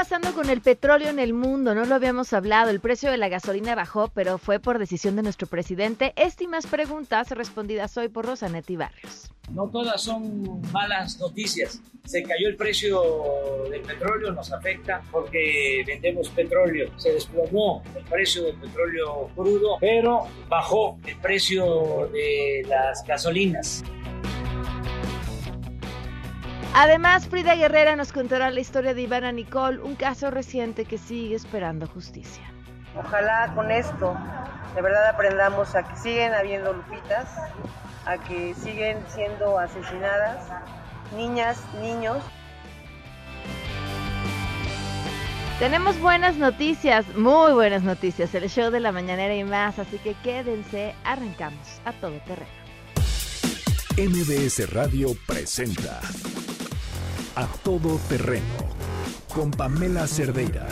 pasando 0.00 0.32
con 0.32 0.48
el 0.48 0.62
petróleo 0.62 1.10
en 1.10 1.18
el 1.18 1.34
mundo? 1.34 1.74
No 1.74 1.84
lo 1.84 1.94
habíamos 1.94 2.32
hablado. 2.32 2.70
El 2.70 2.80
precio 2.80 3.10
de 3.10 3.18
la 3.18 3.28
gasolina 3.28 3.74
bajó, 3.74 4.08
pero 4.08 4.38
fue 4.38 4.58
por 4.58 4.78
decisión 4.78 5.14
de 5.14 5.22
nuestro 5.22 5.46
presidente. 5.46 6.14
Y 6.40 6.46
más 6.46 6.66
preguntas 6.66 7.30
respondidas 7.32 7.98
hoy 7.98 8.08
por 8.08 8.24
Rosanetti 8.24 8.76
Barrios. 8.76 9.30
No 9.52 9.68
todas 9.68 10.00
son 10.00 10.62
malas 10.72 11.18
noticias. 11.18 11.82
Se 12.06 12.22
cayó 12.22 12.48
el 12.48 12.56
precio 12.56 13.02
del 13.70 13.82
petróleo, 13.82 14.32
nos 14.32 14.50
afecta 14.50 15.02
porque 15.12 15.84
vendemos 15.86 16.30
petróleo. 16.30 16.90
Se 16.96 17.12
desplomó 17.12 17.82
el 17.94 18.02
precio 18.04 18.44
del 18.44 18.56
petróleo 18.56 19.28
crudo, 19.36 19.76
pero 19.80 20.28
bajó 20.48 20.98
el 21.06 21.16
precio 21.18 22.08
de 22.10 22.64
las 22.66 23.04
gasolinas. 23.06 23.84
Además, 26.72 27.26
Frida 27.26 27.56
Guerrera 27.56 27.96
nos 27.96 28.12
contará 28.12 28.50
la 28.50 28.60
historia 28.60 28.94
de 28.94 29.02
Ivana 29.02 29.32
Nicole, 29.32 29.80
un 29.80 29.96
caso 29.96 30.30
reciente 30.30 30.84
que 30.84 30.98
sigue 30.98 31.34
esperando 31.34 31.88
justicia. 31.88 32.44
Ojalá 32.96 33.52
con 33.54 33.70
esto 33.70 34.16
de 34.74 34.82
verdad 34.82 35.08
aprendamos 35.08 35.74
a 35.74 35.82
que 35.82 35.96
siguen 35.96 36.32
habiendo 36.32 36.72
lupitas, 36.72 37.28
a 38.06 38.18
que 38.18 38.54
siguen 38.54 38.98
siendo 39.08 39.58
asesinadas 39.58 40.46
niñas, 41.16 41.58
niños. 41.80 42.22
Tenemos 45.58 46.00
buenas 46.00 46.36
noticias, 46.36 47.04
muy 47.16 47.52
buenas 47.52 47.82
noticias, 47.82 48.34
el 48.34 48.48
show 48.48 48.70
de 48.70 48.80
la 48.80 48.92
mañanera 48.92 49.34
y 49.34 49.44
más, 49.44 49.78
así 49.78 49.98
que 49.98 50.14
quédense, 50.22 50.94
arrancamos 51.04 51.80
a 51.84 51.92
todo 51.92 52.12
terreno. 52.26 52.60
MBS 53.98 54.72
Radio 54.72 55.10
presenta 55.26 56.00
A 57.40 57.46
Todo 57.64 57.98
Terreno 58.06 58.44
con 59.34 59.50
Pamela 59.50 60.06
Cerdeira. 60.06 60.68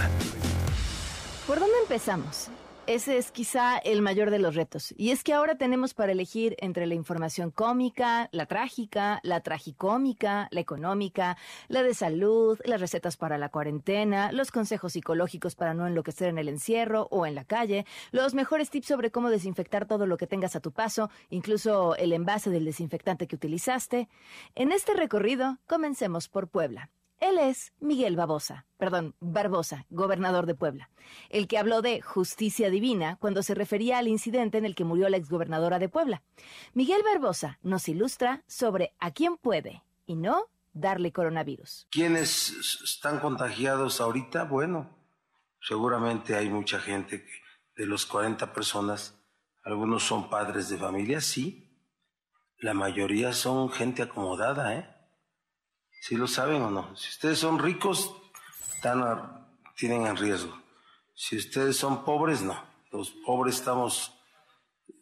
¿Por 1.47 1.59
dónde 1.59 1.79
empezamos? 1.81 2.51
Ese 2.89 3.19
es 3.19 3.33
quizá 3.33 3.77
el 3.77 4.01
mayor 4.01 4.31
de 4.31 4.39
los 4.39 4.55
retos. 4.55 4.95
Y 4.97 5.11
es 5.11 5.23
que 5.23 5.35
ahora 5.35 5.59
tenemos 5.59 5.93
para 5.93 6.13
elegir 6.13 6.57
entre 6.59 6.87
la 6.87 6.95
información 6.95 7.51
cómica, 7.51 8.31
la 8.33 8.47
trágica, 8.47 9.21
la 9.23 9.43
tragicómica, 9.43 10.49
la 10.51 10.61
económica, 10.61 11.37
la 11.69 11.83
de 11.83 11.93
salud, 11.93 12.59
las 12.65 12.81
recetas 12.81 13.19
para 13.19 13.37
la 13.37 13.51
cuarentena, 13.51 14.33
los 14.33 14.51
consejos 14.51 14.95
psicológicos 14.95 15.55
para 15.55 15.75
no 15.75 15.87
enloquecer 15.87 16.31
en 16.31 16.39
el 16.39 16.49
encierro 16.49 17.09
o 17.11 17.27
en 17.27 17.35
la 17.35 17.45
calle, 17.45 17.85
los 18.11 18.33
mejores 18.33 18.71
tips 18.71 18.87
sobre 18.87 19.11
cómo 19.11 19.29
desinfectar 19.29 19.85
todo 19.85 20.07
lo 20.07 20.17
que 20.17 20.27
tengas 20.27 20.57
a 20.57 20.61
tu 20.61 20.73
paso, 20.73 21.11
incluso 21.29 21.95
el 21.97 22.15
envase 22.15 22.49
del 22.49 22.65
desinfectante 22.65 23.27
que 23.27 23.37
utilizaste. 23.37 24.09
En 24.55 24.73
este 24.73 24.95
recorrido, 24.95 25.59
comencemos 25.67 26.31
por 26.31 26.49
Puebla. 26.49 26.89
Él 27.21 27.39
es 27.39 27.73
Miguel 27.81 28.15
Barbosa, 28.15 28.67
perdón, 28.77 29.15
Barbosa, 29.19 29.87
gobernador 29.91 30.47
de 30.47 30.55
Puebla, 30.55 30.91
el 31.31 31.49
que 31.49 31.59
habló 31.59 31.83
de 31.83 32.01
justicia 32.01 32.71
divina 32.71 33.17
cuando 33.17 33.43
se 33.43 33.55
refería 33.55 33.99
al 33.99 34.07
incidente 34.07 34.59
en 34.59 34.65
el 34.65 34.77
que 34.77 34.85
murió 34.85 35.09
la 35.09 35.17
exgobernadora 35.17 35.79
de 35.81 35.89
Puebla. 35.89 36.23
Miguel 36.75 37.03
Barbosa 37.03 37.59
nos 37.63 37.89
ilustra 37.89 38.45
sobre 38.47 38.95
a 39.01 39.11
quién 39.11 39.37
puede 39.37 39.83
y 40.07 40.15
no 40.15 40.47
darle 40.73 41.13
coronavirus. 41.13 41.89
¿Quiénes 41.91 42.81
están 42.85 43.19
contagiados 43.19 44.01
ahorita? 44.01 44.45
Bueno, 44.45 44.97
seguramente 45.61 46.37
hay 46.37 46.49
mucha 46.49 46.79
gente 46.79 47.25
que 47.25 47.33
de 47.77 47.87
los 47.87 48.07
40 48.07 48.53
personas, 48.53 49.21
algunos 49.65 50.05
son 50.05 50.31
padres 50.31 50.69
de 50.69 50.79
familia, 50.79 51.21
sí. 51.21 51.65
La 52.59 52.75
mayoría 52.75 53.33
son 53.33 53.71
gente 53.71 54.03
acomodada, 54.03 54.75
¿eh? 54.75 54.98
¿Sí 56.01 56.17
lo 56.17 56.27
saben 56.27 56.63
o 56.63 56.71
no? 56.71 56.97
Si 56.97 57.09
ustedes 57.09 57.39
son 57.39 57.59
ricos, 57.59 58.15
están 58.75 59.47
tienen 59.77 60.07
en 60.07 60.17
riesgo. 60.17 60.53
Si 61.15 61.37
ustedes 61.37 61.77
son 61.77 62.05
pobres, 62.05 62.43
no. 62.43 62.61
Los 62.91 63.11
pobres 63.11 63.57
estamos, 63.57 64.15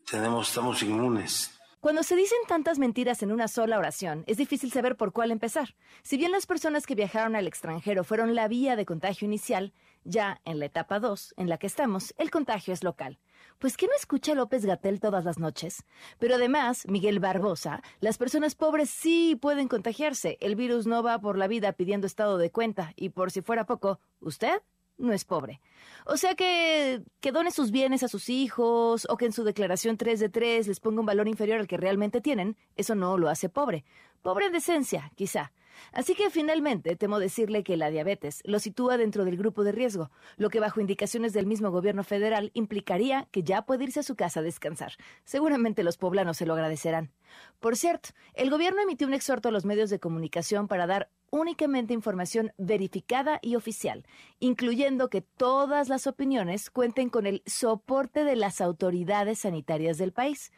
tenemos, 0.09 0.49
estamos 0.49 0.83
inmunes. 0.83 1.56
Cuando 1.87 2.03
se 2.03 2.17
dicen 2.17 2.39
tantas 2.49 2.81
mentiras 2.81 3.23
en 3.23 3.31
una 3.31 3.47
sola 3.47 3.79
oración, 3.79 4.25
es 4.27 4.39
difícil 4.39 4.73
saber 4.73 4.97
por 4.97 5.13
cuál 5.13 5.31
empezar. 5.31 5.77
Si 6.03 6.17
bien 6.17 6.33
las 6.33 6.45
personas 6.45 6.85
que 6.85 6.97
viajaron 6.97 7.37
al 7.37 7.47
extranjero 7.47 8.03
fueron 8.03 8.35
la 8.35 8.49
vía 8.49 8.75
de 8.75 8.85
contagio 8.85 9.25
inicial, 9.25 9.73
ya 10.03 10.41
en 10.45 10.59
la 10.59 10.65
etapa 10.65 10.99
2, 10.99 11.35
en 11.37 11.49
la 11.49 11.59
que 11.59 11.69
estamos, 11.69 12.13
el 12.19 12.33
contagio 12.33 12.75
es 12.75 12.83
local. 12.83 13.21
Pues 13.61 13.77
¿qué 13.77 13.87
no 13.87 13.93
escucha 13.97 14.35
López 14.35 14.65
Gatel 14.65 14.99
todas 14.99 15.25
las 15.25 15.39
noches? 15.39 15.85
Pero 16.19 16.35
además, 16.35 16.89
Miguel 16.89 17.21
Barbosa, 17.21 17.85
las 18.01 18.19
personas 18.19 18.57
pobres 18.57 18.91
sí 18.91 19.39
pueden 19.41 19.69
contagiarse. 19.69 20.39
El 20.41 20.57
virus 20.57 20.89
no 20.89 21.05
va 21.05 21.21
por 21.21 21.39
la 21.39 21.47
vida 21.47 21.73
pidiendo 21.73 22.09
estado 22.09 22.37
de 22.37 22.51
cuenta 22.51 22.95
y 22.97 23.11
por 23.11 23.31
si 23.31 23.43
fuera 23.43 23.65
poco, 23.65 24.01
¿usted? 24.19 24.61
No 24.99 25.13
es 25.13 25.25
pobre. 25.25 25.61
O 26.05 26.17
sea 26.17 26.35
que, 26.35 27.03
que 27.21 27.33
done 27.33 27.51
sus 27.51 27.71
bienes 27.71 28.03
a 28.03 28.09
sus 28.09 28.29
hijos 28.29 29.07
o 29.11 29.17
que 29.17 29.27
en 29.27 29.33
su 29.33 29.45
declaración 29.45 29.97
3 29.97 30.21
de 30.21 30.29
3 30.29 30.69
les 30.69 30.81
ponga 30.81 31.01
un 31.01 31.07
valor 31.07 31.29
inferior 31.29 31.59
al 31.59 31.67
que 31.67 31.77
realmente 31.77 32.21
tienen, 32.21 32.57
eso 32.77 32.95
no 32.95 33.19
lo 33.19 33.29
hace 33.29 33.49
pobre. 33.49 33.85
Pobre 34.23 34.47
en 34.47 34.53
decencia, 34.53 35.11
quizá. 35.15 35.53
Así 35.93 36.15
que 36.15 36.31
finalmente 36.31 36.97
temo 36.97 37.19
decirle 37.19 37.63
que 37.63 37.77
la 37.77 37.91
diabetes 37.91 38.43
lo 38.45 38.59
sitúa 38.59 38.97
dentro 38.97 39.25
del 39.25 39.37
grupo 39.37 39.65
de 39.65 39.73
riesgo, 39.73 40.11
lo 40.37 40.51
que 40.51 40.61
bajo 40.61 40.81
indicaciones 40.81 41.33
del 41.33 41.47
mismo 41.47 41.71
gobierno 41.71 42.05
federal 42.05 42.51
implicaría 42.55 43.29
que 43.31 43.43
ya 43.43 43.63
puede 43.63 43.85
irse 43.85 44.01
a 44.01 44.05
su 44.05 44.17
casa 44.17 44.41
a 44.41 44.43
descansar. 44.43 44.93
Seguramente 45.25 45.83
los 45.83 45.97
poblanos 45.97 46.37
se 46.37 46.47
lo 46.47 46.55
agradecerán. 46.55 47.11
Por 47.61 47.77
cierto, 47.77 48.11
el 48.35 48.51
gobierno 48.51 48.83
emitió 48.83 49.07
un 49.07 49.15
exhorto 49.15 49.49
a 49.49 49.53
los 49.53 49.65
medios 49.65 49.91
de 49.91 49.99
comunicación 49.99 50.69
para 50.69 50.87
dar 50.87 51.11
únicamente 51.31 51.93
información 51.93 52.53
verificada 52.57 53.39
y 53.43 53.57
oficial, 53.57 54.05
incluyendo 54.39 55.11
que 55.11 55.23
todas 55.23 55.89
las 55.89 56.07
opiniones 56.07 56.71
cuenten 56.71 57.11
con 57.11 57.27
el 57.27 57.43
soporte 57.47 58.25
de 58.25 58.37
las 58.37 58.61
autoridades 58.61 59.41
sanitarias 59.41 59.99
del 59.99 60.13
país. 60.13 60.53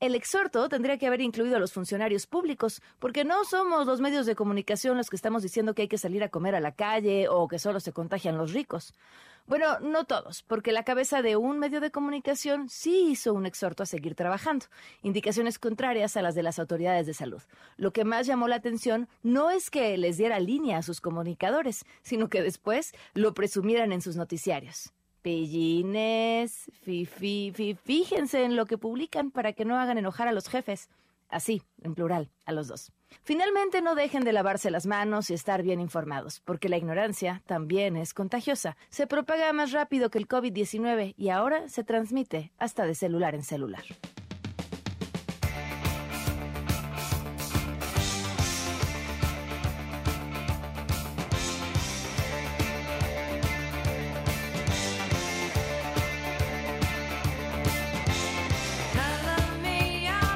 El 0.00 0.14
exhorto 0.14 0.68
tendría 0.68 0.98
que 0.98 1.06
haber 1.06 1.20
incluido 1.20 1.56
a 1.56 1.60
los 1.60 1.72
funcionarios 1.72 2.26
públicos, 2.26 2.80
porque 2.98 3.24
no 3.24 3.44
somos 3.44 3.86
los 3.86 4.00
medios 4.00 4.26
de 4.26 4.36
comunicación 4.36 4.96
los 4.96 5.10
que 5.10 5.16
estamos 5.16 5.42
diciendo 5.42 5.74
que 5.74 5.82
hay 5.82 5.88
que 5.88 5.98
salir 5.98 6.22
a 6.22 6.28
comer 6.28 6.54
a 6.54 6.60
la 6.60 6.72
calle 6.72 7.28
o 7.28 7.48
que 7.48 7.58
solo 7.58 7.80
se 7.80 7.92
contagian 7.92 8.38
los 8.38 8.52
ricos. 8.52 8.94
Bueno, 9.46 9.80
no 9.80 10.04
todos, 10.04 10.42
porque 10.44 10.72
la 10.72 10.84
cabeza 10.84 11.20
de 11.20 11.36
un 11.36 11.58
medio 11.58 11.80
de 11.80 11.90
comunicación 11.90 12.68
sí 12.68 13.08
hizo 13.10 13.34
un 13.34 13.44
exhorto 13.44 13.82
a 13.82 13.86
seguir 13.86 14.14
trabajando, 14.14 14.66
indicaciones 15.02 15.58
contrarias 15.58 16.16
a 16.16 16.22
las 16.22 16.34
de 16.34 16.44
las 16.44 16.58
autoridades 16.58 17.06
de 17.06 17.14
salud. 17.14 17.42
Lo 17.76 17.92
que 17.92 18.04
más 18.04 18.26
llamó 18.26 18.46
la 18.46 18.56
atención 18.56 19.08
no 19.22 19.50
es 19.50 19.68
que 19.68 19.96
les 19.98 20.16
diera 20.16 20.38
línea 20.38 20.78
a 20.78 20.82
sus 20.82 21.00
comunicadores, 21.00 21.84
sino 22.02 22.28
que 22.28 22.40
después 22.40 22.92
lo 23.14 23.34
presumieran 23.34 23.92
en 23.92 24.00
sus 24.00 24.16
noticiarios. 24.16 24.92
Pellines, 25.22 26.70
fi, 26.82 27.04
fi, 27.04 27.52
fi, 27.54 27.74
fíjense 27.74 28.44
en 28.44 28.56
lo 28.56 28.66
que 28.66 28.78
publican 28.78 29.30
para 29.30 29.52
que 29.52 29.64
no 29.64 29.76
hagan 29.78 29.98
enojar 29.98 30.28
a 30.28 30.32
los 30.32 30.48
jefes. 30.48 30.88
Así, 31.28 31.62
en 31.82 31.94
plural, 31.94 32.30
a 32.44 32.52
los 32.52 32.68
dos. 32.68 32.92
Finalmente, 33.22 33.82
no 33.82 33.94
dejen 33.94 34.24
de 34.24 34.32
lavarse 34.32 34.70
las 34.70 34.86
manos 34.86 35.30
y 35.30 35.34
estar 35.34 35.62
bien 35.62 35.80
informados, 35.80 36.40
porque 36.44 36.68
la 36.68 36.76
ignorancia 36.76 37.42
también 37.46 37.96
es 37.96 38.14
contagiosa. 38.14 38.76
Se 38.88 39.06
propaga 39.06 39.52
más 39.52 39.72
rápido 39.72 40.10
que 40.10 40.18
el 40.18 40.28
COVID-19 40.28 41.14
y 41.16 41.28
ahora 41.28 41.68
se 41.68 41.84
transmite 41.84 42.52
hasta 42.58 42.86
de 42.86 42.94
celular 42.94 43.34
en 43.34 43.42
celular. 43.42 43.84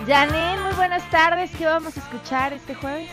Janine, 0.06 0.62
muy 0.62 0.72
buenas 0.74 1.10
tardes. 1.10 1.50
¿Qué 1.58 1.66
vamos 1.66 1.96
a 1.96 2.00
escuchar 2.00 2.52
este 2.52 2.76
jueves? 2.76 3.10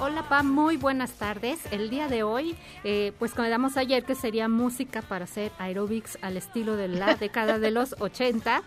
Hola 0.00 0.22
Pam, 0.28 0.46
muy 0.46 0.76
buenas 0.76 1.12
tardes. 1.12 1.60
El 1.70 1.88
día 1.88 2.08
de 2.08 2.24
hoy, 2.24 2.54
eh, 2.84 3.14
pues 3.18 3.32
quedamos 3.32 3.78
ayer 3.78 4.04
que 4.04 4.14
sería 4.14 4.46
música 4.46 5.00
para 5.00 5.24
hacer 5.24 5.50
aerobics 5.58 6.18
al 6.20 6.36
estilo 6.36 6.76
de 6.76 6.88
la 6.88 7.14
década 7.20 7.58
de 7.58 7.70
los 7.70 7.94
80. 8.00 8.62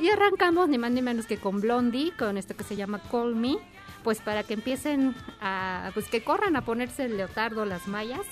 Y 0.00 0.08
arrancamos 0.08 0.68
ni 0.68 0.78
más 0.78 0.90
ni 0.90 1.00
menos 1.00 1.26
que 1.26 1.36
con 1.36 1.60
Blondie, 1.60 2.12
con 2.18 2.36
esto 2.36 2.56
que 2.56 2.64
se 2.64 2.74
llama 2.74 3.00
Call 3.08 3.36
Me, 3.36 3.56
pues 4.02 4.20
para 4.20 4.42
que 4.42 4.54
empiecen 4.54 5.14
a, 5.40 5.92
pues 5.94 6.08
que 6.08 6.24
corran 6.24 6.56
a 6.56 6.64
ponerse 6.64 7.04
el 7.04 7.16
leotardo, 7.16 7.64
las 7.64 7.86
mallas 7.86 8.26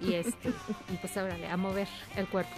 y 0.00 0.14
este, 0.14 0.50
y 0.92 0.96
pues 1.00 1.16
órale, 1.16 1.48
a 1.48 1.56
mover 1.56 1.88
el 2.16 2.26
cuerpo. 2.26 2.54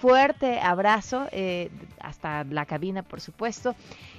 fuerte 0.00 0.60
abrazo 0.60 1.26
eh, 1.32 1.70
hasta 1.98 2.44
la 2.44 2.66
cabina, 2.66 3.02
por 3.02 3.20
supuesto. 3.20 3.74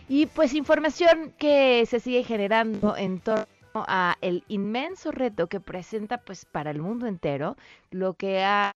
Y 0.10 0.26
pues 0.26 0.54
información 0.56 1.32
que 1.38 1.86
se 1.90 2.02
sigue 2.02 2.26
generando 2.26 2.98
en 2.98 3.22
torno 3.22 3.46
a 3.76 4.18
el 4.22 4.44
inmenso 4.48 5.12
reto 5.12 5.48
que 5.48 5.60
presenta 5.60 6.20
pues 6.20 6.46
para 6.46 6.72
el 6.72 6.82
mundo 6.82 7.08
entero 7.08 7.56
lo 7.92 8.14
que 8.16 8.44
ha 8.44 8.72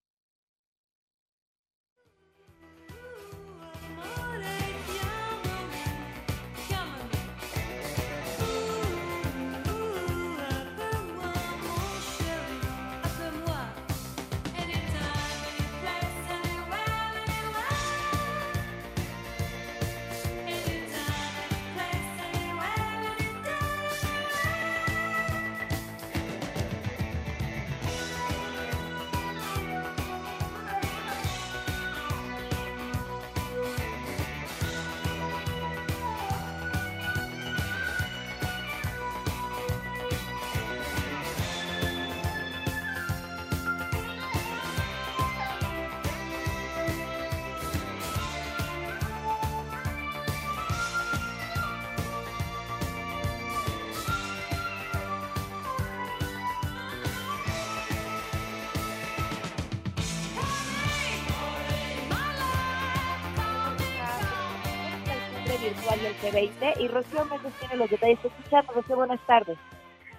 virtual 65.58 66.00
del 66.02 66.16
G20 66.16 66.82
y 66.82 66.88
Rocío 66.88 67.26
Méndez 67.26 67.54
tiene 67.60 67.76
los 67.78 67.90
detalles. 67.90 68.20
Escuchando, 68.24 68.74
Rocío, 68.74 68.96
buenas 68.96 69.26
tardes. 69.26 69.58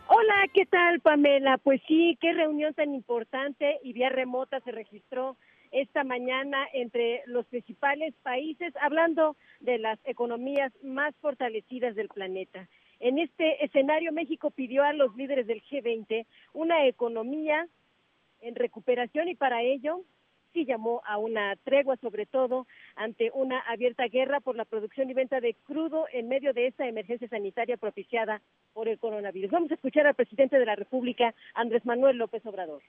Hola, 0.08 0.46
¿qué 0.54 0.66
tal, 0.66 1.00
Pamela? 1.00 1.58
Pues 1.58 1.80
sí, 1.88 2.16
qué 2.20 2.32
reunión 2.32 2.74
tan 2.74 2.94
importante 2.94 3.78
y 3.82 3.92
vía 3.92 4.08
remota 4.08 4.60
se 4.60 4.70
registró 4.70 5.36
esta 5.72 6.04
mañana 6.04 6.66
entre 6.72 7.22
los 7.26 7.44
principales 7.46 8.14
países, 8.22 8.72
hablando 8.80 9.36
de 9.60 9.78
las 9.78 9.98
economías 10.04 10.72
más 10.82 11.14
fortalecidas 11.16 11.96
del 11.96 12.08
planeta. 12.08 12.68
En 13.00 13.18
este 13.18 13.64
escenario, 13.64 14.12
México 14.12 14.50
pidió 14.50 14.84
a 14.84 14.92
los 14.92 15.14
líderes 15.16 15.46
del 15.46 15.62
G20 15.64 16.24
una 16.54 16.86
economía 16.86 17.66
en 18.40 18.54
recuperación 18.54 19.28
y 19.28 19.34
para 19.34 19.62
ello 19.62 20.02
sí 20.56 20.64
llamó 20.64 21.02
a 21.04 21.18
una 21.18 21.54
tregua, 21.64 21.96
sobre 21.98 22.24
todo 22.24 22.66
ante 22.94 23.30
una 23.34 23.60
abierta 23.68 24.08
guerra 24.08 24.40
por 24.40 24.56
la 24.56 24.64
producción 24.64 25.10
y 25.10 25.12
venta 25.12 25.38
de 25.38 25.54
crudo 25.66 26.06
en 26.10 26.28
medio 26.28 26.54
de 26.54 26.68
esta 26.68 26.88
emergencia 26.88 27.28
sanitaria 27.28 27.76
propiciada 27.76 28.40
por 28.72 28.88
el 28.88 28.98
coronavirus. 28.98 29.50
Vamos 29.50 29.70
a 29.70 29.74
escuchar 29.74 30.06
al 30.06 30.14
presidente 30.14 30.58
de 30.58 30.64
la 30.64 30.74
República, 30.74 31.34
Andrés 31.54 31.84
Manuel 31.84 32.16
López 32.16 32.44
Obrador. 32.46 32.82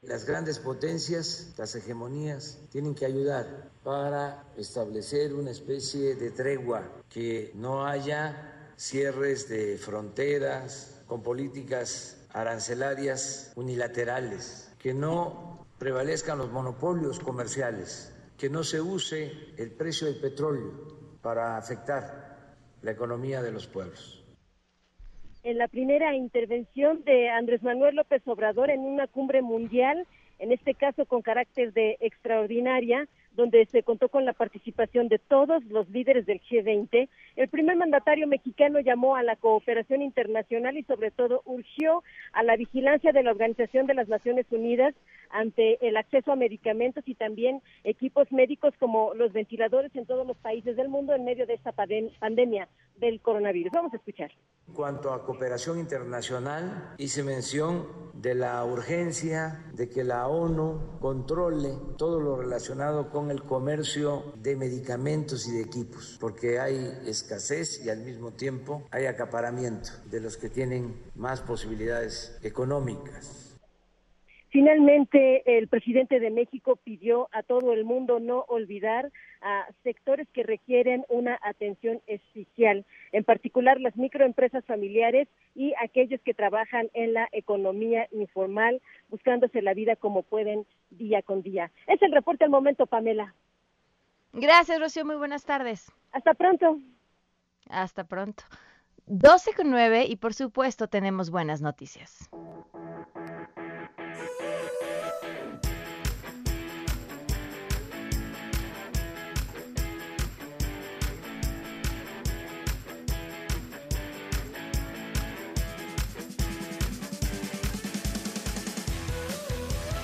Las 0.00 0.26
grandes 0.26 0.58
potencias, 0.58 1.54
las 1.58 1.74
hegemonías, 1.74 2.68
tienen 2.72 2.94
que 2.94 3.04
ayudar 3.04 3.70
para 3.82 4.44
establecer 4.56 5.34
una 5.34 5.50
especie 5.50 6.14
de 6.14 6.30
tregua, 6.30 6.90
que 7.10 7.50
no 7.54 7.86
haya 7.86 8.72
cierres 8.76 9.48
de 9.50 9.76
fronteras 9.76 11.04
con 11.06 11.22
políticas 11.22 12.26
arancelarias 12.32 13.52
unilaterales, 13.56 14.72
que 14.78 14.94
no 14.94 15.53
prevalezcan 15.84 16.38
los 16.38 16.50
monopolios 16.50 17.20
comerciales, 17.20 18.10
que 18.38 18.48
no 18.48 18.64
se 18.64 18.80
use 18.80 19.30
el 19.58 19.70
precio 19.72 20.06
del 20.06 20.18
petróleo 20.18 20.72
para 21.20 21.58
afectar 21.58 22.54
la 22.80 22.92
economía 22.92 23.42
de 23.42 23.52
los 23.52 23.66
pueblos. 23.66 24.24
En 25.42 25.58
la 25.58 25.68
primera 25.68 26.16
intervención 26.16 27.04
de 27.04 27.28
Andrés 27.28 27.62
Manuel 27.62 27.96
López 27.96 28.22
Obrador 28.24 28.70
en 28.70 28.80
una 28.80 29.06
cumbre 29.08 29.42
mundial, 29.42 30.06
en 30.38 30.52
este 30.52 30.72
caso 30.72 31.04
con 31.04 31.20
carácter 31.20 31.74
de 31.74 31.98
extraordinaria, 32.00 33.06
donde 33.34 33.66
se 33.66 33.82
contó 33.82 34.08
con 34.08 34.24
la 34.24 34.32
participación 34.32 35.08
de 35.08 35.18
todos 35.18 35.64
los 35.64 35.88
líderes 35.90 36.26
del 36.26 36.40
G20. 36.40 37.08
El 37.36 37.48
primer 37.48 37.76
mandatario 37.76 38.26
mexicano 38.26 38.80
llamó 38.80 39.16
a 39.16 39.22
la 39.22 39.36
cooperación 39.36 40.02
internacional 40.02 40.76
y 40.78 40.84
sobre 40.84 41.10
todo 41.10 41.42
urgió 41.44 42.02
a 42.32 42.42
la 42.42 42.56
vigilancia 42.56 43.12
de 43.12 43.22
la 43.22 43.32
Organización 43.32 43.86
de 43.86 43.94
las 43.94 44.08
Naciones 44.08 44.46
Unidas 44.50 44.94
ante 45.30 45.84
el 45.86 45.96
acceso 45.96 46.32
a 46.32 46.36
medicamentos 46.36 47.02
y 47.06 47.14
también 47.14 47.60
equipos 47.82 48.30
médicos 48.30 48.72
como 48.78 49.14
los 49.14 49.32
ventiladores 49.32 49.94
en 49.96 50.06
todos 50.06 50.26
los 50.26 50.36
países 50.36 50.76
del 50.76 50.88
mundo 50.88 51.14
en 51.14 51.24
medio 51.24 51.46
de 51.46 51.54
esta 51.54 51.72
pandemia 51.72 52.68
del 52.96 53.20
coronavirus. 53.20 53.72
Vamos 53.72 53.92
a 53.92 53.96
escuchar. 53.96 54.30
En 54.68 54.74
cuanto 54.74 55.12
a 55.12 55.24
cooperación 55.24 55.78
internacional, 55.78 56.94
hice 56.98 57.22
mención 57.22 57.86
de 58.14 58.34
la 58.34 58.64
urgencia 58.64 59.64
de 59.74 59.88
que 59.90 60.04
la 60.04 60.28
ONU 60.28 60.98
controle 61.00 61.74
todo 61.98 62.20
lo 62.20 62.36
relacionado 62.36 63.10
con 63.10 63.23
el 63.30 63.42
comercio 63.42 64.32
de 64.36 64.56
medicamentos 64.56 65.48
y 65.48 65.52
de 65.52 65.62
equipos, 65.62 66.16
porque 66.20 66.58
hay 66.58 66.74
escasez 67.06 67.84
y 67.84 67.90
al 67.90 67.98
mismo 67.98 68.32
tiempo 68.32 68.86
hay 68.90 69.06
acaparamiento 69.06 69.90
de 70.10 70.20
los 70.20 70.36
que 70.36 70.48
tienen 70.48 70.94
más 71.14 71.40
posibilidades 71.40 72.38
económicas. 72.42 73.44
Finalmente, 74.54 75.58
el 75.58 75.66
presidente 75.66 76.20
de 76.20 76.30
México 76.30 76.76
pidió 76.76 77.28
a 77.32 77.42
todo 77.42 77.72
el 77.72 77.84
mundo 77.84 78.20
no 78.20 78.44
olvidar 78.46 79.10
a 79.44 79.68
sectores 79.82 80.26
que 80.32 80.42
requieren 80.42 81.04
una 81.08 81.38
atención 81.42 82.00
especial, 82.06 82.84
en 83.12 83.24
particular 83.24 83.78
las 83.78 83.94
microempresas 83.94 84.64
familiares 84.64 85.28
y 85.54 85.74
aquellos 85.80 86.20
que 86.22 86.34
trabajan 86.34 86.88
en 86.94 87.12
la 87.12 87.28
economía 87.30 88.08
informal, 88.10 88.80
buscándose 89.10 89.60
la 89.62 89.74
vida 89.74 89.96
como 89.96 90.22
pueden 90.22 90.66
día 90.90 91.22
con 91.22 91.42
día. 91.42 91.70
Es 91.86 92.00
el 92.02 92.10
reporte 92.10 92.44
al 92.44 92.50
momento, 92.50 92.86
Pamela. 92.86 93.34
Gracias, 94.32 94.80
Rocío. 94.80 95.04
Muy 95.04 95.16
buenas 95.16 95.44
tardes. 95.44 95.92
Hasta 96.10 96.32
pronto. 96.34 96.80
Hasta 97.68 98.04
pronto. 98.04 98.42
12 99.06 99.52
con 99.52 99.70
9 99.70 100.06
y 100.08 100.16
por 100.16 100.32
supuesto 100.32 100.88
tenemos 100.88 101.30
buenas 101.30 101.60
noticias. 101.60 102.30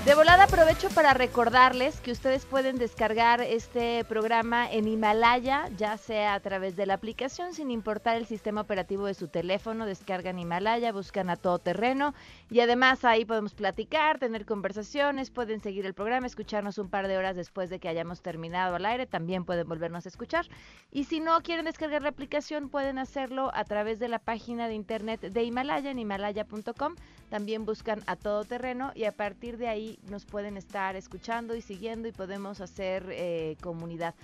De 0.06 0.14
volada 0.14 0.44
aprovecho 0.44 0.88
para 0.88 1.12
recordarles 1.12 2.00
que 2.00 2.10
ustedes 2.10 2.46
pueden 2.46 2.78
descargar 2.78 3.42
este 3.42 4.02
programa 4.06 4.68
en 4.68 4.88
Himalaya, 4.88 5.68
ya 5.76 5.98
sea 5.98 6.32
a 6.32 6.40
través 6.40 6.74
de 6.74 6.86
la 6.86 6.94
aplicación, 6.94 7.52
sin 7.52 7.70
importar 7.70 8.16
el 8.16 8.24
sistema 8.24 8.62
operativo 8.62 9.04
de 9.04 9.12
su 9.12 9.28
teléfono, 9.28 9.84
descargan 9.84 10.38
Himalaya, 10.38 10.90
buscan 10.90 11.28
a 11.28 11.36
todo 11.36 11.58
terreno 11.58 12.14
y 12.50 12.60
además 12.60 13.04
ahí 13.04 13.26
podemos 13.26 13.52
platicar, 13.52 14.18
tener 14.18 14.46
conversaciones, 14.46 15.30
pueden 15.30 15.60
seguir 15.60 15.84
el 15.84 15.92
programa, 15.92 16.26
escucharnos 16.26 16.78
un 16.78 16.88
par 16.88 17.06
de 17.06 17.18
horas 17.18 17.36
después 17.36 17.68
de 17.68 17.78
que 17.78 17.88
hayamos 17.88 18.22
terminado 18.22 18.76
al 18.76 18.86
aire, 18.86 19.04
también 19.04 19.44
pueden 19.44 19.68
volvernos 19.68 20.06
a 20.06 20.08
escuchar. 20.08 20.46
Y 20.90 21.04
si 21.04 21.20
no 21.20 21.42
quieren 21.42 21.66
descargar 21.66 22.00
la 22.00 22.08
aplicación, 22.08 22.70
pueden 22.70 22.98
hacerlo 22.98 23.50
a 23.52 23.64
través 23.64 23.98
de 23.98 24.08
la 24.08 24.18
página 24.18 24.66
de 24.66 24.74
internet 24.74 25.20
de 25.20 25.44
Himalaya 25.44 25.90
en 25.90 25.98
himalaya.com, 25.98 26.96
también 27.28 27.66
buscan 27.66 28.02
a 28.06 28.16
todo 28.16 28.44
terreno 28.44 28.92
y 28.94 29.04
a 29.04 29.12
partir 29.12 29.58
de 29.58 29.68
ahí 29.68 29.89
nos 30.08 30.24
pueden 30.24 30.56
estar 30.56 30.96
escuchando 30.96 31.54
y 31.54 31.62
siguiendo 31.62 32.08
y 32.08 32.12
podemos 32.12 32.60
hacer 32.60 33.06
eh, 33.10 33.56
comunidad. 33.60 34.14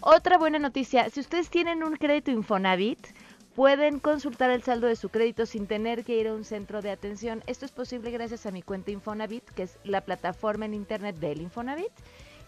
Otra 0.00 0.38
buena 0.38 0.58
noticia, 0.58 1.08
si 1.10 1.20
ustedes 1.20 1.48
tienen 1.48 1.82
un 1.82 1.96
crédito 1.96 2.30
Infonavit, 2.30 3.06
pueden 3.54 3.98
consultar 3.98 4.50
el 4.50 4.62
saldo 4.62 4.86
de 4.86 4.96
su 4.96 5.08
crédito 5.08 5.46
sin 5.46 5.66
tener 5.66 6.04
que 6.04 6.20
ir 6.20 6.28
a 6.28 6.34
un 6.34 6.44
centro 6.44 6.82
de 6.82 6.90
atención. 6.90 7.42
Esto 7.46 7.64
es 7.64 7.72
posible 7.72 8.10
gracias 8.10 8.44
a 8.44 8.50
mi 8.50 8.60
cuenta 8.60 8.90
Infonavit, 8.90 9.44
que 9.50 9.62
es 9.62 9.78
la 9.84 10.02
plataforma 10.02 10.66
en 10.66 10.74
internet 10.74 11.16
del 11.16 11.40
Infonavit 11.40 11.92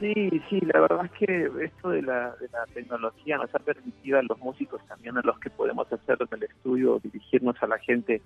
Sí, 0.00 0.42
sí, 0.48 0.60
la 0.62 0.80
verdad 0.80 1.04
es 1.04 1.12
que 1.12 1.50
esto 1.62 1.90
de 1.90 2.02
la, 2.02 2.34
de 2.40 2.48
la 2.48 2.66
tecnología 2.74 3.36
nos 3.36 3.54
ha 3.54 3.60
permitido 3.60 4.18
a 4.18 4.22
los 4.22 4.38
músicos 4.40 4.84
también, 4.88 5.16
a 5.16 5.20
los 5.22 5.38
que 5.38 5.50
podemos 5.50 5.86
hacer 5.92 6.18
en 6.20 6.38
el 6.38 6.42
estudio, 6.42 6.98
dirigirnos 7.00 7.54
a 7.62 7.68
la 7.68 7.78
gente. 7.78 8.22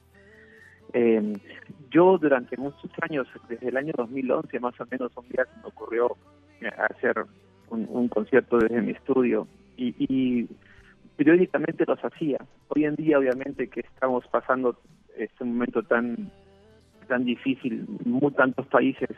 Eh, 0.94 1.34
yo 1.90 2.18
durante 2.18 2.56
muchos 2.56 2.90
años, 3.02 3.26
desde 3.48 3.68
el 3.68 3.76
año 3.76 3.92
2011 3.96 4.60
más 4.60 4.80
o 4.80 4.86
menos, 4.90 5.12
un 5.16 5.28
día 5.28 5.44
se 5.44 5.60
me 5.60 5.66
ocurrió 5.66 6.16
eh, 6.60 6.68
hacer 6.68 7.24
un, 7.68 8.08
concierto 8.08 8.58
desde 8.58 8.80
mi 8.80 8.92
estudio 8.92 9.46
y, 9.76 9.94
y 9.98 10.48
periódicamente 11.16 11.84
los 11.86 11.98
hacía. 12.02 12.38
Hoy 12.68 12.84
en 12.84 12.94
día, 12.94 13.18
obviamente, 13.18 13.68
que 13.68 13.80
estamos 13.80 14.24
pasando 14.28 14.78
este 15.16 15.44
momento 15.44 15.82
tan 15.82 16.30
tan 17.08 17.24
difícil, 17.24 17.86
muy 18.06 18.32
tantos 18.32 18.66
países 18.68 19.10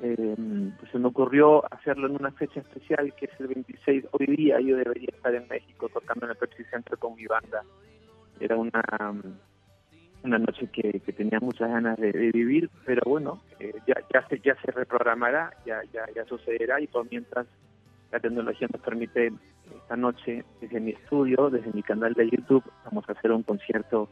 eh, 0.00 0.70
pues 0.78 0.92
se 0.92 0.98
me 0.98 1.08
ocurrió 1.08 1.64
hacerlo 1.72 2.06
en 2.06 2.14
una 2.14 2.30
fecha 2.30 2.60
especial 2.60 3.12
que 3.14 3.26
es 3.26 3.32
el 3.40 3.48
26. 3.48 4.04
Hoy 4.12 4.26
día 4.26 4.60
yo 4.60 4.76
debería 4.76 5.08
estar 5.12 5.34
en 5.34 5.48
México 5.48 5.88
tocando 5.88 6.26
en 6.26 6.30
el 6.30 6.36
Pepsi 6.36 6.64
Center 6.64 6.96
con 6.98 7.16
mi 7.16 7.26
banda. 7.26 7.64
Era 8.38 8.56
una, 8.56 8.82
una 10.28 10.38
noche 10.38 10.68
que, 10.72 11.00
tenía 11.12 11.40
muchas 11.40 11.68
ganas 11.70 11.98
de, 11.98 12.12
vivir, 12.12 12.70
pero 12.84 13.02
bueno, 13.06 13.40
eh, 13.58 13.74
ya, 13.86 13.94
ya, 14.12 14.26
se, 14.28 14.38
ya 14.40 14.54
se 14.62 14.70
reprogramará, 14.70 15.50
ya, 15.66 15.80
ya, 15.92 16.04
ya 16.14 16.24
sucederá 16.26 16.80
y 16.80 16.86
por 16.86 17.10
mientras 17.10 17.46
la 18.12 18.20
tecnología 18.20 18.68
nos 18.72 18.82
permite 18.82 19.32
esta 19.74 19.96
noche 19.96 20.44
desde 20.60 20.80
mi 20.80 20.92
estudio, 20.92 21.50
desde 21.50 21.72
mi 21.72 21.82
canal 21.82 22.14
de 22.14 22.30
YouTube, 22.30 22.64
vamos 22.84 23.08
a 23.08 23.12
hacer 23.12 23.32
un 23.32 23.42
concierto 23.42 24.08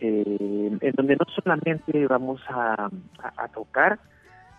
eh, 0.00 0.78
en 0.80 0.92
donde 0.94 1.16
no 1.16 1.24
solamente 1.34 2.06
vamos 2.06 2.40
a, 2.48 2.90
tocar, 3.54 3.98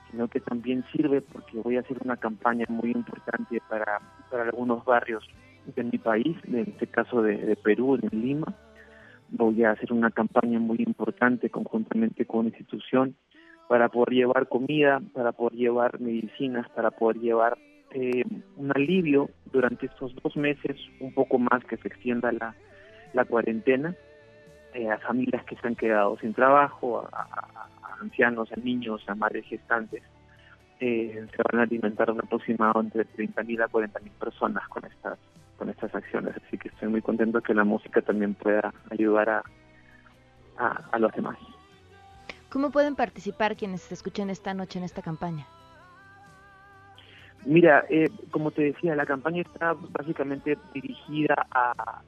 sino 0.10 0.28
que 0.28 0.40
también 0.40 0.84
sirve 0.92 1.22
porque 1.22 1.58
voy 1.60 1.78
a 1.78 1.82
hacer 1.82 1.98
una 2.04 2.18
campaña 2.18 2.66
muy 2.70 2.92
importante 2.92 3.62
para, 3.70 4.00
para 4.32 4.44
algunos 4.44 4.84
barrios 4.84 5.24
de 5.76 5.84
mi 5.84 5.98
país, 5.98 6.38
en 6.48 6.60
este 6.60 6.88
caso 6.88 7.22
de, 7.22 7.56
Perú, 7.58 7.98
de 7.98 8.10
Lima. 8.16 8.54
Voy 9.30 9.64
a 9.64 9.72
hacer 9.72 9.92
una 9.92 10.12
campaña 10.12 10.60
muy 10.60 10.78
importante 10.80 11.50
conjuntamente 11.50 12.26
con 12.26 12.42
una 12.42 12.50
institución 12.50 13.16
para 13.68 13.90
poder 13.90 14.14
llevar 14.14 14.48
comida, 14.48 15.02
para 15.14 15.34
poder 15.34 15.54
llevar 15.54 16.00
medicinas, 16.00 16.70
para 16.70 16.92
poder 16.92 17.18
llevar 17.18 17.58
eh, 17.92 18.24
un 18.56 18.72
alivio 18.74 19.30
durante 19.52 19.88
estos 19.88 20.16
dos 20.24 20.36
meses, 20.38 20.78
un 21.00 21.14
poco 21.14 21.38
más 21.38 21.64
que 21.66 21.78
se 21.78 21.88
extienda 21.88 22.32
la, 22.32 22.56
la 23.14 23.26
cuarentena, 23.26 23.96
eh, 24.74 24.90
a 24.90 24.98
familias 25.00 25.44
que 25.46 25.56
se 25.56 25.68
han 25.68 25.76
quedado 25.76 26.18
sin 26.20 26.34
trabajo, 26.34 27.08
a, 27.12 27.68
ancianos, 28.02 28.52
a 28.52 28.56
niños, 28.58 29.04
a 29.08 29.16
madres 29.16 29.46
gestantes. 29.46 30.04
Eh, 30.80 31.26
se 31.36 31.44
van 31.52 31.62
a 31.62 31.64
alimentar 31.64 32.12
un 32.12 32.20
aproximado 32.20 32.80
entre 32.80 33.06
30.000 33.06 33.64
a 33.64 33.68
40.000 33.68 34.12
personas 34.20 34.68
con 34.68 34.86
estas 34.86 35.18
con 35.58 35.70
estas 35.70 35.94
acciones. 35.94 36.36
Así 36.46 36.58
que 36.58 36.70
estoy 36.70 36.90
muy 36.90 37.02
contento 37.02 37.42
que 37.42 37.54
la 37.54 37.64
música 37.64 38.02
también 38.02 38.34
pueda 38.34 38.74
ayudar 38.90 39.30
a, 39.30 39.44
a, 40.58 41.00
los 41.00 41.12
demás. 41.14 41.38
¿Cómo 42.50 42.72
pueden 42.72 42.96
participar 42.96 43.56
quienes 43.56 43.82
se 43.82 43.94
escuchen 43.94 44.30
esta 44.30 44.54
noche 44.54 44.80
en 44.80 44.86
esta 44.86 45.02
campaña? 45.02 45.46
Mira, 47.46 47.86
eh, 47.90 48.10
como 48.32 48.52
te 48.52 48.64
decía, 48.64 48.96
la 48.96 49.06
campaña 49.06 49.42
está 49.42 49.74
básicamente 49.74 50.58
dirigida 50.74 51.36
a, 51.52 52.02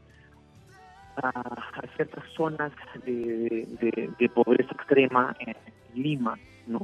a, 1.18 1.82
ciertas 1.96 2.24
zonas 2.36 2.72
de, 3.06 3.68
de, 4.18 4.29
pobreza 4.29 4.72
extrema 4.74 5.36
en 5.39 5.56
Lima, 6.01 6.38
¿no? 6.68 6.82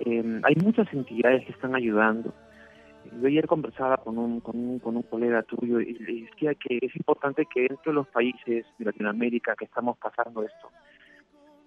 Em, 0.00 0.40
hay 0.44 0.54
muchas 0.56 0.92
entidades 0.92 1.46
que 1.46 1.52
están 1.52 1.74
ayudando. 1.74 2.34
Yo 3.12 3.26
ayer 3.26 3.46
conversaba 3.46 3.96
con 3.98 4.18
un, 4.18 4.40
con 4.40 4.56
un, 4.56 4.78
con 4.78 4.96
un 4.96 5.02
colega 5.02 5.42
tuyo 5.42 5.80
y 5.80 5.94
le 5.94 6.22
decía 6.22 6.54
que 6.54 6.78
es 6.80 6.96
importante 6.96 7.46
que 7.46 7.62
dentro 7.62 7.92
de 7.92 7.94
los 7.94 8.08
países 8.08 8.66
de 8.78 8.84
Latinoamérica 8.84 9.54
que 9.56 9.66
estamos 9.66 9.96
pasando 9.98 10.42
esto, 10.42 10.70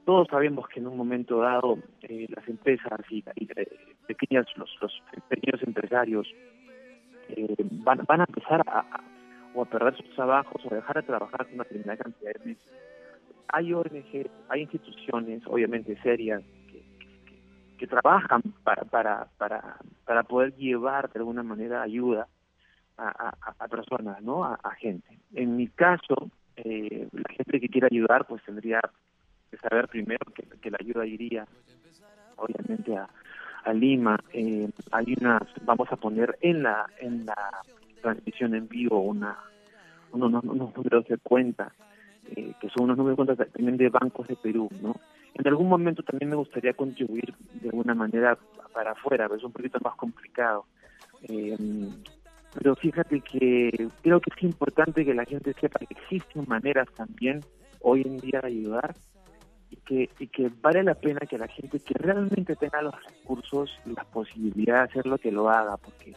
todos 0.06 0.28
sabemos 0.30 0.68
que 0.70 0.80
en 0.80 0.88
un 0.88 0.98
momento 0.98 1.40
dado 1.42 1.80
eh, 2.02 2.28
las 2.30 2.48
empresas 2.48 3.00
y, 3.10 3.24
eh, 3.56 3.68
pequeñas, 4.08 4.46
los, 4.56 4.70
los 4.82 5.04
pequeños 5.28 5.62
empresarios 5.64 6.28
eh, 7.30 7.56
van, 7.60 8.06
van 8.08 8.22
a 8.22 8.26
empezar 8.26 8.62
a, 8.68 8.86
o 9.54 9.64
a 9.64 9.66
perder 9.66 9.98
sus 9.98 10.10
trabajos 10.16 10.64
o 10.64 10.72
a 10.72 10.76
dejar 10.76 10.96
de 10.98 11.04
trabajar 11.04 11.46
con 11.46 11.56
una 11.56 11.64
determinada 11.64 11.98
cantidad 11.98 12.32
de 12.34 12.46
meses. 12.46 12.74
Hay 13.50 13.74
ONG, 13.74 14.30
hay 14.50 14.62
instituciones, 14.62 15.42
obviamente 15.48 16.00
serias, 16.02 16.44
que, 17.78 17.88
trabajan 17.88 18.42
para, 18.64 18.84
para, 18.84 19.28
para, 19.38 19.78
para 20.08 20.24
poder 20.24 20.56
llevar 20.56 21.12
de 21.12 21.20
alguna 21.20 21.44
manera 21.44 21.82
ayuda 21.82 22.28
a, 22.98 23.34
a, 23.60 23.68
personas, 23.68 24.24
¿no? 24.24 24.44
A, 24.44 24.58
gente. 24.80 25.20
En 25.34 25.56
mi 25.56 25.68
caso, 25.68 26.32
eh, 26.56 27.08
la 27.12 27.30
gente 27.36 27.60
que 27.60 27.68
quiera 27.68 27.90
ayudar, 27.92 28.26
pues 28.26 28.42
tendría 28.44 28.80
que 29.52 29.58
saber 29.58 29.88
primero 29.90 30.26
que, 30.34 30.72
la 30.72 30.78
ayuda 30.80 31.06
iría, 31.06 31.46
obviamente, 32.38 32.98
a, 32.98 33.74
Lima. 33.74 34.18
Eh, 34.32 34.70
hay 34.92 35.14
unas, 35.20 35.44
vamos 35.64 35.92
a 35.92 35.98
poner 35.98 36.38
en 36.40 36.64
la, 36.64 36.86
en 37.00 37.26
la 37.26 37.62
transmisión 38.02 38.56
en 38.56 38.70
vivo 38.70 39.02
una, 39.02 39.38
unos 40.14 40.42
números 40.42 41.06
de 41.06 41.18
cuenta 41.18 41.74
eh, 42.36 42.54
que 42.60 42.70
son 42.70 42.86
unos 42.86 42.98
números 42.98 43.18
de 43.18 43.26
cuentas 43.26 43.54
también 43.54 43.78
de 43.78 43.90
bancos 43.90 44.28
de 44.28 44.36
Perú, 44.36 44.70
¿no? 44.82 44.96
En 45.34 45.48
algún 45.48 45.70
momento 45.70 46.04
también 46.04 46.30
me 46.30 46.36
gustaría 46.36 46.74
contribuir 46.74 47.34
de 47.62 47.70
alguna 47.70 47.94
manera 47.94 48.38
para 48.74 48.92
afuera, 48.92 49.28
pero 49.28 49.38
es 49.38 49.44
un 49.44 49.52
poquito 49.52 49.80
más 49.84 49.96
complicado. 49.96 50.66
Eh, 51.24 51.56
pero 52.54 52.76
fíjate 52.76 53.22
que 53.22 53.90
creo 54.02 54.20
que 54.20 54.32
es 54.36 54.44
importante 54.44 55.06
que 55.06 55.14
la 55.14 55.26
gente 55.26 55.54
sepa 55.60 55.80
que 55.80 55.94
existen 55.94 56.46
maneras 56.48 56.88
también 56.96 57.42
hoy 57.82 58.02
en 58.02 58.18
día 58.18 58.42
de 58.42 58.48
ayudar 58.48 58.96
y 59.70 59.76
que, 59.78 60.10
y 60.20 60.28
que 60.28 60.50
vale 60.62 60.84
la 60.84 60.96
pena 60.96 61.20
que 61.20 61.38
la 61.38 61.48
gente 61.48 61.80
que 61.80 61.94
realmente 61.94 62.56
tenga 62.56 62.82
los 62.82 62.96
recursos 63.04 63.80
y 63.86 63.92
la 63.92 64.06
posibilidad 64.06 64.78
de 64.78 64.90
hacerlo 64.90 65.18
que 65.18 65.32
lo 65.32 65.50
haga, 65.50 65.78
porque 65.78 66.14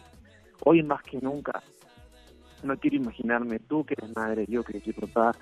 hoy 0.64 0.82
más 0.82 1.02
que 1.02 1.18
nunca 1.20 1.62
no 2.62 2.76
quiero 2.78 2.96
imaginarme 2.96 3.58
tú 3.58 3.84
que 3.84 3.94
eres 3.94 4.14
madre, 4.14 4.44
yo 4.48 4.62
que 4.62 4.80
soy 4.80 4.92
papá, 4.92 5.32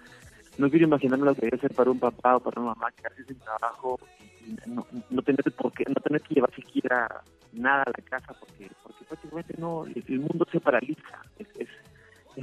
no 0.59 0.69
quiero 0.69 0.87
imaginarme 0.87 1.25
lo 1.25 1.35
que 1.35 1.47
debe 1.47 1.59
ser 1.59 1.75
para 1.75 1.91
un 1.91 1.99
papá 1.99 2.37
o 2.37 2.41
para 2.41 2.61
una 2.61 2.75
mamá 2.75 2.91
que 2.93 3.07
hace 3.07 3.23
ese 3.23 3.35
trabajo 3.37 3.99
y 4.45 4.57
no, 4.69 4.87
no 5.11 5.23
tener 5.23 5.41
por 5.57 5.73
qué, 5.73 5.85
no 5.89 5.95
tener 5.95 6.21
que 6.23 6.35
llevar 6.35 6.55
siquiera 6.55 7.23
nada 7.53 7.85
a 7.85 7.91
la 7.91 8.05
casa 8.05 8.35
porque 8.39 8.69
porque 8.83 9.05
prácticamente 9.05 9.55
no 9.59 9.85
el 9.87 10.21
mundo 10.21 10.47
se 10.51 10.61
paraliza. 10.61 11.23
Es, 11.39 11.49
es, 11.59 11.69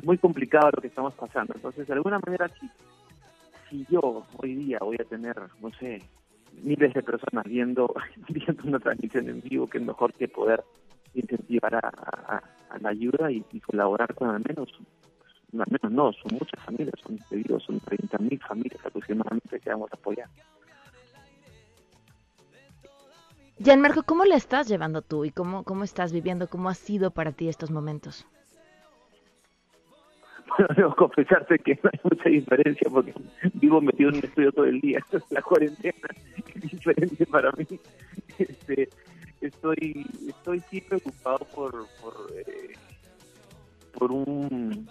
muy 0.03 0.17
complicado 0.17 0.71
lo 0.75 0.81
que 0.81 0.89
estamos 0.89 1.13
pasando. 1.13 1.53
Entonces 1.55 1.87
de 1.87 1.93
alguna 1.93 2.19
manera 2.19 2.49
si 2.59 2.69
si 3.69 3.85
yo 3.89 4.25
hoy 4.37 4.55
día 4.55 4.79
voy 4.81 4.97
a 4.99 5.05
tener 5.05 5.35
no 5.61 5.71
sé 5.73 6.01
miles 6.63 6.93
de 6.93 7.03
personas 7.03 7.45
viendo 7.45 7.93
viendo 8.29 8.63
una 8.63 8.79
transmisión 8.79 9.29
en 9.29 9.41
vivo 9.41 9.67
que 9.67 9.77
es 9.77 9.83
mejor 9.83 10.13
que 10.13 10.27
poder 10.27 10.63
incentivar 11.15 11.75
a, 11.75 12.41
a, 12.69 12.77
la 12.79 12.89
ayuda 12.89 13.31
y, 13.31 13.41
colaborar 13.61 14.13
con 14.13 14.29
al 14.29 14.43
menos 14.45 14.69
al 15.63 15.71
menos 15.71 15.91
no 15.91 16.13
son 16.13 16.37
muchas 16.39 16.63
familias 16.63 16.93
son 17.03 17.17
te 17.29 17.37
digo 17.37 17.59
son 17.59 17.79
30.000 17.81 18.39
familias 18.47 18.85
aproximadamente 18.85 19.59
que 19.59 19.69
vamos 19.69 19.91
a 19.91 19.95
apoyar 19.95 20.29
Gianmarco, 23.57 24.03
¿cómo 24.03 24.25
la 24.25 24.35
estás 24.35 24.67
llevando 24.67 25.01
tú 25.01 25.23
y 25.23 25.31
cómo, 25.31 25.63
cómo 25.63 25.85
estás 25.85 26.11
viviendo? 26.11 26.49
¿Cómo 26.49 26.67
ha 26.67 26.73
sido 26.73 27.11
para 27.11 27.31
ti 27.31 27.47
estos 27.47 27.71
momentos? 27.71 28.27
Bueno, 30.57 30.73
debo 30.77 30.95
confesarte 30.95 31.57
que 31.59 31.77
no 31.83 31.89
hay 31.91 31.99
mucha 32.03 32.29
diferencia 32.29 32.89
porque 32.89 33.13
vivo 33.55 33.81
metido 33.81 34.09
en 34.09 34.17
un 34.17 34.23
estudio 34.23 34.51
todo 34.51 34.65
el 34.65 34.79
día. 34.79 34.99
La 35.31 35.41
cuarentena 35.41 36.07
es 36.53 36.71
diferente 36.71 37.25
para 37.25 37.51
mí. 37.53 37.65
Este, 38.37 38.89
estoy, 39.41 40.05
estoy 40.27 40.59
sí 40.69 40.81
preocupado 40.81 41.39
por, 41.53 41.71
por, 42.01 42.31
eh, 42.35 42.73
por 43.97 44.11
un, 44.11 44.87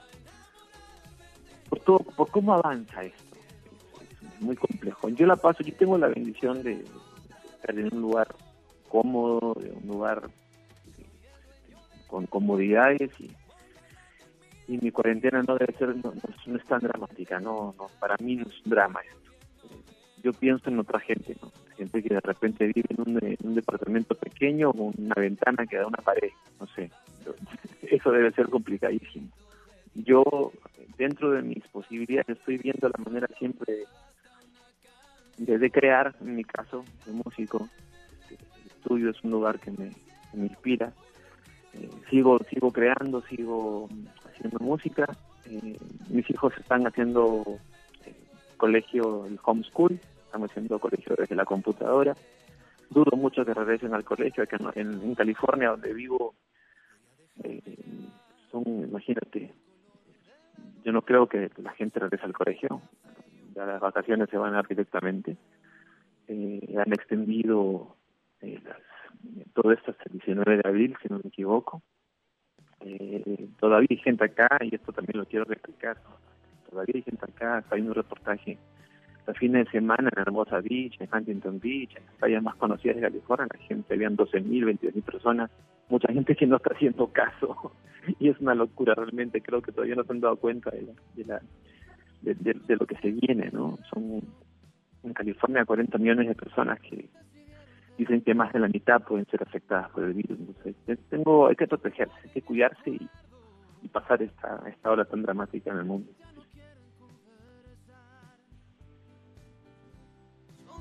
por 1.74 1.80
todo, 1.80 1.98
por 1.98 2.30
cómo 2.30 2.54
avanza 2.54 3.02
esto. 3.02 3.36
Es, 4.00 4.40
muy 4.40 4.56
complejo. 4.56 5.08
Yo 5.10 5.26
la 5.26 5.36
paso, 5.36 5.62
yo 5.62 5.74
tengo 5.74 5.98
la 5.98 6.08
bendición 6.08 6.62
de 6.62 6.84
estar 7.54 7.78
en 7.78 7.92
un 7.92 8.00
lugar 8.00 8.28
cómodo, 8.88 9.54
de 9.60 9.70
un 9.72 9.86
lugar 9.88 10.22
con 12.06 12.26
comodidades 12.26 13.10
y, 13.20 13.30
mi 14.66 14.90
cuarentena 14.90 15.42
no 15.42 15.56
debe 15.56 15.74
ser, 15.74 15.88
no, 15.96 16.14
no, 16.46 16.56
es 16.56 16.64
tan 16.64 16.80
dramática, 16.80 17.38
no, 17.38 17.74
no, 17.76 17.86
para 18.00 18.16
mí 18.18 18.36
no 18.36 18.44
es 18.44 18.64
un 18.64 18.70
drama 18.70 19.00
esto. 19.02 19.30
Yo 20.22 20.32
pienso 20.32 20.70
en 20.70 20.78
otra 20.78 21.00
gente, 21.00 21.36
gente 21.76 22.02
que 22.02 22.14
de 22.14 22.20
repente 22.20 22.66
vive 22.74 22.88
en 22.88 23.00
un, 23.00 23.22
en 23.22 23.36
un 23.42 23.54
departamento 23.54 24.14
pequeño 24.14 24.72
con 24.72 24.92
una 24.96 25.14
ventana 25.16 25.66
que 25.66 25.76
da 25.76 25.86
una 25.86 25.98
pared, 25.98 26.30
no 26.58 26.66
sé, 26.68 26.90
eso 27.82 28.10
debe 28.10 28.30
ser 28.32 28.48
complicadísimo. 28.48 29.28
Yo, 29.94 30.52
dentro 30.98 31.30
de 31.30 31.42
mis 31.42 31.66
posibilidades, 31.68 32.36
estoy 32.36 32.58
viendo 32.58 32.88
la 32.88 33.04
manera 33.04 33.28
siempre 33.38 33.84
de, 35.38 35.70
crear, 35.70 36.14
en 36.20 36.36
mi 36.36 36.44
caso, 36.44 36.84
de 37.06 37.12
músico, 37.12 37.68
estudio 38.64 39.10
es 39.10 39.22
un 39.22 39.30
lugar 39.30 39.58
que 39.58 39.70
me, 39.70 39.90
que 40.30 40.36
me 40.36 40.46
inspira. 40.46 40.92
Eh, 41.72 41.90
sigo 42.10 42.38
sigo 42.50 42.70
creando, 42.70 43.22
sigo 43.22 43.88
haciendo 44.24 44.58
música. 44.60 45.06
Eh, 45.46 45.78
mis 46.08 46.28
hijos 46.30 46.52
están 46.58 46.86
haciendo 46.86 47.42
eh, 48.04 48.14
colegio, 48.56 49.26
el 49.26 49.38
homeschool, 49.42 49.98
estamos 50.26 50.50
haciendo 50.50 50.78
colegio 50.78 51.14
desde 51.16 51.34
la 51.34 51.44
computadora. 51.44 52.16
Dudo 52.90 53.16
mucho 53.16 53.44
que 53.44 53.54
regresen 53.54 53.94
al 53.94 54.04
colegio, 54.04 54.44
acá 54.44 54.58
en, 54.74 54.92
en 54.92 55.14
California, 55.14 55.70
donde 55.70 55.92
vivo, 55.92 56.34
eh, 57.42 57.60
son, 58.50 58.62
imagínate, 58.66 59.52
yo 60.84 60.92
no 60.92 61.02
creo 61.02 61.28
que 61.28 61.50
la 61.58 61.72
gente 61.72 61.98
regrese 61.98 62.24
al 62.24 62.32
colegio, 62.32 62.80
ya 63.54 63.66
las 63.66 63.80
vacaciones 63.80 64.28
se 64.30 64.36
van 64.36 64.52
a 64.52 64.56
dar 64.56 64.68
directamente. 64.68 65.36
Eh, 66.28 66.74
han 66.78 66.92
extendido 66.92 67.96
eh, 68.40 68.60
las, 68.64 68.78
todo 69.54 69.72
esto 69.72 69.90
hasta 69.90 70.04
el 70.06 70.12
19 70.12 70.62
de 70.62 70.68
abril, 70.68 70.96
si 71.02 71.08
no 71.08 71.16
me 71.22 71.28
equivoco. 71.28 71.82
Eh, 72.80 73.48
todavía 73.58 73.88
hay 73.90 73.96
gente 73.96 74.24
acá, 74.24 74.58
y 74.60 74.74
esto 74.74 74.92
también 74.92 75.18
lo 75.18 75.26
quiero 75.26 75.44
recalcar, 75.44 75.96
todavía 76.68 76.94
hay 76.96 77.02
gente 77.02 77.24
acá, 77.24 77.60
está 77.60 77.76
un 77.76 77.94
reportaje 77.94 78.58
a 79.26 79.32
fines 79.32 79.64
de 79.64 79.70
semana 79.70 80.10
en 80.14 80.20
Hermosa 80.20 80.60
Beach, 80.60 81.00
en 81.00 81.08
Huntington 81.10 81.58
Beach, 81.60 81.96
en 81.96 82.04
las 82.04 82.14
playas 82.16 82.42
más 82.42 82.56
conocidas 82.56 82.96
de 82.96 83.02
California, 83.02 83.46
la 83.50 83.66
gente 83.66 83.94
habían 83.94 84.16
12.000, 84.18 84.78
22.000 84.78 85.02
personas, 85.02 85.50
mucha 85.88 86.12
gente 86.12 86.34
que 86.34 86.46
no 86.46 86.56
está 86.56 86.74
haciendo 86.74 87.08
caso, 87.08 87.72
y 88.18 88.28
es 88.28 88.38
una 88.40 88.54
locura 88.54 88.94
realmente, 88.94 89.40
creo 89.40 89.62
que 89.62 89.72
todavía 89.72 89.96
no 89.96 90.04
se 90.04 90.12
han 90.12 90.20
dado 90.20 90.36
cuenta 90.36 90.70
de, 90.70 90.86
lo 92.76 92.86
que 92.86 92.96
se 92.96 93.10
viene, 93.10 93.50
¿no? 93.52 93.78
Son 93.92 94.22
en 95.02 95.12
California 95.12 95.64
40 95.64 95.98
millones 95.98 96.28
de 96.28 96.34
personas 96.34 96.80
que 96.80 97.08
dicen 97.98 98.22
que 98.22 98.34
más 98.34 98.52
de 98.52 98.60
la 98.60 98.68
mitad 98.68 99.02
pueden 99.02 99.26
ser 99.26 99.42
afectadas 99.42 99.90
por 99.90 100.04
el 100.04 100.14
virus. 100.14 100.38
Tengo, 101.10 101.48
hay 101.48 101.56
que 101.56 101.66
protegerse, 101.66 102.14
hay 102.24 102.30
que 102.30 102.42
cuidarse 102.42 102.90
y, 102.90 103.08
pasar 103.92 104.22
esta, 104.22 104.62
esta 104.66 104.90
hora 104.90 105.04
tan 105.04 105.22
dramática 105.22 105.70
en 105.70 105.76
el 105.76 105.84
mundo. 105.84 106.10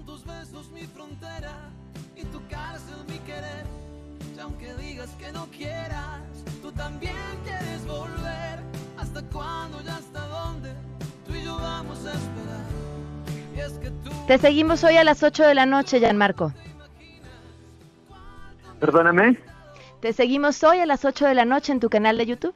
Tus 0.05 0.25
besos 0.25 0.69
mi 0.71 0.81
frontera 0.81 1.69
y 2.15 2.23
tu 2.25 2.39
cárcel 2.49 3.05
mi 3.07 3.19
querer. 3.19 3.82
Aunque 4.43 4.73
digas 4.75 5.09
que 5.17 5.31
no 5.31 5.45
quieras, 5.57 6.21
tú 6.61 6.69
también 6.73 7.15
quieres 7.45 7.85
volver. 7.87 8.59
¿Hasta 8.97 9.21
cuándo 9.31 9.81
y 9.81 9.87
hasta 9.87 10.27
dónde 10.27 10.73
tú 11.25 11.33
y 11.33 11.43
yo 11.45 11.55
vamos 11.55 12.05
a 12.05 12.11
esperar? 12.11 12.65
Y 13.55 13.59
es 13.61 13.73
que 13.79 13.89
tú... 13.89 14.11
Te 14.27 14.37
seguimos 14.37 14.83
hoy 14.83 14.97
a 14.97 15.05
las 15.05 15.23
8 15.23 15.45
de 15.45 15.55
la 15.55 15.65
noche, 15.65 15.99
Gianmarco. 15.99 16.51
Perdóname. 18.81 19.39
Te 20.01 20.11
seguimos 20.11 20.61
hoy 20.65 20.79
a 20.79 20.85
las 20.85 21.05
8 21.05 21.25
de 21.25 21.35
la 21.35 21.45
noche 21.45 21.71
en 21.71 21.79
tu 21.79 21.89
canal 21.89 22.17
de 22.17 22.25
YouTube. 22.25 22.55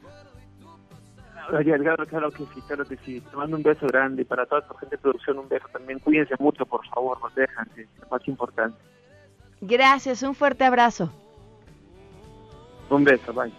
Oye, 1.50 1.78
claro, 1.78 2.04
claro 2.06 2.30
que 2.30 2.44
sí, 2.54 2.60
claro 2.66 2.84
que 2.84 2.98
sí. 2.98 3.22
Te 3.22 3.34
mando 3.34 3.56
un 3.56 3.62
beso 3.62 3.86
grande 3.86 4.20
y 4.20 4.24
para 4.26 4.44
toda 4.44 4.60
tu 4.68 4.74
gente 4.74 4.96
de 4.96 5.02
producción 5.02 5.38
un 5.38 5.48
beso 5.48 5.66
también. 5.72 6.00
Cuídense 6.00 6.34
mucho, 6.38 6.66
por 6.66 6.86
favor, 6.88 7.18
protéjanse, 7.18 7.80
es 7.80 7.88
lo 8.02 8.08
más 8.10 8.28
importante. 8.28 8.76
Gracias, 9.62 10.22
un 10.22 10.34
fuerte 10.34 10.64
abrazo. 10.64 11.10
Un 12.90 13.04
beso, 13.04 13.32
bye. 13.32 13.52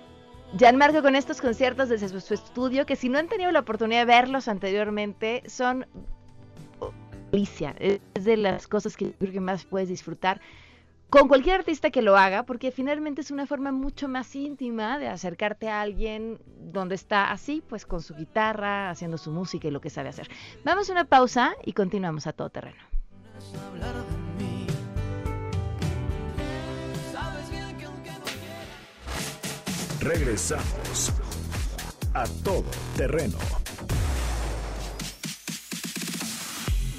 Gianmarco 0.57 1.01
con 1.01 1.15
estos 1.15 1.41
conciertos 1.41 1.89
desde 1.89 2.09
su, 2.09 2.19
su 2.19 2.33
estudio, 2.33 2.85
que 2.85 2.95
si 2.95 3.09
no 3.09 3.19
han 3.19 3.27
tenido 3.27 3.51
la 3.51 3.59
oportunidad 3.59 4.01
de 4.01 4.05
verlos 4.05 4.47
anteriormente, 4.47 5.43
son 5.47 5.85
delicia. 7.31 7.75
Es 7.79 7.99
de 8.23 8.37
las 8.37 8.67
cosas 8.67 8.97
que 8.97 9.13
creo 9.13 9.31
que 9.31 9.39
más 9.39 9.65
puedes 9.65 9.89
disfrutar 9.89 10.41
con 11.09 11.27
cualquier 11.27 11.55
artista 11.55 11.89
que 11.89 12.03
lo 12.03 12.17
haga, 12.17 12.43
porque 12.43 12.71
finalmente 12.71 13.21
es 13.21 13.31
una 13.31 13.47
forma 13.47 13.71
mucho 13.71 14.07
más 14.07 14.35
íntima 14.35 14.99
de 14.99 15.07
acercarte 15.07 15.67
a 15.67 15.81
alguien 15.81 16.39
donde 16.45 16.95
está 16.95 17.31
así, 17.31 17.63
pues 17.67 17.85
con 17.85 18.01
su 18.01 18.15
guitarra, 18.15 18.91
haciendo 18.91 19.17
su 19.17 19.31
música 19.31 19.67
y 19.67 19.71
lo 19.71 19.81
que 19.81 19.89
sabe 19.89 20.09
hacer. 20.09 20.29
Vamos 20.63 20.89
a 20.89 20.93
una 20.93 21.05
pausa 21.05 21.55
y 21.65 21.73
continuamos 21.73 22.27
a 22.27 22.33
todo 22.33 22.51
terreno. 22.51 22.77
Regresamos 30.01 31.12
a 32.13 32.23
todo 32.41 32.63
terreno. 32.95 33.38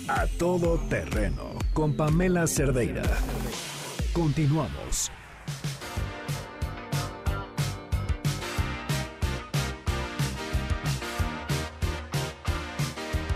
A 0.07 0.27
todo 0.39 0.79
terreno 0.91 1.55
con 1.73 1.97
Pamela 1.97 2.47
Cerdeira. 2.47 3.03
Continuamos. 4.13 5.11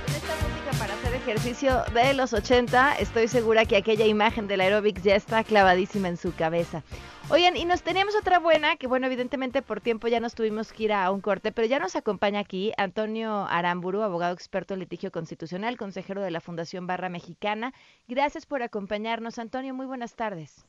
Esta 0.08 0.34
música 0.42 0.78
para 0.78 0.92
hacer 0.92 1.14
ejercicio 1.14 1.84
de 1.94 2.12
los 2.12 2.34
80, 2.34 2.96
estoy 2.96 3.28
segura 3.28 3.64
que 3.64 3.78
aquella 3.78 4.04
imagen 4.04 4.46
del 4.46 4.60
aeróbics 4.60 5.02
ya 5.02 5.16
está 5.16 5.42
clavadísima 5.42 6.08
en 6.08 6.18
su 6.18 6.34
cabeza. 6.34 6.82
Oigan, 7.30 7.56
y 7.56 7.64
nos 7.64 7.82
teníamos 7.82 8.14
otra 8.14 8.38
buena, 8.38 8.76
que 8.76 8.86
bueno, 8.86 9.06
evidentemente 9.06 9.62
por 9.62 9.80
tiempo 9.80 10.08
ya 10.08 10.20
nos 10.20 10.34
tuvimos 10.34 10.72
que 10.72 10.84
ir 10.84 10.92
a 10.92 11.10
un 11.10 11.22
corte, 11.22 11.52
pero 11.52 11.66
ya 11.66 11.78
nos 11.78 11.96
acompaña 11.96 12.38
aquí 12.38 12.72
Antonio 12.76 13.46
Aramburu, 13.48 14.02
abogado 14.02 14.34
experto 14.34 14.74
en 14.74 14.80
litigio 14.80 15.10
constitucional, 15.10 15.78
consejero 15.78 16.20
de 16.20 16.30
la 16.30 16.42
Fundación 16.42 16.86
Barra 16.86 17.08
Mexicana. 17.08 17.72
Gracias 18.06 18.44
por 18.44 18.62
acompañarnos, 18.62 19.38
Antonio, 19.38 19.74
muy 19.74 19.86
buenas 19.86 20.14
tardes. 20.14 20.66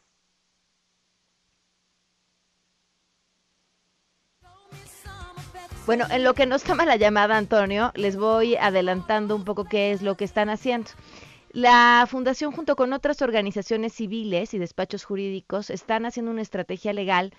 Bueno, 5.85 6.05
en 6.09 6.23
lo 6.23 6.33
que 6.33 6.45
nos 6.47 6.63
toma 6.63 6.85
la 6.85 6.95
llamada, 6.95 7.37
Antonio, 7.37 7.91
les 7.95 8.15
voy 8.15 8.55
adelantando 8.55 9.35
un 9.35 9.43
poco 9.43 9.65
qué 9.65 9.91
es 9.91 10.01
lo 10.01 10.15
que 10.15 10.23
están 10.23 10.49
haciendo. 10.49 10.89
La 11.55 12.05
Fundación, 12.09 12.51
junto 12.51 12.75
con 12.75 12.91
otras 12.91 13.21
organizaciones 13.21 13.93
civiles 13.93 14.53
y 14.53 14.57
despachos 14.57 15.05
jurídicos, 15.05 15.69
están 15.69 16.05
haciendo 16.05 16.29
una 16.31 16.41
estrategia 16.41 16.91
legal 16.91 17.31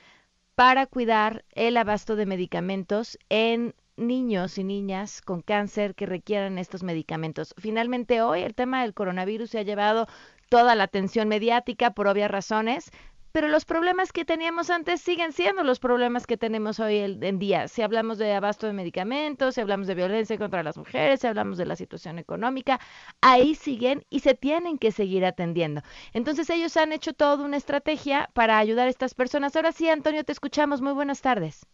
para 0.55 0.87
cuidar 0.87 1.45
el 1.51 1.77
abasto 1.77 2.17
de 2.17 2.25
medicamentos 2.25 3.19
en 3.29 3.75
niños 3.99 4.57
y 4.57 4.65
niñas 4.65 5.21
con 5.21 5.43
cáncer 5.43 5.95
que 5.95 6.07
requieran 6.07 6.57
estos 6.57 6.83
medicamentos. 6.83 7.55
Finalmente, 7.59 8.23
hoy 8.23 8.41
el 8.41 8.55
tema 8.55 8.81
del 8.81 8.95
coronavirus 8.95 9.51
se 9.51 9.59
ha 9.59 9.65
llevado 9.65 10.07
toda 10.49 10.75
la 10.77 10.85
atención 10.85 11.29
mediática 11.29 11.91
por 11.91 12.07
obvias 12.07 12.31
razones, 12.31 12.91
pero 13.37 13.49
los 13.49 13.66
problemas 13.66 14.14
que 14.14 14.25
teníamos 14.25 14.70
antes 14.70 15.03
siguen 15.03 15.35
siendo 15.35 15.62
los 15.62 15.79
problemas 15.79 16.27
que 16.27 16.38
tenemos 16.38 16.81
hoy 16.81 16.96
en 17.20 17.38
día. 17.38 17.68
Si 17.68 17.83
hablamos 17.83 18.16
de 18.16 18.33
abasto 18.33 18.66
de 18.66 18.72
medicamentos, 18.72 19.57
si 19.57 19.61
hablamos 19.61 19.87
de 19.87 19.94
violencia 19.94 20.38
contra 20.38 20.62
las 20.62 20.79
mujeres, 20.79 21.20
si 21.20 21.27
hablamos 21.27 21.59
de 21.59 21.66
la 21.66 21.77
situación 21.77 22.18
económica, 22.18 22.81
ahí 23.20 23.55
siguen 23.55 24.07
y 24.09 24.20
se 24.20 24.35
tienen 24.35 24.79
que 24.79 24.90
seguir 24.90 25.22
atendiendo. 25.27 25.83
Entonces 26.14 26.49
ellos 26.49 26.79
han 26.79 26.94
hecho 26.94 27.12
toda 27.12 27.44
una 27.44 27.59
estrategia 27.59 28.31
para 28.33 28.57
ayudar 28.57 28.87
a 28.87 28.90
estas 28.90 29.12
personas. 29.12 29.55
Ahora 29.55 29.72
sí, 29.72 29.87
Antonio, 29.87 30.25
te 30.25 30.33
escuchamos. 30.33 30.81
Muy 30.81 30.94
buenas 30.94 31.20
tardes. 31.20 31.66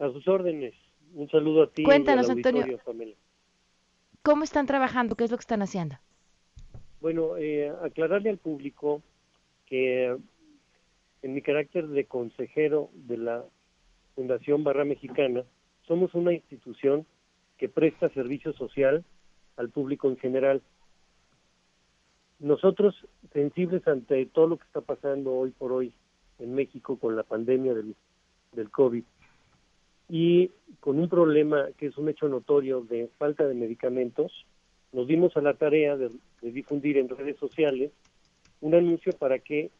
A 0.00 0.10
sus 0.10 0.26
órdenes. 0.26 0.74
Un 1.14 1.30
saludo 1.30 1.62
a 1.62 1.70
ti. 1.70 1.84
Cuéntanos, 1.84 2.28
Antonio. 2.28 2.80
¿Cómo 4.24 4.42
están 4.42 4.66
trabajando? 4.66 5.14
¿Qué 5.14 5.22
es 5.22 5.30
lo 5.30 5.36
que 5.36 5.42
están 5.42 5.62
haciendo? 5.62 5.94
Bueno, 7.00 7.36
eh, 7.36 7.72
aclararle 7.80 8.30
al 8.30 8.38
público 8.38 9.02
que 9.66 10.16
en 11.22 11.34
mi 11.34 11.42
carácter 11.42 11.88
de 11.88 12.04
consejero 12.04 12.90
de 12.94 13.18
la 13.18 13.44
Fundación 14.14 14.64
Barra 14.64 14.84
Mexicana, 14.84 15.44
somos 15.86 16.14
una 16.14 16.32
institución 16.32 17.06
que 17.58 17.68
presta 17.68 18.08
servicio 18.10 18.52
social 18.52 19.04
al 19.56 19.70
público 19.70 20.08
en 20.08 20.16
general. 20.16 20.62
Nosotros, 22.38 22.94
sensibles 23.32 23.86
ante 23.88 24.26
todo 24.26 24.48
lo 24.48 24.56
que 24.58 24.64
está 24.64 24.80
pasando 24.80 25.32
hoy 25.34 25.50
por 25.50 25.72
hoy 25.72 25.92
en 26.38 26.54
México 26.54 26.98
con 26.98 27.16
la 27.16 27.22
pandemia 27.22 27.74
del, 27.74 27.94
del 28.52 28.70
COVID 28.70 29.04
y 30.08 30.50
con 30.80 30.98
un 30.98 31.08
problema 31.08 31.68
que 31.78 31.86
es 31.86 31.96
un 31.96 32.08
hecho 32.08 32.28
notorio 32.28 32.82
de 32.82 33.08
falta 33.18 33.46
de 33.46 33.54
medicamentos, 33.54 34.46
nos 34.92 35.06
dimos 35.06 35.36
a 35.36 35.40
la 35.40 35.54
tarea 35.54 35.96
de 35.96 36.10
difundir 36.42 36.98
en 36.98 37.08
redes 37.08 37.36
sociales 37.38 37.90
un 38.60 38.74
anuncio 38.74 39.12
para 39.12 39.38
que 39.38 39.70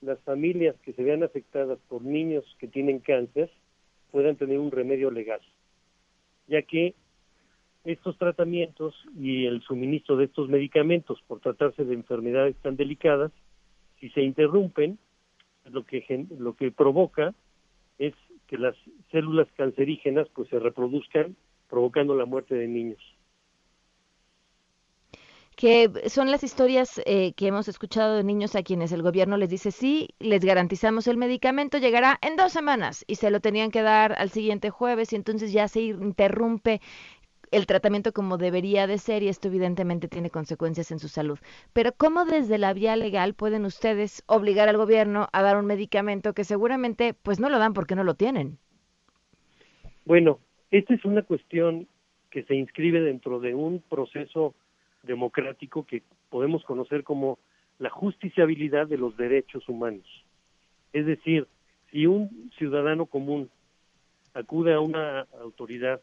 las 0.00 0.20
familias 0.20 0.74
que 0.82 0.92
se 0.92 1.02
vean 1.02 1.22
afectadas 1.22 1.78
por 1.88 2.02
niños 2.02 2.44
que 2.58 2.68
tienen 2.68 2.98
cáncer 2.98 3.50
puedan 4.10 4.36
tener 4.36 4.58
un 4.58 4.70
remedio 4.70 5.10
legal, 5.10 5.40
ya 6.48 6.62
que 6.62 6.94
estos 7.84 8.16
tratamientos 8.18 8.94
y 9.16 9.46
el 9.46 9.62
suministro 9.62 10.16
de 10.16 10.26
estos 10.26 10.48
medicamentos 10.48 11.20
por 11.26 11.40
tratarse 11.40 11.84
de 11.84 11.94
enfermedades 11.94 12.56
tan 12.56 12.76
delicadas, 12.76 13.32
si 13.98 14.10
se 14.10 14.22
interrumpen, 14.22 14.98
lo 15.70 15.84
que 15.84 16.26
lo 16.38 16.54
que 16.54 16.70
provoca 16.72 17.34
es 17.98 18.14
que 18.48 18.58
las 18.58 18.76
células 19.10 19.48
cancerígenas 19.56 20.28
pues 20.34 20.48
se 20.48 20.58
reproduzcan 20.58 21.36
provocando 21.68 22.14
la 22.14 22.26
muerte 22.26 22.54
de 22.54 22.66
niños 22.66 23.00
que 25.62 26.08
son 26.08 26.32
las 26.32 26.42
historias 26.42 27.00
eh, 27.06 27.34
que 27.34 27.46
hemos 27.46 27.68
escuchado 27.68 28.16
de 28.16 28.24
niños 28.24 28.56
a 28.56 28.64
quienes 28.64 28.90
el 28.90 29.00
gobierno 29.00 29.36
les 29.36 29.48
dice 29.48 29.70
sí, 29.70 30.08
les 30.18 30.44
garantizamos 30.44 31.06
el 31.06 31.16
medicamento, 31.16 31.78
llegará 31.78 32.18
en 32.20 32.34
dos 32.34 32.50
semanas 32.50 33.04
y 33.06 33.14
se 33.14 33.30
lo 33.30 33.38
tenían 33.38 33.70
que 33.70 33.82
dar 33.82 34.12
al 34.18 34.30
siguiente 34.30 34.70
jueves 34.70 35.12
y 35.12 35.16
entonces 35.16 35.52
ya 35.52 35.68
se 35.68 35.82
interrumpe 35.82 36.80
el 37.52 37.66
tratamiento 37.66 38.12
como 38.12 38.38
debería 38.38 38.88
de 38.88 38.98
ser 38.98 39.22
y 39.22 39.28
esto 39.28 39.46
evidentemente 39.46 40.08
tiene 40.08 40.30
consecuencias 40.30 40.90
en 40.90 40.98
su 40.98 41.06
salud. 41.06 41.38
Pero 41.72 41.92
¿cómo 41.96 42.24
desde 42.24 42.58
la 42.58 42.72
vía 42.72 42.96
legal 42.96 43.34
pueden 43.34 43.64
ustedes 43.64 44.24
obligar 44.26 44.68
al 44.68 44.78
gobierno 44.78 45.28
a 45.32 45.42
dar 45.42 45.56
un 45.56 45.66
medicamento 45.66 46.32
que 46.32 46.42
seguramente 46.42 47.14
pues 47.14 47.38
no 47.38 47.48
lo 47.48 47.60
dan 47.60 47.72
porque 47.72 47.94
no 47.94 48.02
lo 48.02 48.14
tienen? 48.14 48.58
Bueno, 50.06 50.40
esta 50.72 50.92
es 50.92 51.04
una 51.04 51.22
cuestión 51.22 51.86
que 52.30 52.42
se 52.42 52.56
inscribe 52.56 53.00
dentro 53.00 53.38
de 53.38 53.54
un 53.54 53.80
proceso 53.88 54.56
democrático 55.02 55.84
que 55.84 56.02
podemos 56.30 56.64
conocer 56.64 57.04
como 57.04 57.38
la 57.78 57.90
justiciabilidad 57.90 58.86
de 58.86 58.98
los 58.98 59.16
derechos 59.16 59.68
humanos. 59.68 60.06
Es 60.92 61.06
decir, 61.06 61.46
si 61.90 62.06
un 62.06 62.50
ciudadano 62.58 63.06
común 63.06 63.50
acude 64.34 64.74
a 64.74 64.80
una 64.80 65.26
autoridad 65.40 66.00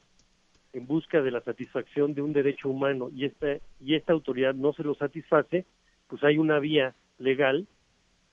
en 0.73 0.85
busca 0.85 1.21
de 1.21 1.31
la 1.31 1.41
satisfacción 1.41 2.13
de 2.13 2.21
un 2.21 2.33
derecho 2.33 2.69
humano 2.69 3.09
y 3.15 3.25
esta, 3.25 3.57
y 3.79 3.95
esta 3.95 4.13
autoridad 4.13 4.53
no 4.53 4.73
se 4.73 4.83
lo 4.83 4.93
satisface, 4.95 5.65
pues 6.07 6.23
hay 6.23 6.37
una 6.37 6.59
vía 6.59 6.95
legal 7.17 7.67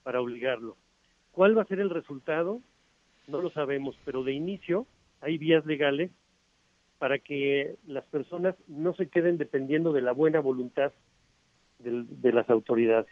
para 0.02 0.20
obligarlo. 0.20 0.76
¿Cuál 1.32 1.56
va 1.56 1.62
a 1.62 1.66
ser 1.66 1.80
el 1.80 1.90
resultado? 1.90 2.60
No 3.26 3.40
lo 3.40 3.50
sabemos, 3.50 3.96
pero 4.04 4.22
de 4.22 4.32
inicio 4.32 4.86
hay 5.20 5.38
vías 5.38 5.64
legales 5.66 6.10
para 6.98 7.18
que 7.18 7.76
las 7.86 8.04
personas 8.04 8.54
no 8.68 8.94
se 8.94 9.08
queden 9.08 9.38
dependiendo 9.38 9.92
de 9.92 10.02
la 10.02 10.12
buena 10.12 10.40
voluntad 10.40 10.92
de, 11.78 12.32
las 12.32 12.48
autoridades. 12.48 13.10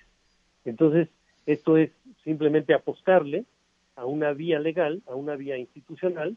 Entonces, 0.64 1.08
esto 1.46 1.76
es 1.76 1.90
simplemente 2.22 2.72
apostarle 2.72 3.44
a 3.96 4.06
una 4.06 4.32
vía 4.32 4.58
legal, 4.58 5.02
a 5.06 5.14
una 5.14 5.36
vía 5.36 5.58
institucional, 5.58 6.36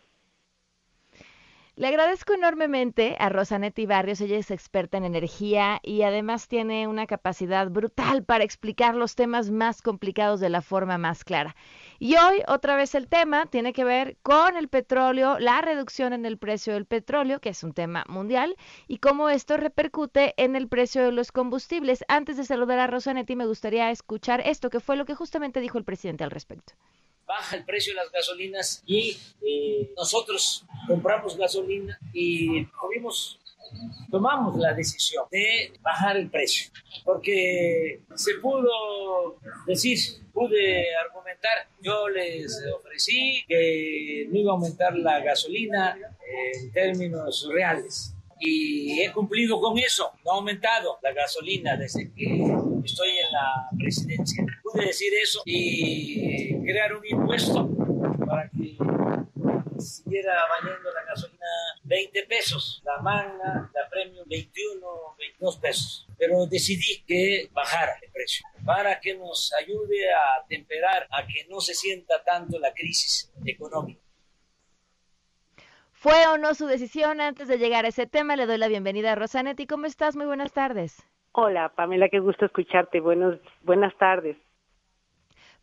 Le 1.78 1.88
agradezco 1.88 2.34
enormemente 2.34 3.18
a 3.20 3.28
Rosanetti 3.28 3.86
Barrios, 3.86 4.22
ella 4.22 4.38
es 4.38 4.50
experta 4.50 4.98
en 4.98 5.04
energía 5.04 5.82
y 5.84 6.04
además 6.04 6.48
tiene 6.48 6.88
una 6.88 7.06
capacidad 7.06 7.70
brutal 7.70 8.24
para 8.24 8.46
explicar 8.46 8.96
los 8.96 9.16
temas 9.16 9.52
más 9.52 9.82
complicados 9.82 10.40
de 10.40 10.50
la 10.50 10.62
forma 10.62 10.98
más 10.98 11.26
clara. 11.26 11.54
Y 12.00 12.16
hoy 12.16 12.42
otra 12.48 12.76
vez 12.76 12.96
el 12.96 13.08
tema 13.08 13.46
tiene 13.46 13.74
que 13.74 13.84
ver 13.84 14.18
con 14.22 14.58
el 14.58 14.68
petróleo, 14.68 15.40
la 15.40 15.62
reducción 15.62 16.14
en 16.14 16.26
el 16.26 16.38
precio 16.38 16.74
del 16.74 16.86
petróleo, 16.86 17.40
que 17.40 17.50
es 17.50 17.64
un 17.64 17.74
tema 17.74 18.04
mundial, 18.08 18.56
y 18.88 18.98
cómo 18.98 19.30
esto 19.30 19.58
repercute 19.58 20.34
en 20.38 20.56
el 20.56 20.68
precio 20.68 21.04
de 21.04 21.12
los 21.12 21.32
combustibles. 21.32 22.04
Antes 22.08 22.38
de 22.38 22.46
saludar 22.46 22.80
a 22.80 22.88
Rosanetti, 22.88 23.36
me 23.36 23.46
gustaría 23.46 23.92
escuchar 23.92 24.42
esto, 24.42 24.70
que 24.70 24.80
fue 24.80 24.98
lo 24.98 25.06
que 25.06 25.16
justamente 25.16 25.62
dijo 25.62 25.78
el 25.78 25.86
presidente 25.86 26.24
al 26.24 26.32
respecto 26.32 26.74
baja 27.28 27.56
el 27.56 27.66
precio 27.66 27.94
de 27.94 27.98
las 27.98 28.12
gasolinas 28.12 28.84
y 28.86 29.18
eh, 29.42 29.92
nosotros 29.98 30.64
compramos 30.88 31.36
gasolina 31.38 31.98
y 32.14 32.66
tuvimos 32.66 33.40
tomamos 34.10 34.58
la 34.58 34.74
decisión 34.74 35.26
de 35.32 35.74
bajar 35.82 36.18
el 36.18 36.30
precio, 36.30 36.72
porque 37.04 38.02
se 38.16 38.36
pudo 38.36 39.40
decir, 39.68 39.98
pude 40.34 40.96
argumentar, 40.96 41.68
yo 41.82 42.10
les 42.10 42.62
ofrecí 42.76 43.44
que 43.48 44.28
no 44.30 44.40
iba 44.40 44.52
a 44.52 44.56
aumentar 44.56 44.96
la 44.96 45.20
gasolina 45.20 45.98
en 46.56 46.72
términos 46.72 47.48
reales. 47.52 48.12
Y 48.38 49.02
he 49.02 49.12
cumplido 49.14 49.62
con 49.62 49.78
eso, 49.78 50.12
no 50.26 50.32
ha 50.32 50.36
aumentado 50.36 51.00
la 51.02 51.14
gasolina 51.14 51.78
desde 51.78 52.12
que 52.14 52.54
estoy 52.84 53.10
en 53.12 53.32
la 53.32 53.70
presidencia. 53.78 54.46
Pude 54.62 54.88
decir 54.88 55.14
eso 55.24 55.42
y 55.46 56.62
crear 56.64 56.94
un 56.96 57.06
impuesto 57.06 57.70
para 58.26 58.50
que 58.50 58.78
siguiera 59.80 60.34
valiendo 60.50 60.92
la 60.92 61.04
gasolina 61.08 61.35
20 61.96 62.26
pesos, 62.26 62.82
la 62.84 63.02
magna, 63.02 63.72
la 63.74 63.90
premium 63.90 64.28
21, 64.28 65.16
22 65.18 65.58
pesos. 65.60 66.08
Pero 66.18 66.46
decidí 66.46 67.02
que 67.08 67.48
bajara 67.54 67.94
el 68.02 68.12
precio 68.12 68.46
para 68.66 69.00
que 69.00 69.16
nos 69.16 69.54
ayude 69.54 70.12
a 70.14 70.46
temperar, 70.50 71.08
a 71.10 71.26
que 71.26 71.46
no 71.50 71.62
se 71.62 71.74
sienta 71.74 72.22
tanto 72.26 72.60
la 72.60 72.74
crisis 72.74 73.32
económica. 73.46 74.02
¿Fue 75.94 76.28
o 76.28 76.38
no 76.38 76.54
su 76.54 76.68
decisión? 76.68 77.22
Antes 77.22 77.48
de 77.48 77.58
llegar 77.58 77.86
a 77.86 77.88
ese 77.88 78.08
tema, 78.08 78.36
le 78.36 78.46
doy 78.46 78.58
la 78.58 78.68
bienvenida 78.68 79.14
a 79.14 79.16
Rosanetti. 79.16 79.66
¿Cómo 79.66 79.86
estás? 79.86 80.18
Muy 80.18 80.26
buenas 80.26 80.52
tardes. 80.52 81.02
Hola, 81.32 81.72
Pamela, 81.76 82.10
qué 82.10 82.20
gusto 82.20 82.46
escucharte. 82.46 83.00
Buenos, 83.00 83.40
buenas 83.64 83.98
tardes. 83.98 84.36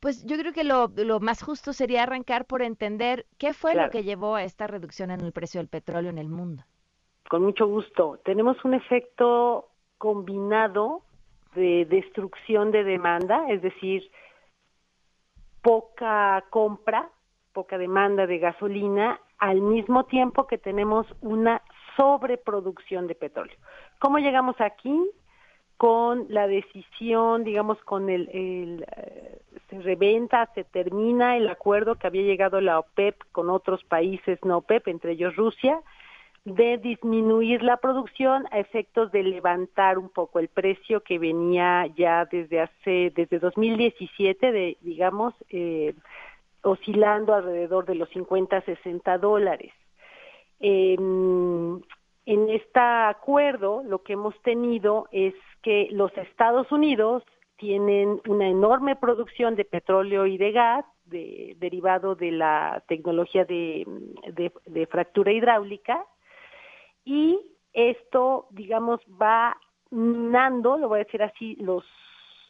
Pues 0.03 0.27
yo 0.27 0.37
creo 0.37 0.53
que 0.53 0.65
lo, 0.65 0.89
más 1.21 1.45
justo 1.45 1.73
sería 1.73 2.03
arrancar 2.03 2.45
por 2.47 2.61
entender 2.61 3.25
qué 3.39 3.55
fue 3.55 3.77
lo 3.77 3.89
que 3.89 4.03
llevó 4.03 4.35
a 4.35 4.43
esta 4.43 4.67
reducción 4.67 5.13
en 5.13 5.21
el 5.21 5.31
precio 5.31 5.61
del 5.61 5.69
petróleo 5.69 6.11
en 6.11 6.19
el 6.19 6.29
mundo. 6.29 6.65
Con 7.31 7.45
mucho 7.45 7.69
gusto. 7.69 8.19
Tenemos 8.25 8.57
un 8.65 8.75
efecto 8.75 9.69
combinado 9.99 11.03
de 11.55 11.85
destrucción 11.85 12.73
de 12.73 12.83
demanda, 12.83 13.47
es 13.49 13.63
decir, 13.63 14.11
poca 15.63 16.47
compra, 16.51 17.09
poca 17.53 17.79
demanda 17.79 18.27
de 18.27 18.39
gasolina, 18.39 19.21
al 19.39 19.61
mismo 19.61 20.07
tiempo 20.07 20.49
que 20.49 20.59
tenemos 20.59 21.07
una 21.21 21.63
sobreproducción 21.97 23.07
de 23.07 23.15
petróleo. 23.15 23.57
¿Cómo 24.01 24.19
llegamos 24.19 24.61
aquí? 24.61 25.01
Con 25.83 26.27
la 26.29 26.47
decisión, 26.47 27.43
digamos, 27.43 27.77
con 27.83 28.09
el, 28.09 28.29
eh, 28.33 29.41
se 29.69 29.81
reventa, 29.81 30.49
se 30.55 30.63
termina 30.63 31.37
el 31.37 31.49
acuerdo 31.49 31.97
que 31.97 32.07
había 32.07 32.23
llegado 32.23 32.61
la 32.61 32.79
OPEP 32.79 33.17
con 33.33 33.51
otros 33.51 33.83
países 33.83 34.39
no 34.45 34.59
OPEP, 34.59 34.87
entre 34.87 35.11
ellos 35.15 35.35
Rusia, 35.35 35.81
de 36.45 36.79
disminuir 36.79 37.65
la 37.65 37.79
producción 37.79 38.47
a 38.53 38.61
efectos 38.61 39.11
de 39.11 39.25
levantar 39.25 39.99
un 39.99 40.09
poco 40.09 40.39
el 40.39 40.47
precio 40.47 41.01
que 41.01 41.19
venía 41.19 41.89
ya 41.97 42.27
desde 42.27 42.61
hace, 42.61 43.13
desde 43.17 43.41
2017, 43.41 44.53
de, 44.53 44.77
digamos, 44.83 45.35
eh, 45.51 45.95
oscilando 46.63 47.35
alrededor 47.35 47.87
de 47.87 47.97
los 47.97 48.09
50, 48.11 48.61
60 48.61 49.19
dólares. 49.19 49.73
Em, 50.61 51.81
en 52.25 52.51
este 52.51 52.79
acuerdo 52.79 53.83
lo 53.83 54.05
que 54.05 54.13
hemos 54.13 54.41
tenido 54.43 55.09
es 55.11 55.35
que 55.63 55.89
los 55.93 56.17
Estados 56.17 56.71
Unidos 56.73 57.23
tienen 57.57 58.21
una 58.27 58.49
enorme 58.49 58.97
producción 58.97 59.55
de 59.55 59.65
petróleo 59.65 60.27
y 60.27 60.37
de 60.37 60.53
gas 60.53 60.85
derivado 61.05 62.15
de 62.15 62.33
la 62.33 62.83
tecnología 62.89 63.45
de, 63.45 63.87
fractura 64.91 65.33
hidráulica 65.33 66.05
y 67.05 67.39
esto, 67.73 68.47
digamos, 68.51 69.01
va 69.21 69.57
minando, 69.91 70.77
lo 70.77 70.89
voy 70.89 71.01
a 71.01 71.05
decir 71.05 71.23
así, 71.23 71.57
los 71.57 71.85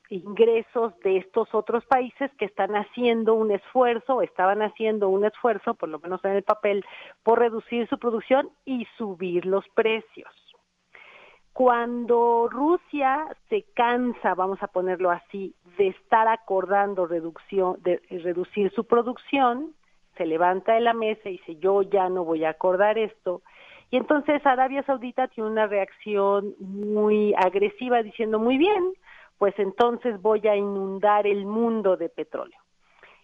ingresos 0.09 0.99
de 1.01 1.19
estos 1.19 1.55
otros 1.55 1.85
países 1.87 2.31
que 2.39 2.45
están 2.45 2.75
haciendo 2.75 3.35
un 3.35 3.51
esfuerzo, 3.51 4.23
estaban 4.23 4.63
haciendo 4.63 5.09
un 5.09 5.25
esfuerzo, 5.25 5.75
por 5.75 5.89
lo 5.89 5.99
menos 6.01 6.25
en 6.25 6.33
el 6.33 6.43
papel, 6.43 6.85
por 7.23 7.39
reducir 7.39 7.89
su 7.89 7.99
producción 7.99 8.51
y 8.65 8.87
subir 8.97 9.47
los 9.47 9.67
precios. 9.71 10.31
Cuando 11.53 12.49
Rusia 12.51 13.27
se 13.51 13.65
cansa, 13.75 14.35
vamos 14.35 14.63
a 14.63 14.69
ponerlo 14.69 15.11
así, 15.11 15.55
de 15.77 15.89
estar 15.89 16.27
acordando 16.29 17.07
reducción, 17.07 17.77
de 17.83 18.01
reducir 18.09 18.73
su 18.73 18.85
producción, 18.85 19.75
se 20.17 20.25
levanta 20.25 20.75
de 20.75 20.81
la 20.81 20.95
mesa 20.95 21.29
y 21.29 21.33
dice 21.33 21.57
yo 21.57 21.83
ya 21.83 22.09
no 22.09 22.25
voy 22.25 22.45
a 22.45 22.51
acordar 22.51 22.97
esto. 22.97 23.43
Y 23.91 23.99
entonces 23.99 24.45
Arabia 24.47 24.83
Saudita 24.85 25.29
tiene 25.29 25.51
una 25.51 25.67
reacción 25.67 26.55
muy 26.59 27.35
agresiva 27.35 28.03
diciendo 28.03 28.39
muy 28.39 28.57
bien, 28.57 28.95
pues 29.37 29.55
entonces 29.59 30.21
voy 30.23 30.47
a 30.49 30.57
inundar 30.57 31.27
el 31.27 31.45
mundo 31.45 31.97
de 31.99 32.09
petróleo 32.09 32.62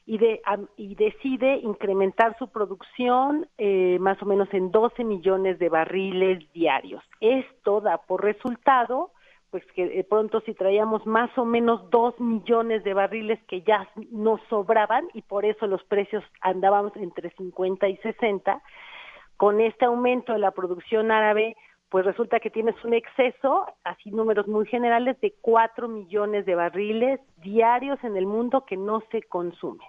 y, 0.09 0.17
de, 0.17 0.41
y 0.79 0.95
decide 0.95 1.57
incrementar 1.57 2.35
su 2.39 2.49
producción 2.49 3.47
eh, 3.59 3.99
más 4.01 4.21
o 4.23 4.25
menos 4.25 4.49
en 4.55 4.71
12 4.71 5.05
millones 5.05 5.59
de 5.59 5.69
barriles 5.69 6.51
diarios. 6.55 7.05
Esto 7.21 7.83
da 7.83 7.99
por 7.99 8.25
resultado 8.25 9.11
pues 9.51 9.65
que 9.75 9.87
de 9.87 10.05
pronto 10.05 10.41
si 10.41 10.55
traíamos 10.55 11.07
más 11.07 11.31
o 11.37 11.45
menos 11.45 11.91
2 11.91 12.21
millones 12.21 12.85
de 12.85 12.95
barriles 12.95 13.39
que 13.49 13.61
ya 13.63 13.87
nos 14.11 14.41
sobraban 14.49 15.09
y 15.13 15.21
por 15.23 15.45
eso 15.45 15.67
los 15.67 15.85
precios 15.85 16.25
andábamos 16.41 16.97
entre 16.97 17.31
50 17.31 17.89
y 17.89 17.97
60, 17.99 18.63
con 19.37 19.61
este 19.61 19.85
aumento 19.85 20.33
de 20.33 20.39
la 20.39 20.53
producción 20.53 21.11
árabe, 21.11 21.55
pues 21.91 22.05
resulta 22.05 22.41
que 22.41 22.51
tienes 22.51 22.75
un 22.85 22.95
exceso, 22.95 23.67
así 23.85 24.11
números 24.11 24.49
muy 24.49 24.67
generales, 24.67 25.21
de 25.21 25.35
4 25.41 25.89
millones 25.89 26.45
de 26.45 26.55
barriles 26.55 27.21
diarios 27.43 28.03
en 28.05 28.17
el 28.17 28.27
mundo 28.27 28.65
que 28.67 28.77
no 28.77 29.03
se 29.11 29.23
consumen. 29.23 29.87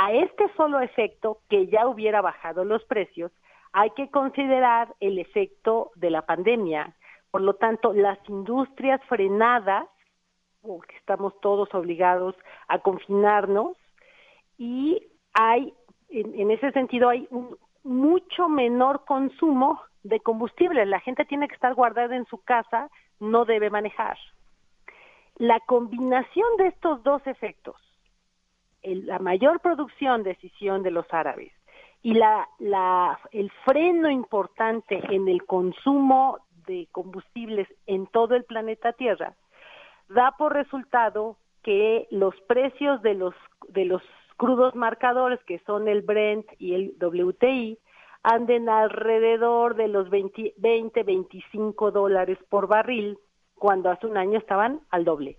A 0.00 0.12
este 0.12 0.48
solo 0.56 0.78
efecto, 0.78 1.40
que 1.50 1.66
ya 1.66 1.88
hubiera 1.88 2.20
bajado 2.20 2.64
los 2.64 2.84
precios, 2.84 3.32
hay 3.72 3.90
que 3.90 4.08
considerar 4.12 4.94
el 5.00 5.18
efecto 5.18 5.90
de 5.96 6.10
la 6.10 6.22
pandemia. 6.22 6.94
Por 7.32 7.40
lo 7.40 7.54
tanto, 7.54 7.92
las 7.92 8.16
industrias 8.28 9.00
frenadas, 9.08 9.88
porque 10.62 10.94
estamos 10.98 11.32
todos 11.40 11.74
obligados 11.74 12.36
a 12.68 12.78
confinarnos, 12.78 13.76
y 14.56 15.02
hay, 15.32 15.74
en, 16.10 16.52
ese 16.52 16.70
sentido, 16.70 17.08
hay 17.08 17.26
un 17.32 17.56
mucho 17.82 18.48
menor 18.48 19.04
consumo 19.04 19.82
de 20.04 20.20
combustible. 20.20 20.86
La 20.86 21.00
gente 21.00 21.24
tiene 21.24 21.48
que 21.48 21.56
estar 21.56 21.74
guardada 21.74 22.14
en 22.14 22.26
su 22.26 22.38
casa, 22.44 22.88
no 23.18 23.44
debe 23.44 23.68
manejar. 23.68 24.16
La 25.38 25.58
combinación 25.58 26.56
de 26.58 26.68
estos 26.68 27.02
dos 27.02 27.26
efectos, 27.26 27.74
la 28.82 29.18
mayor 29.18 29.60
producción 29.60 30.22
decisión 30.22 30.82
de 30.82 30.90
los 30.90 31.06
árabes 31.10 31.52
y 32.02 32.14
la, 32.14 32.48
la, 32.58 33.18
el 33.32 33.50
freno 33.64 34.10
importante 34.10 35.00
en 35.10 35.28
el 35.28 35.44
consumo 35.44 36.38
de 36.66 36.88
combustibles 36.92 37.66
en 37.86 38.06
todo 38.06 38.34
el 38.34 38.44
planeta 38.44 38.92
Tierra 38.92 39.34
da 40.08 40.34
por 40.38 40.54
resultado 40.54 41.36
que 41.62 42.06
los 42.10 42.34
precios 42.42 43.02
de 43.02 43.14
los 43.14 43.34
de 43.68 43.84
los 43.84 44.02
crudos 44.36 44.74
marcadores 44.74 45.40
que 45.44 45.58
son 45.60 45.88
el 45.88 46.02
Brent 46.02 46.46
y 46.58 46.74
el 46.74 46.94
WTI 47.00 47.78
anden 48.22 48.68
alrededor 48.68 49.74
de 49.74 49.88
los 49.88 50.08
20, 50.10 50.54
20 50.56 51.02
25 51.02 51.90
dólares 51.90 52.38
por 52.48 52.68
barril 52.68 53.18
cuando 53.54 53.90
hace 53.90 54.06
un 54.06 54.16
año 54.16 54.38
estaban 54.38 54.80
al 54.90 55.04
doble 55.04 55.36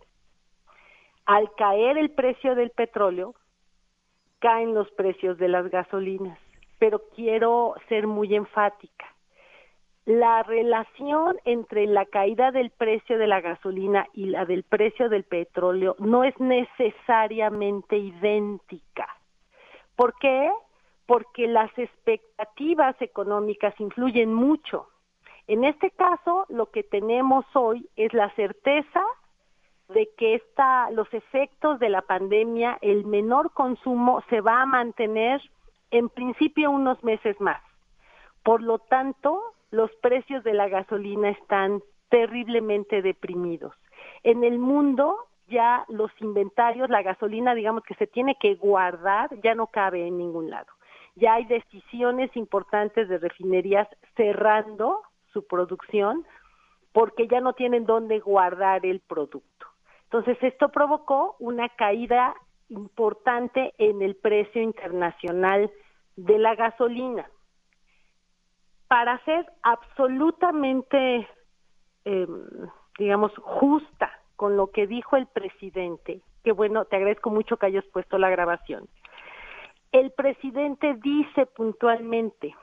al 1.29 1.53
caer 1.53 1.99
el 1.99 2.09
precio 2.09 2.55
del 2.55 2.71
petróleo, 2.71 3.35
caen 4.39 4.73
los 4.73 4.89
precios 4.93 5.37
de 5.37 5.47
las 5.47 5.69
gasolinas. 5.69 6.39
Pero 6.79 7.03
quiero 7.15 7.75
ser 7.87 8.07
muy 8.07 8.33
enfática. 8.33 9.05
La 10.05 10.41
relación 10.41 11.37
entre 11.45 11.85
la 11.85 12.07
caída 12.07 12.49
del 12.49 12.71
precio 12.71 13.19
de 13.19 13.27
la 13.27 13.41
gasolina 13.41 14.07
y 14.11 14.25
la 14.25 14.45
del 14.45 14.63
precio 14.63 15.07
del 15.07 15.23
petróleo 15.23 15.95
no 15.99 16.23
es 16.23 16.33
necesariamente 16.39 17.95
idéntica. 17.95 19.07
¿Por 19.95 20.15
qué? 20.17 20.49
Porque 21.05 21.47
las 21.47 21.69
expectativas 21.77 22.99
económicas 23.03 23.79
influyen 23.79 24.33
mucho. 24.33 24.87
En 25.45 25.63
este 25.63 25.91
caso, 25.91 26.47
lo 26.49 26.71
que 26.71 26.81
tenemos 26.81 27.45
hoy 27.53 27.87
es 27.95 28.15
la 28.15 28.31
certeza 28.31 29.05
de 29.89 30.09
que 30.17 30.35
esta, 30.35 30.91
los 30.91 31.11
efectos 31.13 31.79
de 31.79 31.89
la 31.89 32.01
pandemia, 32.01 32.77
el 32.81 33.05
menor 33.05 33.51
consumo 33.53 34.23
se 34.29 34.41
va 34.41 34.61
a 34.61 34.65
mantener 34.65 35.41
en 35.91 36.09
principio 36.09 36.69
unos 36.71 37.03
meses 37.03 37.39
más. 37.41 37.61
Por 38.43 38.61
lo 38.61 38.79
tanto, 38.79 39.41
los 39.71 39.91
precios 40.01 40.43
de 40.43 40.53
la 40.53 40.69
gasolina 40.69 41.29
están 41.29 41.81
terriblemente 42.09 43.01
deprimidos. 43.01 43.73
En 44.23 44.43
el 44.43 44.59
mundo 44.59 45.17
ya 45.47 45.85
los 45.87 46.11
inventarios, 46.21 46.89
la 46.89 47.01
gasolina, 47.01 47.55
digamos 47.55 47.83
que 47.83 47.95
se 47.95 48.07
tiene 48.07 48.35
que 48.39 48.55
guardar, 48.55 49.29
ya 49.41 49.55
no 49.55 49.67
cabe 49.67 50.05
en 50.05 50.17
ningún 50.17 50.49
lado. 50.49 50.67
Ya 51.15 51.33
hay 51.33 51.45
decisiones 51.45 52.35
importantes 52.37 53.09
de 53.09 53.17
refinerías 53.17 53.87
cerrando 54.15 55.01
su 55.33 55.45
producción 55.47 56.25
porque 56.93 57.27
ya 57.27 57.41
no 57.41 57.53
tienen 57.53 57.85
dónde 57.85 58.19
guardar 58.19 58.85
el 58.85 58.99
producto. 58.99 59.58
Entonces, 60.11 60.39
esto 60.41 60.69
provocó 60.69 61.35
una 61.37 61.69
caída 61.69 62.33
importante 62.69 63.75
en 63.77 64.01
el 64.01 64.15
precio 64.15 64.59
internacional 64.59 65.71
de 66.15 66.39
la 66.39 66.55
gasolina. 66.55 67.29
Para 68.87 69.23
ser 69.23 69.45
absolutamente, 69.61 71.27
em, 72.05 72.47
digamos, 72.97 73.31
justa 73.37 74.11
con 74.35 74.57
lo 74.57 74.71
que 74.71 74.87
dijo 74.87 75.15
el 75.15 75.27
presidente, 75.27 76.21
que 76.43 76.53
bueno, 76.53 76.85
te 76.85 76.95
agradezco 76.95 77.29
mucho 77.29 77.57
que 77.57 77.67
hayas 77.67 77.85
puesto 77.85 78.17
la 78.17 78.31
grabación. 78.31 78.89
El 79.91 80.11
presidente 80.11 80.95
dice 81.03 81.45
puntualmente, 81.45 82.55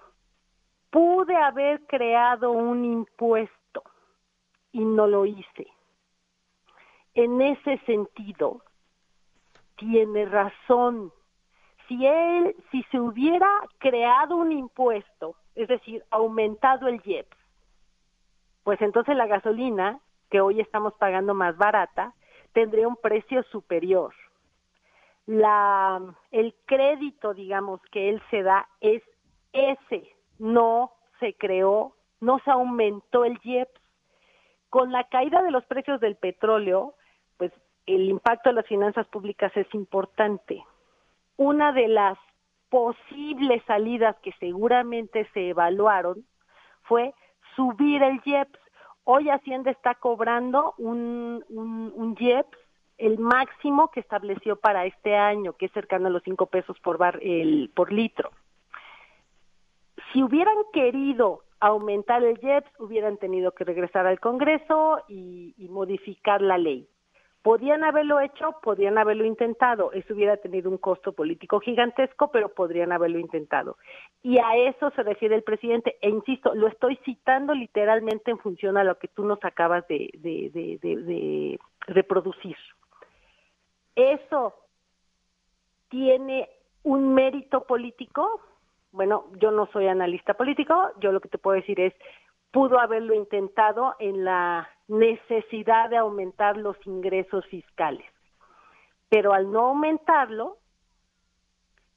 pude 0.90 1.36
haber 1.36 1.86
creado 1.86 2.50
un 2.50 2.84
impuesto 2.84 3.84
y 4.72 4.84
no 4.84 5.06
lo 5.06 5.26
hice. 5.26 5.75
En 7.16 7.40
ese 7.40 7.78
sentido, 7.86 8.60
tiene 9.76 10.26
razón. 10.26 11.10
Si 11.88 12.06
él, 12.06 12.54
si 12.70 12.82
se 12.90 13.00
hubiera 13.00 13.48
creado 13.78 14.36
un 14.36 14.52
impuesto, 14.52 15.34
es 15.54 15.66
decir, 15.66 16.04
aumentado 16.10 16.88
el 16.88 17.00
IEPS, 17.02 17.34
pues 18.64 18.82
entonces 18.82 19.16
la 19.16 19.26
gasolina, 19.26 19.98
que 20.28 20.42
hoy 20.42 20.60
estamos 20.60 20.92
pagando 20.94 21.32
más 21.32 21.56
barata, 21.56 22.12
tendría 22.52 22.86
un 22.86 22.96
precio 22.96 23.42
superior. 23.44 24.12
La, 25.24 26.02
el 26.32 26.54
crédito, 26.66 27.32
digamos, 27.32 27.80
que 27.92 28.10
él 28.10 28.22
se 28.30 28.42
da 28.42 28.68
es 28.82 29.02
ese, 29.54 30.14
no 30.38 30.92
se 31.18 31.32
creó, 31.32 31.94
no 32.20 32.40
se 32.40 32.50
aumentó 32.50 33.24
el 33.24 33.40
IEPS. 33.42 33.80
Con 34.68 34.92
la 34.92 35.04
caída 35.04 35.42
de 35.42 35.50
los 35.50 35.64
precios 35.64 35.98
del 36.00 36.16
petróleo, 36.16 36.94
el 37.86 38.08
impacto 38.08 38.50
de 38.50 38.56
las 38.56 38.66
finanzas 38.66 39.06
públicas 39.08 39.52
es 39.56 39.72
importante. 39.72 40.64
Una 41.36 41.72
de 41.72 41.88
las 41.88 42.18
posibles 42.68 43.62
salidas 43.66 44.16
que 44.22 44.32
seguramente 44.40 45.28
se 45.32 45.50
evaluaron 45.50 46.24
fue 46.82 47.14
subir 47.54 48.02
el 48.02 48.20
IEPS. 48.24 48.58
Hoy 49.04 49.30
Hacienda 49.30 49.70
está 49.70 49.94
cobrando 49.94 50.74
un, 50.78 51.44
un, 51.48 52.16
el 52.98 53.18
máximo 53.18 53.90
que 53.92 54.00
estableció 54.00 54.56
para 54.56 54.84
este 54.84 55.14
año, 55.14 55.52
que 55.52 55.66
es 55.66 55.72
cercano 55.72 56.08
a 56.08 56.10
los 56.10 56.24
cinco 56.24 56.46
pesos 56.46 56.76
por, 56.80 56.98
bar, 56.98 57.20
el, 57.22 57.70
por 57.74 57.92
litro. 57.92 58.30
Si 60.12 60.22
hubieran 60.22 60.56
querido 60.72 61.42
aumentar 61.60 62.24
el 62.24 62.38
IEPS, 62.42 62.80
hubieran 62.80 63.16
tenido 63.16 63.52
que 63.52 63.64
regresar 63.64 64.06
al 64.06 64.18
Congreso 64.18 65.02
y 65.08 65.68
modificar 65.70 66.42
la 66.42 66.58
ley. 66.58 66.88
Podían 67.46 67.84
haberlo 67.84 68.18
hecho, 68.18 68.56
podían 68.60 68.98
haberlo 68.98 69.24
intentado. 69.24 69.92
Eso 69.92 70.14
hubiera 70.14 70.36
tenido 70.36 70.68
un 70.68 70.78
costo 70.78 71.12
político 71.12 71.60
gigantesco, 71.60 72.32
pero 72.32 72.48
podrían 72.48 72.90
haberlo 72.90 73.20
intentado. 73.20 73.76
Y 74.20 74.38
a 74.38 74.56
eso 74.56 74.90
se 74.96 75.04
refiere 75.04 75.36
el 75.36 75.44
presidente. 75.44 75.96
E 76.00 76.08
insisto, 76.08 76.56
lo 76.56 76.66
estoy 76.66 76.96
citando 77.04 77.54
literalmente 77.54 78.32
en 78.32 78.38
función 78.38 78.76
a 78.76 78.82
lo 78.82 78.98
que 78.98 79.06
tú 79.06 79.24
nos 79.24 79.38
acabas 79.44 79.86
de, 79.86 80.10
de 80.12 81.60
reproducir. 81.86 82.56
Eso 83.94 84.52
tiene 85.88 86.48
un 86.82 87.14
mérito 87.14 87.62
político. 87.62 88.40
Bueno, 88.90 89.26
yo 89.36 89.52
no 89.52 89.66
soy 89.66 89.86
analista 89.86 90.34
político. 90.34 90.90
Yo 90.98 91.12
lo 91.12 91.20
que 91.20 91.28
te 91.28 91.38
puedo 91.38 91.54
decir 91.54 91.78
es, 91.78 91.94
pudo 92.56 92.80
haberlo 92.80 93.12
intentado 93.12 93.96
en 93.98 94.24
la 94.24 94.66
necesidad 94.88 95.90
de 95.90 95.98
aumentar 95.98 96.56
los 96.56 96.74
ingresos 96.86 97.44
fiscales. 97.48 98.06
Pero 99.10 99.34
al 99.34 99.52
no 99.52 99.66
aumentarlo, 99.66 100.56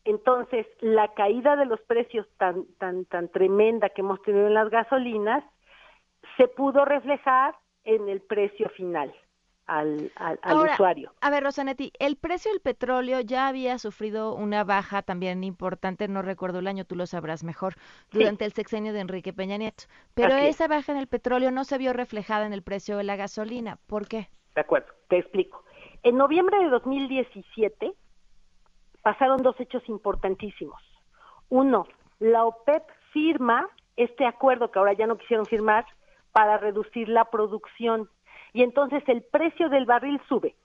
entonces 0.04 0.68
la 0.82 1.14
caída 1.14 1.56
de 1.56 1.66
los 1.66 1.80
precios 1.84 2.28
tan, 2.36 2.66
tan, 2.78 3.06
tan 3.06 3.30
tremenda 3.30 3.88
que 3.88 4.02
hemos 4.02 4.22
tenido 4.24 4.48
en 4.48 4.54
las 4.54 4.70
gasolinas 4.70 5.46
se 6.36 6.50
pudo 6.50 6.84
reflejar 6.84 7.56
en 7.86 8.10
el 8.10 8.20
precio 8.20 8.68
final 8.72 9.16
al, 9.70 10.12
usuario. 10.72 11.14
A 11.22 11.30
ver, 11.30 11.44
Rosanetti, 11.44 11.92
el 12.00 12.16
precio 12.16 12.52
del 12.52 12.60
petróleo 12.60 13.22
ya 13.22 13.48
había 13.48 13.78
sufrido 13.78 14.34
una 14.34 14.64
baja 14.64 15.02
también 15.02 15.44
importante, 15.44 16.08
no 16.08 16.22
recuerdo 16.22 16.60
el 16.60 16.68
año, 16.68 16.86
tú 16.86 16.96
lo 16.96 17.06
sabrás 17.06 17.44
mejor, 17.44 17.76
durante 18.12 18.46
el 18.46 18.54
sexenio 18.54 18.94
de 18.94 19.02
Enrique 19.02 19.32
Peña 19.32 19.58
Nieto. 19.58 19.84
Pero 20.16 20.36
esa 20.36 20.68
baja 20.68 20.92
en 20.92 20.98
el 20.98 21.08
petróleo 21.08 21.52
no 21.52 21.64
se 21.64 21.78
vio 21.78 21.94
reflejada 21.94 22.46
en 22.46 22.54
el 22.54 22.64
precio 22.64 22.98
de 22.98 23.04
la 23.04 23.16
gasolina. 23.16 23.78
¿Por 23.88 24.08
qué? 24.08 24.30
De 24.56 24.62
acuerdo, 24.62 24.88
te 25.08 25.20
explico. 25.20 25.64
En 26.04 26.18
noviembre 26.18 26.58
de 26.60 26.70
2017 26.70 27.94
pasaron 29.04 29.42
dos 29.44 29.60
hechos 29.60 29.88
importantísimos. 29.88 30.82
Uno, 31.50 31.88
la 32.20 32.46
OPEP 32.46 32.84
firma 33.14 33.68
este 33.96 34.26
acuerdo 34.26 34.72
que 34.72 34.80
ahora 34.80 34.94
ya 34.94 35.08
no 35.08 35.18
quisieron 35.18 35.46
firmar 35.46 35.86
para 36.32 36.58
reducir 36.58 37.10
la 37.10 37.26
producción 37.26 38.10
y 38.54 38.64
entonces 38.64 39.04
el 39.08 39.24
precio 39.24 39.70
del 39.70 39.86
barril 39.86 40.20
sube. 40.28 40.56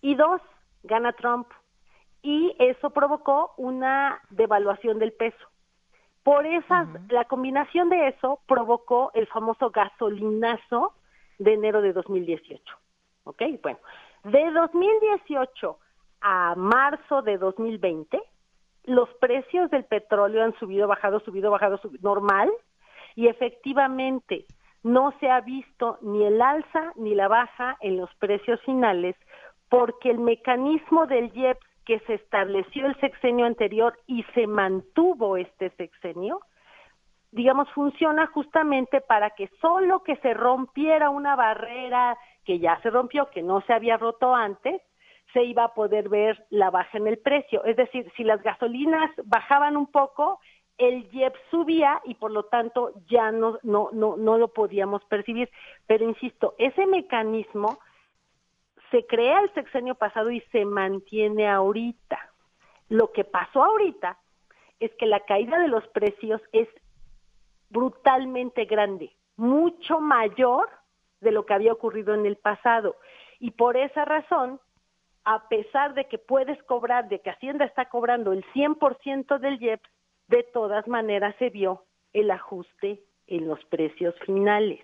Y 0.00 0.14
dos, 0.14 0.40
gana 0.82 1.12
Trump 1.12 1.48
y 2.22 2.54
eso 2.58 2.90
provocó 2.90 3.52
una 3.56 4.20
devaluación 4.30 4.98
del 4.98 5.12
peso. 5.12 5.36
Por 6.22 6.46
esa, 6.46 6.86
la 7.08 7.24
combinación 7.24 7.88
de 7.88 8.08
eso 8.08 8.40
provocó 8.46 9.10
el 9.14 9.26
famoso 9.28 9.70
gasolinazo 9.70 10.92
de 11.38 11.54
enero 11.54 11.80
de 11.80 11.92
2018. 11.92 12.62
¿Ok? 13.24 13.42
Bueno, 13.62 13.78
de 14.24 14.50
2018 14.50 15.78
a 16.20 16.54
marzo 16.56 17.22
de 17.22 17.38
2020, 17.38 18.20
los 18.84 19.08
precios 19.20 19.70
del 19.70 19.84
petróleo 19.84 20.44
han 20.44 20.58
subido, 20.58 20.88
bajado, 20.88 21.20
subido, 21.20 21.50
bajado, 21.50 21.78
subido, 21.78 22.00
normal, 22.02 22.50
y 23.14 23.28
efectivamente 23.28 24.46
no 24.88 25.12
se 25.20 25.30
ha 25.30 25.40
visto 25.42 25.98
ni 26.00 26.24
el 26.24 26.40
alza 26.40 26.92
ni 26.96 27.14
la 27.14 27.28
baja 27.28 27.76
en 27.80 27.98
los 27.98 28.12
precios 28.16 28.60
finales 28.62 29.14
porque 29.68 30.10
el 30.10 30.18
mecanismo 30.18 31.06
del 31.06 31.30
IEPS 31.34 31.66
que 31.84 32.00
se 32.00 32.14
estableció 32.14 32.86
el 32.86 32.98
sexenio 33.00 33.44
anterior 33.46 33.98
y 34.06 34.22
se 34.34 34.46
mantuvo 34.46 35.36
este 35.36 35.70
sexenio, 35.70 36.40
digamos, 37.32 37.70
funciona 37.72 38.26
justamente 38.28 39.00
para 39.02 39.30
que 39.30 39.50
solo 39.60 40.02
que 40.02 40.16
se 40.16 40.32
rompiera 40.32 41.10
una 41.10 41.36
barrera 41.36 42.16
que 42.44 42.58
ya 42.58 42.80
se 42.80 42.90
rompió, 42.90 43.28
que 43.30 43.42
no 43.42 43.60
se 43.62 43.74
había 43.74 43.98
roto 43.98 44.34
antes, 44.34 44.80
se 45.34 45.44
iba 45.44 45.64
a 45.64 45.74
poder 45.74 46.08
ver 46.08 46.46
la 46.48 46.70
baja 46.70 46.96
en 46.96 47.06
el 47.06 47.18
precio. 47.18 47.62
Es 47.64 47.76
decir, 47.76 48.10
si 48.16 48.24
las 48.24 48.42
gasolinas 48.42 49.10
bajaban 49.24 49.76
un 49.76 49.86
poco, 49.86 50.40
el 50.78 51.08
IEP 51.12 51.34
subía 51.50 52.00
y 52.04 52.14
por 52.14 52.30
lo 52.30 52.44
tanto 52.44 52.92
ya 53.08 53.32
no, 53.32 53.58
no, 53.62 53.90
no, 53.92 54.16
no 54.16 54.38
lo 54.38 54.48
podíamos 54.48 55.04
percibir. 55.04 55.50
Pero 55.86 56.08
insisto, 56.08 56.54
ese 56.58 56.86
mecanismo 56.86 57.78
se 58.90 59.04
crea 59.06 59.40
el 59.40 59.52
sexenio 59.54 59.96
pasado 59.96 60.30
y 60.30 60.40
se 60.52 60.64
mantiene 60.64 61.48
ahorita. 61.48 62.18
Lo 62.88 63.12
que 63.12 63.24
pasó 63.24 63.64
ahorita 63.64 64.18
es 64.80 64.92
que 64.94 65.06
la 65.06 65.20
caída 65.20 65.58
de 65.58 65.68
los 65.68 65.86
precios 65.88 66.40
es 66.52 66.68
brutalmente 67.70 68.64
grande, 68.64 69.12
mucho 69.36 70.00
mayor 70.00 70.70
de 71.20 71.32
lo 71.32 71.44
que 71.44 71.54
había 71.54 71.72
ocurrido 71.72 72.14
en 72.14 72.24
el 72.24 72.36
pasado. 72.36 72.96
Y 73.40 73.50
por 73.50 73.76
esa 73.76 74.04
razón, 74.04 74.60
a 75.24 75.48
pesar 75.48 75.94
de 75.94 76.06
que 76.06 76.18
puedes 76.18 76.62
cobrar, 76.62 77.08
de 77.08 77.20
que 77.20 77.30
Hacienda 77.30 77.64
está 77.64 77.88
cobrando 77.88 78.32
el 78.32 78.44
100% 78.54 79.38
del 79.38 79.60
IEPS, 79.60 79.90
de 80.28 80.42
todas 80.42 80.86
maneras 80.86 81.34
se 81.38 81.50
vio 81.50 81.84
el 82.12 82.30
ajuste 82.30 83.02
en 83.26 83.48
los 83.48 83.62
precios 83.66 84.14
finales. 84.24 84.80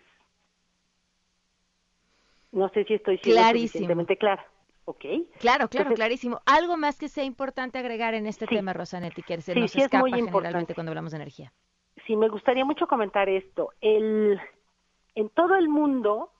No 2.52 2.68
sé 2.70 2.84
si 2.84 2.94
estoy 2.94 3.18
siendo 3.18 3.42
suficientemente 3.42 4.16
clara. 4.16 4.46
¿Ok? 4.86 5.04
Claro, 5.40 5.68
claro, 5.68 5.94
clarísimo. 5.94 6.40
¿Algo 6.44 6.76
más 6.76 6.98
que 6.98 7.08
sea 7.08 7.24
importante 7.24 7.78
agregar 7.78 8.12
en 8.12 8.26
este 8.26 8.46
tema, 8.46 8.74
Rosanetti, 8.74 9.22
que 9.22 9.40
se 9.40 9.54
nos 9.54 9.74
escapa 9.74 10.06
generalmente 10.08 10.74
cuando 10.74 10.90
hablamos 10.90 11.12
de 11.12 11.16
energía? 11.16 11.52
Sí, 12.06 12.16
me 12.16 12.28
gustaría 12.28 12.66
mucho 12.66 12.86
comentar 12.86 13.30
esto. 13.30 13.70
El, 13.80 14.38
en 15.14 15.30
todo 15.30 15.56
el 15.56 15.70
mundo, 15.70 16.30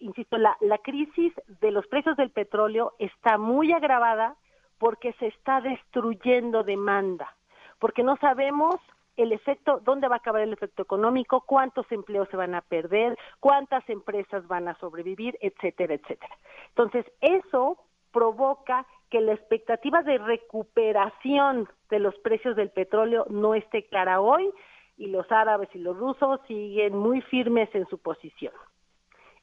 insisto, 0.00 0.38
la, 0.38 0.56
la 0.60 0.78
crisis 0.78 1.34
de 1.60 1.70
los 1.70 1.86
precios 1.88 2.16
del 2.16 2.30
petróleo 2.30 2.94
está 2.98 3.36
muy 3.36 3.70
agravada 3.72 4.36
porque 4.78 5.12
se 5.14 5.26
está 5.26 5.60
destruyendo 5.60 6.62
demanda 6.64 7.36
porque 7.80 8.04
no 8.04 8.16
sabemos 8.18 8.76
el 9.16 9.32
efecto, 9.32 9.80
dónde 9.84 10.08
va 10.08 10.16
a 10.16 10.18
acabar 10.18 10.42
el 10.42 10.52
efecto 10.52 10.82
económico, 10.82 11.42
cuántos 11.42 11.90
empleos 11.90 12.28
se 12.30 12.36
van 12.36 12.54
a 12.54 12.60
perder, 12.60 13.18
cuántas 13.40 13.88
empresas 13.90 14.46
van 14.46 14.68
a 14.68 14.78
sobrevivir, 14.78 15.36
etcétera, 15.40 15.94
etcétera. 15.94 16.36
Entonces, 16.68 17.04
eso 17.20 17.78
provoca 18.12 18.86
que 19.10 19.20
la 19.20 19.32
expectativa 19.32 20.02
de 20.02 20.18
recuperación 20.18 21.68
de 21.90 21.98
los 21.98 22.16
precios 22.18 22.56
del 22.56 22.70
petróleo 22.70 23.26
no 23.28 23.54
esté 23.54 23.86
clara 23.86 24.20
hoy 24.20 24.50
y 24.96 25.08
los 25.08 25.30
árabes 25.32 25.68
y 25.74 25.78
los 25.78 25.96
rusos 25.96 26.40
siguen 26.46 26.96
muy 26.96 27.20
firmes 27.22 27.68
en 27.74 27.86
su 27.88 27.98
posición. 27.98 28.52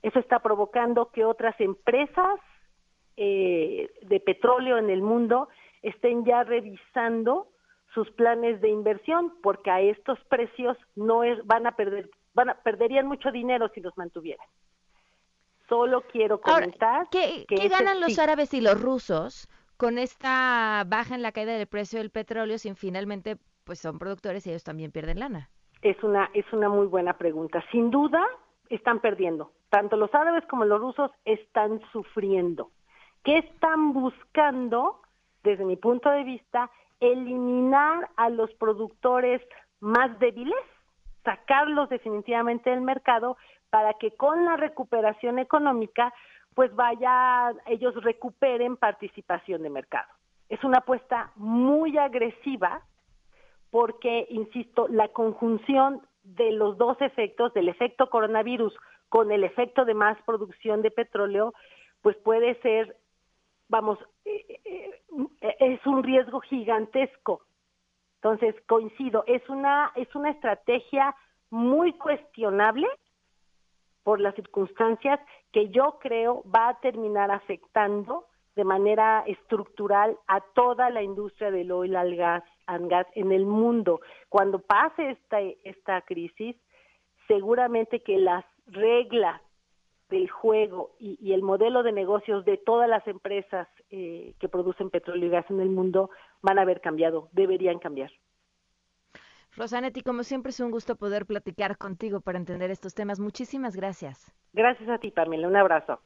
Eso 0.01 0.19
está 0.19 0.39
provocando 0.39 1.11
que 1.11 1.25
otras 1.25 1.59
empresas 1.59 2.39
eh, 3.17 3.89
de 4.03 4.19
petróleo 4.19 4.77
en 4.77 4.89
el 4.89 5.01
mundo 5.01 5.49
estén 5.81 6.23
ya 6.23 6.43
revisando 6.43 7.47
sus 7.97 8.11
planes 8.11 8.61
de 8.61 8.69
inversión 8.69 9.33
porque 9.41 9.71
a 9.71 9.81
estos 9.81 10.19
precios 10.29 10.77
no 10.95 11.23
es, 11.23 11.43
van 11.47 11.65
a 11.65 11.71
perder 11.71 12.11
van 12.35 12.51
a, 12.51 12.53
perderían 12.53 13.07
mucho 13.07 13.31
dinero 13.31 13.71
si 13.73 13.81
los 13.81 13.97
mantuvieran. 13.97 14.45
Solo 15.67 16.03
quiero 16.11 16.39
comentar 16.39 17.07
¿qué, 17.09 17.45
que 17.47 17.67
ganan 17.67 17.99
los 17.99 18.19
árabes 18.19 18.53
y 18.53 18.61
los 18.61 18.79
rusos 18.79 19.49
con 19.77 19.97
esta 19.97 20.83
baja 20.85 21.15
en 21.15 21.23
la 21.23 21.31
caída 21.31 21.53
del 21.53 21.65
precio 21.65 21.97
del 21.97 22.11
petróleo 22.11 22.59
si 22.59 22.71
finalmente 22.75 23.37
pues 23.63 23.79
son 23.79 23.97
productores 23.97 24.45
y 24.45 24.51
ellos 24.51 24.63
también 24.63 24.91
pierden 24.91 25.19
lana? 25.19 25.49
Es 25.81 25.97
una 26.03 26.29
es 26.35 26.45
una 26.53 26.69
muy 26.69 26.85
buena 26.85 27.17
pregunta. 27.17 27.63
Sin 27.71 27.89
duda 27.89 28.23
están 28.69 28.99
perdiendo. 28.99 29.53
Tanto 29.69 29.97
los 29.97 30.13
árabes 30.13 30.45
como 30.45 30.65
los 30.65 30.79
rusos 30.79 31.09
están 31.25 31.81
sufriendo. 31.91 32.69
¿Qué 33.23 33.39
están 33.39 33.91
buscando? 33.91 35.01
Desde 35.41 35.65
mi 35.65 35.77
punto 35.77 36.11
de 36.11 36.23
vista, 36.23 36.69
eliminar 36.99 38.09
a 38.15 38.29
los 38.29 38.53
productores 38.55 39.41
más 39.79 40.17
débiles, 40.19 40.55
sacarlos 41.23 41.89
definitivamente 41.89 42.69
del 42.69 42.81
mercado 42.81 43.37
para 43.69 43.93
que 43.95 44.11
con 44.11 44.45
la 44.45 44.57
recuperación 44.57 45.39
económica 45.39 46.13
pues 46.57 46.73
vaya, 46.75 47.53
ellos 47.67 47.93
recuperen 48.03 48.77
participación 48.77 49.61
de 49.61 49.69
mercado. 49.69 50.07
Es 50.49 50.63
una 50.63 50.79
apuesta 50.79 51.31
muy 51.35 51.99
agresiva 51.99 52.81
porque, 53.69 54.25
insisto, 54.31 54.87
la 54.87 55.09
conjunción 55.09 56.01
de 56.23 56.51
los 56.53 56.79
dos 56.79 56.99
efectos, 56.99 57.53
del 57.53 57.69
efecto 57.69 58.09
coronavirus 58.09 58.75
con 59.07 59.31
el 59.31 59.43
efecto 59.43 59.85
de 59.85 59.93
más 59.93 60.17
producción 60.25 60.81
de 60.81 60.89
petróleo, 60.89 61.53
pues 62.01 62.17
puede 62.17 62.59
ser, 62.61 62.97
vamos, 63.69 63.99
eh, 64.25 64.59
eh, 64.65 65.55
es 65.59 65.85
un 65.85 66.03
riesgo 66.03 66.39
gigantesco. 66.41 67.41
Entonces, 68.15 68.55
coincido, 68.67 69.23
es 69.27 69.47
una, 69.49 69.91
es 69.95 70.13
una 70.15 70.31
estrategia 70.31 71.15
muy 71.49 71.93
cuestionable 71.93 72.87
por 74.03 74.19
las 74.19 74.35
circunstancias 74.35 75.19
que 75.51 75.69
yo 75.69 75.99
creo 75.99 76.43
va 76.53 76.69
a 76.69 76.79
terminar 76.79 77.31
afectando 77.31 78.25
de 78.55 78.63
manera 78.63 79.23
estructural 79.27 80.17
a 80.27 80.41
toda 80.41 80.89
la 80.89 81.03
industria 81.03 81.51
del 81.51 81.71
oil 81.71 81.95
al 81.95 82.15
gas, 82.15 82.43
and 82.65 82.89
gas 82.89 83.05
en 83.13 83.31
el 83.31 83.45
mundo. 83.45 84.01
Cuando 84.29 84.59
pase 84.59 85.11
esta, 85.11 85.39
esta 85.63 86.01
crisis, 86.01 86.55
seguramente 87.27 88.01
que 88.01 88.17
las 88.17 88.43
reglas 88.65 89.41
del 90.09 90.29
juego 90.29 90.95
y, 90.99 91.33
el 91.33 91.41
modelo 91.41 91.83
de 91.83 91.91
negocios 91.91 92.45
de 92.45 92.57
todas 92.57 92.89
las 92.89 93.05
empresas 93.07 93.67
eh, 93.89 94.33
que 94.39 94.49
producen 94.49 94.89
petróleo 94.89 95.27
y 95.27 95.31
gas 95.31 95.45
en 95.49 95.59
el 95.59 95.69
mundo 95.69 96.09
van 96.41 96.59
a 96.59 96.61
haber 96.61 96.81
cambiado, 96.81 97.29
deberían 97.31 97.79
cambiar. 97.79 98.11
Rosanetti, 99.55 100.01
como 100.01 100.23
siempre 100.23 100.51
es 100.51 100.59
un 100.59 100.71
gusto 100.71 100.95
poder 100.95 101.25
platicar 101.25 101.77
contigo 101.77 102.21
para 102.21 102.37
entender 102.37 102.69
estos 102.69 102.93
temas. 102.93 103.19
Muchísimas 103.19 103.75
gracias. 103.75 104.31
Gracias 104.53 104.87
a 104.87 104.99
ti, 104.99 105.11
Pamela. 105.11 105.47
Un 105.47 105.55
abrazo. 105.55 105.99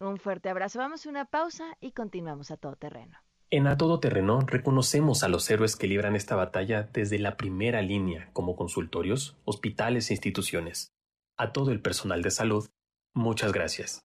Un 0.00 0.18
fuerte 0.18 0.48
abrazo. 0.48 0.78
Vamos 0.78 1.06
a 1.06 1.10
una 1.10 1.24
pausa 1.24 1.76
y 1.80 1.92
continuamos 1.92 2.50
a 2.50 2.56
todo 2.56 2.74
terreno. 2.74 3.18
En 3.52 3.66
A 3.66 3.76
Todo 3.76 3.98
Terreno 3.98 4.40
reconocemos 4.46 5.24
a 5.24 5.28
los 5.28 5.50
héroes 5.50 5.74
que 5.74 5.88
libran 5.88 6.14
esta 6.14 6.36
batalla 6.36 6.88
desde 6.92 7.18
la 7.18 7.36
primera 7.36 7.82
línea, 7.82 8.30
como 8.32 8.54
consultorios, 8.54 9.36
hospitales 9.44 10.10
e 10.10 10.14
instituciones. 10.14 10.92
A 11.36 11.52
todo 11.52 11.72
el 11.72 11.82
personal 11.82 12.22
de 12.22 12.30
salud, 12.30 12.68
muchas 13.14 13.52
gracias. 13.52 14.00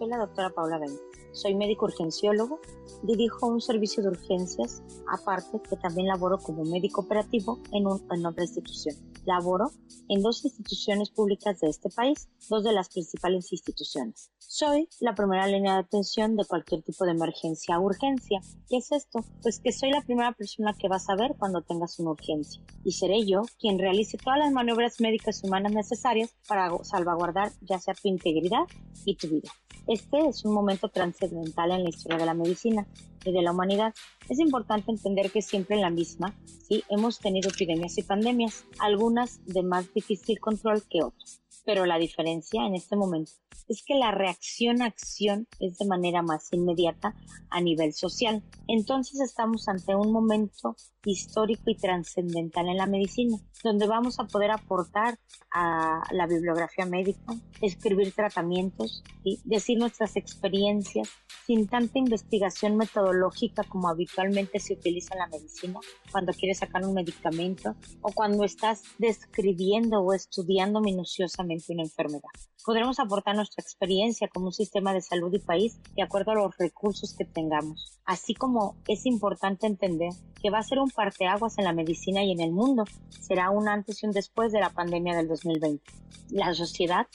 soy 0.00 0.08
la 0.08 0.16
doctora 0.16 0.48
Paula 0.48 0.78
Ben. 0.78 0.98
Soy 1.32 1.54
médico 1.54 1.84
urgenciólogo, 1.84 2.60
dirijo 3.02 3.46
un 3.46 3.60
servicio 3.60 4.02
de 4.02 4.10
urgencias, 4.10 4.82
aparte 5.10 5.60
que 5.68 5.76
también 5.76 6.08
laboro 6.08 6.38
como 6.38 6.64
médico 6.64 7.02
operativo 7.02 7.58
en, 7.72 7.84
en 8.10 8.26
otra 8.26 8.44
institución. 8.44 8.96
Laboro 9.30 9.70
en 10.08 10.22
dos 10.22 10.44
instituciones 10.44 11.10
públicas 11.10 11.60
de 11.60 11.68
este 11.68 11.88
país, 11.88 12.28
dos 12.48 12.64
de 12.64 12.72
las 12.72 12.88
principales 12.88 13.52
instituciones. 13.52 14.30
Soy 14.38 14.88
la 14.98 15.14
primera 15.14 15.46
línea 15.46 15.74
de 15.74 15.80
atención 15.80 16.36
de 16.36 16.44
cualquier 16.44 16.82
tipo 16.82 17.04
de 17.04 17.12
emergencia 17.12 17.78
o 17.78 17.84
urgencia. 17.84 18.40
¿Qué 18.68 18.78
es 18.78 18.90
esto? 18.90 19.24
Pues 19.42 19.60
que 19.60 19.70
soy 19.70 19.92
la 19.92 20.02
primera 20.02 20.32
persona 20.32 20.74
que 20.76 20.88
vas 20.88 21.08
a 21.08 21.14
ver 21.14 21.36
cuando 21.38 21.62
tengas 21.62 22.00
una 22.00 22.10
urgencia. 22.10 22.60
Y 22.84 22.92
seré 22.92 23.24
yo 23.24 23.42
quien 23.60 23.78
realice 23.78 24.18
todas 24.18 24.40
las 24.40 24.50
maniobras 24.50 25.00
médicas 25.00 25.42
y 25.42 25.46
humanas 25.46 25.72
necesarias 25.72 26.34
para 26.48 26.70
salvaguardar 26.82 27.52
ya 27.60 27.78
sea 27.78 27.94
tu 27.94 28.08
integridad 28.08 28.64
y 29.04 29.14
tu 29.14 29.28
vida. 29.28 29.50
Este 29.86 30.18
es 30.28 30.44
un 30.44 30.52
momento 30.52 30.88
trascendental 30.88 31.72
en 31.72 31.82
la 31.84 31.90
historia 31.90 32.18
de 32.18 32.26
la 32.26 32.34
medicina 32.34 32.86
y 33.24 33.32
de 33.32 33.42
la 33.42 33.52
humanidad. 33.52 33.92
Es 34.28 34.38
importante 34.38 34.90
entender 34.90 35.30
que 35.30 35.42
siempre 35.42 35.76
en 35.76 35.82
la 35.82 35.90
misma, 35.90 36.34
sí, 36.68 36.84
hemos 36.88 37.18
tenido 37.18 37.50
epidemias 37.50 37.98
y 37.98 38.02
pandemias, 38.02 38.64
algunas 38.78 39.19
de 39.46 39.62
más 39.62 39.92
difícil 39.92 40.38
control 40.40 40.82
que 40.88 41.02
otras. 41.02 41.40
Pero 41.64 41.86
la 41.86 41.98
diferencia 41.98 42.66
en 42.66 42.74
este 42.74 42.96
momento 42.96 43.32
es 43.68 43.84
que 43.84 43.94
la 43.94 44.10
reacción 44.10 44.82
a 44.82 44.86
acción 44.86 45.46
es 45.60 45.78
de 45.78 45.86
manera 45.86 46.22
más 46.22 46.52
inmediata 46.52 47.14
a 47.50 47.60
nivel 47.60 47.92
social. 47.92 48.42
Entonces 48.66 49.20
estamos 49.20 49.68
ante 49.68 49.94
un 49.94 50.12
momento 50.12 50.74
histórico 51.04 51.62
y 51.66 51.76
trascendental 51.76 52.68
en 52.68 52.76
la 52.76 52.86
medicina, 52.86 53.38
donde 53.62 53.86
vamos 53.86 54.18
a 54.18 54.24
poder 54.24 54.50
aportar 54.50 55.18
a 55.52 56.02
la 56.12 56.26
bibliografía 56.26 56.84
médica, 56.84 57.34
escribir 57.60 58.12
tratamientos, 58.12 59.02
y 59.24 59.38
decir 59.44 59.78
nuestras 59.78 60.16
experiencias 60.16 61.08
sin 61.46 61.66
tanta 61.66 61.98
investigación 61.98 62.76
metodológica 62.76 63.64
como 63.64 63.88
habitualmente 63.88 64.60
se 64.60 64.74
utiliza 64.74 65.14
en 65.14 65.20
la 65.20 65.26
medicina, 65.26 65.80
cuando 66.10 66.32
quieres 66.32 66.58
sacar 66.58 66.86
un 66.86 66.94
medicamento 66.94 67.74
o 68.02 68.12
cuando 68.12 68.44
estás 68.44 68.82
describiendo 68.98 70.00
o 70.00 70.12
estudiando 70.12 70.80
minuciosamente 70.80 71.49
una 71.68 71.82
enfermedad. 71.82 72.28
Podremos 72.64 72.98
aportar 73.00 73.36
nuestra 73.36 73.62
experiencia 73.62 74.28
como 74.28 74.46
un 74.46 74.52
sistema 74.52 74.92
de 74.92 75.00
salud 75.00 75.32
y 75.32 75.38
país 75.38 75.78
de 75.94 76.02
acuerdo 76.02 76.32
a 76.32 76.34
los 76.34 76.56
recursos 76.58 77.14
que 77.16 77.24
tengamos. 77.24 77.98
Así 78.04 78.34
como 78.34 78.76
es 78.86 79.06
importante 79.06 79.66
entender 79.66 80.12
que 80.42 80.50
va 80.50 80.58
a 80.58 80.62
ser 80.62 80.78
un 80.78 80.90
parteaguas 80.90 81.58
en 81.58 81.64
la 81.64 81.72
medicina 81.72 82.22
y 82.22 82.32
en 82.32 82.40
el 82.40 82.52
mundo. 82.52 82.84
Será 83.20 83.50
un 83.50 83.68
antes 83.68 84.02
y 84.02 84.06
un 84.06 84.12
después 84.12 84.52
de 84.52 84.60
la 84.60 84.70
pandemia 84.70 85.16
del 85.16 85.28
2020. 85.28 85.82
La 86.30 86.54
sociedad 86.54 87.06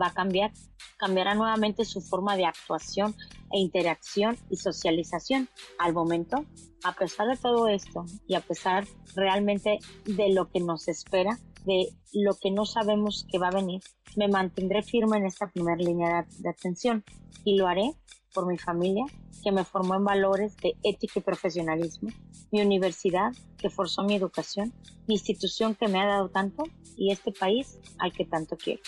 va 0.00 0.08
a 0.08 0.14
cambiar, 0.14 0.52
cambiará 0.96 1.34
nuevamente 1.34 1.84
su 1.84 2.00
forma 2.00 2.36
de 2.36 2.46
actuación 2.46 3.14
e 3.52 3.58
interacción 3.58 4.36
y 4.50 4.56
socialización. 4.56 5.48
Al 5.78 5.92
momento, 5.92 6.44
a 6.84 6.94
pesar 6.94 7.28
de 7.28 7.36
todo 7.36 7.68
esto 7.68 8.04
y 8.26 8.34
a 8.34 8.40
pesar 8.40 8.86
realmente 9.14 9.78
de 10.04 10.32
lo 10.32 10.50
que 10.50 10.60
nos 10.60 10.88
espera, 10.88 11.38
de 11.64 11.88
lo 12.12 12.34
que 12.34 12.50
no 12.50 12.66
sabemos 12.66 13.26
que 13.30 13.38
va 13.38 13.48
a 13.48 13.52
venir, 13.52 13.80
me 14.16 14.28
mantendré 14.28 14.82
firme 14.82 15.18
en 15.18 15.26
esta 15.26 15.50
primera 15.50 15.76
línea 15.76 16.26
de, 16.38 16.48
atención 16.48 17.04
y 17.44 17.56
lo 17.56 17.66
haré 17.66 17.94
por 18.34 18.46
mi 18.46 18.58
familia, 18.58 19.04
que 19.42 19.52
me 19.52 19.64
formó 19.64 19.94
en 19.94 20.04
valores 20.04 20.56
de 20.58 20.74
ética 20.82 21.18
y 21.18 21.22
profesionalismo, 21.22 22.10
mi 22.50 22.60
universidad, 22.60 23.32
que 23.58 23.70
forzó 23.70 24.02
mi 24.02 24.14
educación, 24.14 24.72
mi 25.06 25.14
institución 25.14 25.74
que 25.74 25.88
me 25.88 26.00
ha 26.00 26.06
dado 26.06 26.28
tanto 26.28 26.64
y 26.96 27.10
este 27.10 27.32
país 27.32 27.78
al 27.98 28.12
que 28.12 28.24
tanto 28.24 28.56
quiero. 28.56 28.82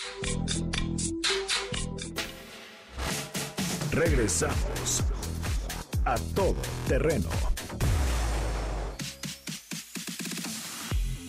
Regresamos 3.91 5.03
a 6.05 6.15
todo 6.35 6.55
terreno. 6.87 7.29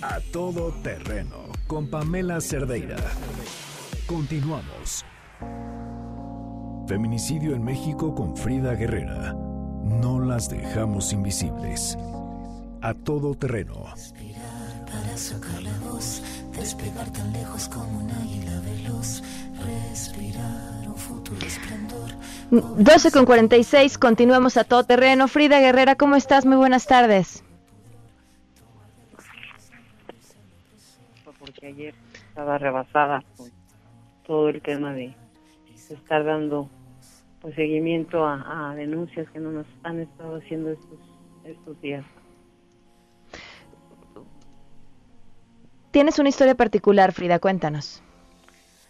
A 0.03 0.21
todo 0.31 0.73
terreno 0.83 1.47
con 1.67 1.89
Pamela 1.89 2.41
Cerdeira. 2.41 2.97
Continuamos. 4.07 5.05
Feminicidio 6.87 7.55
en 7.55 7.65
México 7.65 8.15
con 8.15 8.37
Frida 8.37 8.75
Guerrera. 8.75 9.33
No 9.33 10.21
las 10.21 10.51
dejamos 10.51 11.13
invisibles. 11.13 11.97
A 12.83 12.93
todo 12.93 13.35
terreno. 13.35 13.87
para 14.85 15.17
sacarle 15.17 15.71
voz, 15.89 16.23
despegar 16.53 17.11
tan 17.13 17.33
lejos 17.33 17.69
como 17.69 18.01
un 18.01 18.11
águila 18.11 18.61
veloz, 18.61 19.23
respirar 19.65 20.89
un 20.89 20.97
futuro 20.97 21.45
esplendor. 21.47 22.11
12 22.51 23.11
con 23.11 23.25
46, 23.25 23.97
continuamos 23.97 24.59
a 24.59 24.65
todo 24.65 24.85
terreno. 24.85 25.27
Frida 25.27 25.59
Guerrera, 25.59 25.97
¿cómo 25.97 26.17
estás? 26.17 26.45
Muy 26.45 26.57
buenas 26.57 26.87
tardes. 26.87 27.46
Ayer 31.67 31.95
estaba 32.29 32.59
rebasada 32.59 33.23
con 33.37 33.51
todo 34.25 34.49
el 34.49 34.63
tema 34.63 34.93
de 34.93 35.15
estar 35.91 36.25
dando 36.25 36.71
pues 37.41 37.55
seguimiento 37.55 38.25
a, 38.25 38.71
a 38.71 38.75
denuncias 38.75 39.29
que 39.31 39.41
no 39.41 39.53
nos 39.53 39.67
han 39.83 40.01
estado 40.01 40.37
haciendo 40.37 40.71
estos 40.71 40.99
estos 41.45 41.81
días. 41.81 42.05
Tienes 45.91 46.19
una 46.19 46.29
historia 46.29 46.55
particular, 46.55 47.13
Frida, 47.13 47.39
cuéntanos. 47.39 48.03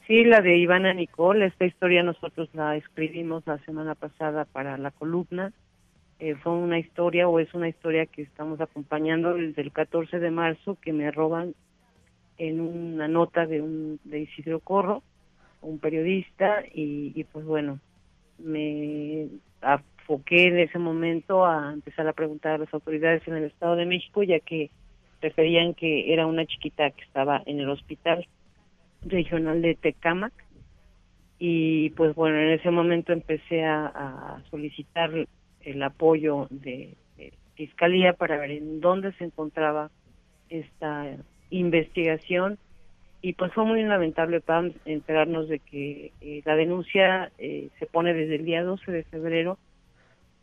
Sí, 0.06 0.24
la 0.24 0.40
de 0.40 0.56
Ivana 0.56 0.92
Nicole. 0.92 1.46
Esta 1.46 1.64
historia 1.64 2.02
nosotros 2.02 2.48
la 2.52 2.76
escribimos 2.76 3.46
la 3.46 3.58
semana 3.58 3.94
pasada 3.94 4.44
para 4.44 4.76
la 4.76 4.90
columna. 4.90 5.52
Eh, 6.18 6.34
fue 6.34 6.52
una 6.52 6.78
historia 6.78 7.28
o 7.28 7.38
es 7.38 7.52
una 7.54 7.68
historia 7.68 8.06
que 8.06 8.22
estamos 8.22 8.60
acompañando 8.60 9.34
desde 9.34 9.62
el 9.62 9.72
14 9.72 10.18
de 10.18 10.30
marzo 10.30 10.78
que 10.80 10.92
me 10.92 11.10
roban 11.10 11.54
en 12.38 12.60
una 12.60 13.08
nota 13.08 13.46
de 13.46 13.62
un 13.62 13.98
de 14.04 14.20
Isidro 14.20 14.60
Corro, 14.60 15.02
un 15.62 15.78
periodista 15.78 16.62
y, 16.72 17.24
pues 17.24 17.44
bueno, 17.44 17.80
me 18.38 19.28
enfoqué 19.62 20.48
en 20.48 20.58
ese 20.58 20.78
momento 20.78 21.44
a 21.44 21.72
empezar 21.72 22.06
a 22.06 22.12
preguntar 22.12 22.52
a 22.52 22.58
las 22.58 22.72
autoridades 22.72 23.26
en 23.26 23.36
el 23.36 23.44
Estado 23.44 23.76
de 23.76 23.86
México, 23.86 24.22
ya 24.22 24.38
que 24.40 24.70
referían 25.20 25.74
que 25.74 26.12
era 26.12 26.26
una 26.26 26.46
chiquita 26.46 26.90
que 26.90 27.02
estaba 27.02 27.42
en 27.46 27.60
el 27.60 27.68
hospital 27.68 28.26
regional 29.04 29.62
de 29.62 29.74
Tecámac. 29.74 30.32
Y 31.38 31.90
pues 31.90 32.14
bueno, 32.14 32.38
en 32.38 32.50
ese 32.50 32.70
momento 32.70 33.12
empecé 33.12 33.64
a, 33.64 34.42
solicitar 34.50 35.10
el 35.60 35.82
apoyo 35.82 36.46
de, 36.50 36.94
Fiscalía 37.54 38.12
para 38.12 38.36
ver 38.36 38.50
en 38.50 38.82
dónde 38.82 39.12
se 39.12 39.24
encontraba 39.24 39.90
esta 40.50 41.06
investigación 41.50 42.58
y 43.22 43.32
pues 43.32 43.52
fue 43.52 43.64
muy 43.64 43.82
lamentable 43.82 44.40
para 44.40 44.70
enterarnos 44.84 45.48
de 45.48 45.58
que 45.58 46.12
eh, 46.20 46.42
la 46.44 46.54
denuncia 46.54 47.32
eh, 47.38 47.70
se 47.78 47.86
pone 47.86 48.14
desde 48.14 48.36
el 48.36 48.44
día 48.44 48.62
12 48.62 48.92
de 48.92 49.02
febrero 49.04 49.58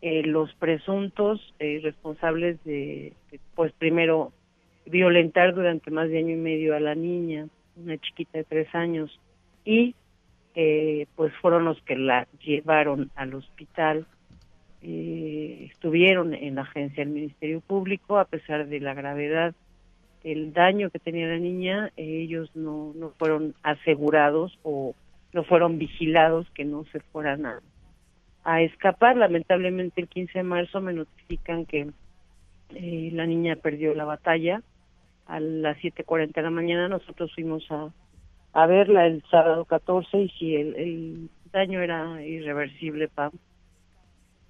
eh, 0.02 0.24
los 0.24 0.54
presuntos 0.56 1.54
eh, 1.60 1.80
responsables 1.82 2.62
de, 2.66 3.14
pues 3.56 3.72
primero, 3.72 4.34
violentar 4.86 5.56
durante 5.56 5.92
más 5.92 6.10
de 6.10 6.18
año 6.18 6.32
y 6.32 6.36
medio 6.36 6.76
a 6.76 6.82
la 6.82 6.94
niña, 6.94 7.48
una 7.78 7.98
chiquita 7.98 8.40
de 8.40 8.44
tres 8.44 8.76
años, 8.76 9.18
y 9.64 9.96
pues 11.16 11.34
fueron 11.42 11.64
los 11.64 11.82
que 11.84 11.96
la 11.96 12.28
llevaron 12.44 13.12
al 13.16 13.34
hospital, 13.34 14.06
estuvieron 14.82 16.34
en 16.34 16.56
la 16.56 16.64
agencia 16.64 17.04
del 17.04 17.14
Ministerio 17.14 17.62
Público, 17.62 18.20
a 18.20 18.26
pesar 18.26 18.68
de 18.68 18.82
la 18.82 18.94
gravedad 18.94 19.56
del 20.24 20.54
daño 20.54 20.90
que 20.90 21.00
tenía 21.00 21.28
la 21.28 21.38
niña, 21.38 21.92
ellos 21.98 22.50
no, 22.56 22.94
no 22.96 23.10
fueron 23.12 23.56
asegurados 23.62 24.58
o 24.64 24.96
no 25.34 25.44
fueron 25.44 25.78
vigilados 25.78 26.50
que 26.52 26.64
no 26.64 26.86
se 26.92 27.00
fueran 27.00 27.46
a, 27.46 27.60
a 28.44 28.62
escapar. 28.62 29.18
Lamentablemente 29.18 30.02
el 30.02 30.08
15 30.08 30.40
de 30.40 30.44
marzo 30.44 30.80
me 30.82 30.94
notifican 30.94 31.66
que 31.66 31.90
eh, 32.76 33.10
la 33.14 33.26
niña 33.26 33.56
perdió 33.58 33.94
la 33.94 34.06
batalla 34.06 34.62
a 35.26 35.40
las 35.40 35.78
7.40 35.78 36.34
de 36.34 36.42
la 36.42 36.50
mañana. 36.50 36.88
Nosotros 36.88 37.32
fuimos 37.34 37.70
a, 37.72 37.90
a 38.54 38.66
verla 38.68 39.06
el 39.08 39.24
sábado 39.30 39.66
14 39.66 40.18
y 40.18 40.30
si 40.30 40.56
el, 40.56 40.76
el 40.76 41.30
daño 41.52 41.82
era 41.82 42.26
irreversible, 42.26 43.08
Pam. 43.10 43.32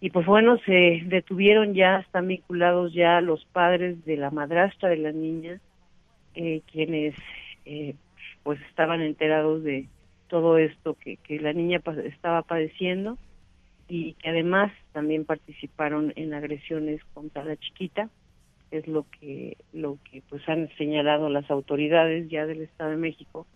Y 0.04 0.10
pues 0.10 0.26
bueno, 0.26 0.58
se 0.66 1.02
detuvieron 1.06 1.76
ya, 1.76 2.00
están 2.00 2.28
vinculados 2.28 2.94
ya 2.94 3.22
los 3.22 3.46
padres 3.46 4.04
de 4.04 4.18
la 4.18 4.32
madrastra 4.32 4.90
de 4.90 4.98
la 4.98 5.14
niña, 5.14 5.62
eh, 6.36 6.62
quienes 6.70 7.16
eh, 7.64 7.96
pues 8.44 8.60
estaban 8.64 9.00
enterados 9.00 9.64
de 9.64 9.88
todo 10.28 10.58
esto 10.58 10.96
que, 10.96 11.16
que 11.16 11.40
la 11.40 11.54
niña 11.54 11.80
estaba 12.04 12.42
padeciendo 12.42 13.18
y 13.88 14.16
que 14.16 14.28
además 14.28 14.74
también 14.92 15.24
participaron 15.24 16.12
en 16.18 16.34
agresiones 16.34 17.00
contra 17.14 17.46
la 17.46 17.56
chiquita. 17.56 18.10
Es 18.72 18.86
lo 18.90 19.06
que 19.10 19.56
lo 19.72 20.00
que 20.12 20.22
pues 20.28 20.42
han 20.50 20.68
señalado 20.78 21.30
las 21.30 21.50
autoridades 21.50 22.30
ya 22.30 22.46
del 22.46 22.64
Estado 22.64 22.90
de 22.90 22.98
México. 22.98 23.48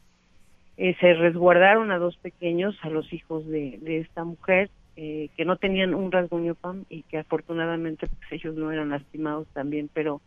Eh, 0.78 0.96
se 1.02 1.14
resguardaron 1.14 1.92
a 1.92 1.98
dos 1.98 2.16
pequeños 2.16 2.78
a 2.84 2.90
los 2.90 3.12
hijos 3.12 3.46
de, 3.48 3.80
de 3.82 3.98
esta 3.98 4.24
mujer 4.24 4.70
eh, 4.98 5.30
que 5.38 5.46
no 5.46 5.58
tenían 5.58 5.94
un 5.94 6.12
rasguño 6.12 6.56
pam 6.56 6.84
y 6.90 7.04
que 7.04 7.20
afortunadamente 7.20 8.08
pues, 8.08 8.32
ellos 8.32 8.56
no 8.56 8.72
eran 8.72 8.90
lastimados 8.90 9.48
también 9.54 9.90
pero 9.94 10.22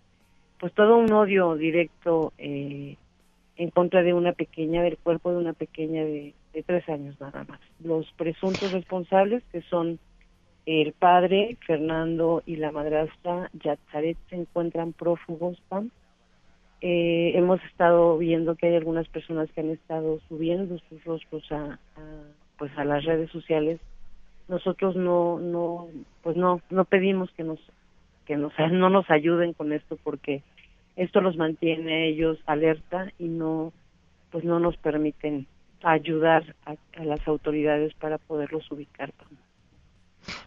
pues 0.61 0.73
todo 0.75 0.97
un 0.97 1.11
odio 1.13 1.57
directo 1.57 2.33
eh, 2.39 2.97
en 3.57 3.71
contra 3.71 4.03
de 4.03 4.15
una 4.15 4.33
pequeña 4.33 4.83
del 4.83 4.97
cuerpo 4.97 5.33
de 5.33 5.39
una 5.39 5.55
pequeña 5.55 6.05
de, 6.05 6.35
tres 6.67 6.89
años 6.89 7.21
nada 7.21 7.45
más. 7.45 7.61
Los 7.83 8.11
presuntos 8.13 8.73
responsables, 8.73 9.43
que 9.53 9.63
son 9.63 9.99
el 10.67 10.93
padre, 10.93 11.57
Fernando, 11.67 12.43
y 12.47 12.57
la 12.57 12.73
madrastra, 12.73 13.51
Yatzaret, 13.53 14.17
se 14.29 14.37
encuentran 14.37 14.93
prófugos, 14.93 15.61
Pam. 15.69 15.91
Eh, 16.81 17.33
hemos 17.35 17.63
estado 17.65 18.17
viendo 18.17 18.57
que 18.57 18.69
hay 18.69 18.77
algunas 18.77 19.09
personas 19.09 19.51
que 19.53 19.61
han 19.61 19.71
estado 19.71 20.21
subiendo 20.29 20.79
sus 20.89 21.05
rostros 21.05 21.51
a, 21.53 21.79
pues 22.57 22.73
a 22.79 22.85
las 22.85 23.05
redes 23.05 23.31
sociales 23.31 23.79
nosotros 24.51 24.97
no 24.97 25.39
no 25.39 25.87
pues 26.23 26.37
no 26.37 26.61
no 26.69 26.85
pedimos 26.85 27.31
que 27.33 27.45
nos 27.45 27.61
que 28.27 28.37
nos 28.37 28.53
no 28.73 28.91
nos 28.91 29.09
ayuden 29.11 29.55
con 29.55 29.73
esto 29.73 29.97
porque 30.03 30.43
esto 30.97 31.21
los 31.21 31.37
mantiene 31.37 32.09
ellos 32.09 32.39
alerta 32.47 33.13
y 33.19 33.29
no 33.29 33.73
pues 34.31 34.45
no 34.45 34.61
nos 34.61 34.77
permiten 34.77 35.47
ayudar 35.83 36.55
a, 36.67 36.75
las 37.03 37.27
autoridades 37.27 37.95
para 37.95 38.19
poderlos 38.19 38.71
ubicar. 38.71 39.13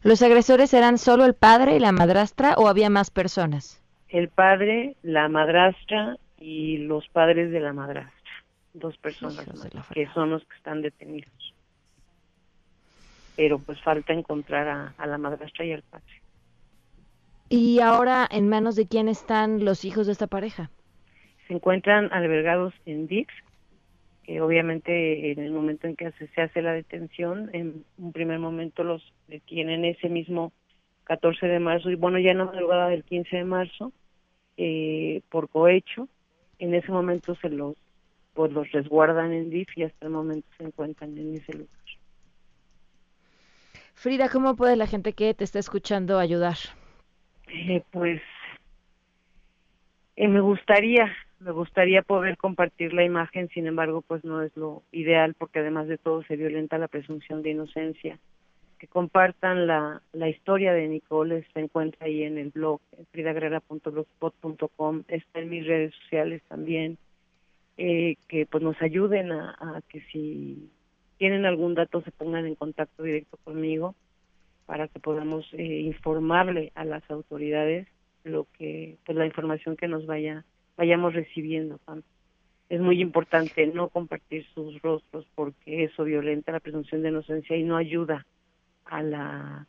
¿Los 0.04 0.22
agresores 0.22 0.74
eran 0.74 0.98
solo 0.98 1.26
el 1.26 1.34
padre 1.34 1.76
y 1.76 1.80
la 1.80 1.92
madrastra 1.92 2.54
o 2.58 2.68
había 2.68 2.90
más 2.90 3.10
personas? 3.10 3.82
El 4.10 4.30
padre, 4.30 4.96
la 5.02 5.28
madrastra 5.28 6.18
y 6.40 6.78
los 6.78 7.08
padres 7.10 7.52
de 7.52 7.60
la 7.60 7.74
madrastra. 7.74 8.14
Dos 8.74 8.98
personas 8.98 9.46
que 9.92 10.08
son 10.14 10.30
los 10.30 10.46
que 10.46 10.56
están 10.56 10.82
detenidos. 10.82 11.53
Pero 13.36 13.60
pues 13.60 13.82
falta 13.82 14.14
encontrar 14.14 14.68
a, 14.68 14.94
a 14.98 15.08
la 15.08 15.18
madrastra 15.18 15.66
y 15.66 15.72
al 15.72 15.82
padre. 15.84 16.22
¿Y 17.50 17.80
ahora 17.80 18.28
en 18.32 18.50
manos 18.50 18.76
de 18.76 18.88
quién 18.88 19.08
están 19.08 19.64
los 19.64 19.86
hijos 19.86 20.08
de 20.08 20.14
esta 20.14 20.28
pareja? 20.28 20.72
Se 21.48 21.54
encuentran 21.54 22.12
albergados 22.12 22.74
en 22.86 23.08
Dix, 23.08 23.32
que 24.24 24.42
obviamente 24.42 25.32
en 25.32 25.40
el 25.40 25.52
momento 25.52 25.88
en 25.88 25.96
que 25.96 26.12
se 26.12 26.42
hace 26.42 26.62
la 26.62 26.74
detención, 26.74 27.50
en 27.54 27.84
un 27.98 28.12
primer 28.14 28.40
momento 28.40 28.84
los 28.84 29.04
detienen 29.28 29.86
ese 29.86 30.10
mismo 30.10 30.54
14 31.04 31.46
de 31.48 31.60
marzo 31.60 31.90
y 31.90 31.96
bueno, 31.96 32.18
ya 32.20 32.32
en 32.32 32.40
la 32.40 32.46
madrugada 32.46 32.88
del 32.88 33.04
15 33.04 33.38
de 33.38 33.44
marzo 33.44 33.92
eh, 34.58 35.22
por 35.30 35.50
cohecho, 35.50 36.08
en 36.60 36.74
ese 36.74 36.92
momento 36.92 37.36
se 37.36 37.50
los 37.50 37.76
pues 38.34 38.52
los 38.52 38.72
resguardan 38.72 39.32
en 39.32 39.52
DIF 39.52 39.78
y 39.78 39.84
hasta 39.84 40.08
el 40.08 40.12
momento 40.12 40.48
se 40.58 40.64
encuentran 40.64 41.16
en 41.18 41.36
ese 41.36 41.54
lugar. 41.54 41.70
Frida, 43.94 44.30
¿cómo 44.30 44.56
puede 44.56 44.76
la 44.76 44.88
gente 44.88 45.14
que 45.14 45.34
te 45.34 45.44
está 45.44 45.60
escuchando 45.60 46.20
ayudar? 46.20 46.58
Eh, 47.48 47.84
pues 47.92 48.22
eh, 50.16 50.28
me 50.28 50.42
gustaría 50.42 51.12
me 51.44 51.52
gustaría 51.52 52.02
poder 52.02 52.38
compartir 52.38 52.94
la 52.94 53.04
imagen, 53.04 53.50
sin 53.50 53.68
embargo, 53.68 54.02
pues 54.02 54.24
no 54.24 54.42
es 54.42 54.56
lo 54.56 54.82
ideal 54.92 55.34
porque 55.34 55.60
además 55.60 55.88
de 55.88 55.98
todo 55.98 56.24
se 56.24 56.38
violenta 56.38 56.78
la 56.78 56.88
presunción 56.88 57.44
de 57.44 57.50
inocencia. 57.52 58.18
Que 58.80 58.88
compartan 58.88 59.68
la, 59.68 60.02
la 60.14 60.30
historia 60.30 60.72
de 60.74 60.88
Nicole, 60.88 61.46
se 61.54 61.60
encuentra 61.60 62.06
ahí 62.06 62.24
en 62.24 62.38
el 62.38 62.50
blog, 62.50 62.80
fridagrera.blogspot.com, 63.12 65.04
está 65.08 65.40
en 65.40 65.50
mis 65.50 65.68
redes 65.68 65.94
sociales 65.96 66.42
también, 66.48 66.98
eh, 67.78 68.16
que 68.28 68.46
pues 68.46 68.64
nos 68.64 68.82
ayuden 68.82 69.32
a, 69.32 69.58
a 69.60 69.82
que 69.90 70.02
si 70.12 70.70
tienen 71.24 71.46
algún 71.46 71.74
dato 71.74 72.02
se 72.02 72.12
pongan 72.12 72.46
en 72.46 72.56
contacto 72.56 73.02
directo 73.02 73.38
conmigo 73.46 73.96
para 74.66 74.90
que 74.90 75.00
podamos 75.00 75.48
eh, 75.54 75.80
informarle 75.80 76.74
a 76.76 76.84
las 76.84 77.10
autoridades 77.10 77.88
lo 78.26 78.46
que 78.58 78.98
pues 79.06 79.18
la 79.18 79.26
información 79.26 79.78
que 79.78 79.88
nos 79.88 80.06
vaya 80.06 80.44
vayamos 80.76 81.14
recibiendo. 81.14 81.80
Es 82.68 82.82
muy 82.82 83.00
importante 83.00 83.66
no 83.68 83.88
compartir 83.88 84.46
sus 84.54 84.82
rostros 84.82 85.26
porque 85.34 85.86
eso 85.86 86.04
violenta 86.04 86.52
la 86.52 86.60
presunción 86.60 87.02
de 87.02 87.08
inocencia 87.08 87.56
y 87.56 87.64
no 87.64 87.78
ayuda 87.78 88.26
a 88.84 89.02
la 89.02 89.66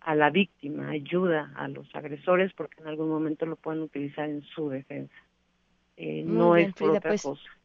a 0.00 0.14
la 0.16 0.30
víctima, 0.30 0.90
ayuda 0.90 1.52
a 1.54 1.68
los 1.68 1.86
agresores 1.94 2.52
porque 2.54 2.80
en 2.80 2.88
algún 2.88 3.10
momento 3.10 3.46
lo 3.46 3.54
pueden 3.54 3.82
utilizar 3.82 4.28
en 4.28 4.42
su 4.42 4.70
defensa. 4.70 5.14
eh, 5.96 6.24
no 6.26 6.54
bien, 6.54 6.70
es 6.70 6.74
por 6.74 6.88
Frida, 6.88 6.98
otra 6.98 7.10
pues, 7.10 7.22
cosa. 7.22 7.59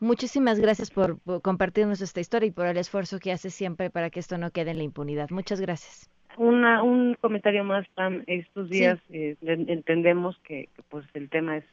Muchísimas 0.00 0.60
gracias 0.60 0.90
por, 0.90 1.18
por 1.20 1.40
compartirnos 1.42 2.00
esta 2.00 2.20
historia 2.20 2.48
y 2.48 2.50
por 2.52 2.66
el 2.66 2.76
esfuerzo 2.76 3.18
que 3.18 3.32
hace 3.32 3.50
siempre 3.50 3.90
para 3.90 4.10
que 4.10 4.20
esto 4.20 4.36
no 4.38 4.50
quede 4.50 4.72
en 4.72 4.78
la 4.78 4.82
impunidad. 4.84 5.30
Muchas 5.30 5.60
gracias. 5.60 6.10
Una, 6.36 6.82
un 6.82 7.14
comentario 7.20 7.62
más, 7.64 7.86
Pam. 7.94 8.24
Estos 8.26 8.68
Sí. 8.68 8.74
días 8.80 8.98
eh, 9.10 9.36
en- 9.42 9.70
entendemos 9.70 10.36
que, 10.40 10.68
que, 10.74 10.82
pues 10.88 11.06
el 11.14 11.28
tema 11.30 11.58
es 11.58 11.64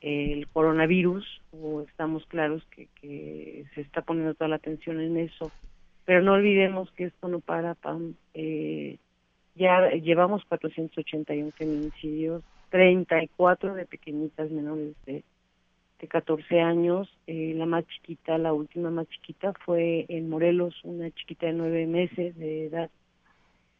el 0.00 0.46
coronavirus, 0.48 1.24
o 1.52 1.82
estamos 1.82 2.24
claros 2.26 2.64
que, 2.70 2.88
que 3.00 3.64
se 3.74 3.80
está 3.80 4.02
poniendo 4.02 4.34
toda 4.34 4.48
la 4.48 4.56
atención 4.56 5.00
en 5.00 5.16
eso, 5.16 5.50
pero 6.04 6.22
no 6.22 6.34
olvidemos 6.34 6.90
que 6.92 7.04
esto 7.04 7.28
no 7.28 7.40
para, 7.40 7.74
Pam. 7.74 8.14
Eh, 8.34 8.98
ya 9.54 9.90
llevamos 9.90 10.44
481 10.46 11.50
feminicidios, 11.52 12.42
34 12.70 13.74
de 13.74 13.86
pequeñitas 13.86 14.50
menores 14.50 14.94
de, 15.06 15.24
de 16.00 16.08
14 16.08 16.60
años. 16.60 17.08
Eh, 17.26 17.54
la 17.56 17.66
más 17.66 17.86
chiquita, 17.86 18.38
la 18.38 18.52
última 18.52 18.90
más 18.90 19.08
chiquita 19.08 19.52
fue 19.64 20.06
en 20.08 20.28
Morelos, 20.28 20.74
una 20.84 21.10
chiquita 21.12 21.46
de 21.46 21.52
nueve 21.54 21.86
meses 21.86 22.36
de 22.36 22.66
edad 22.66 22.90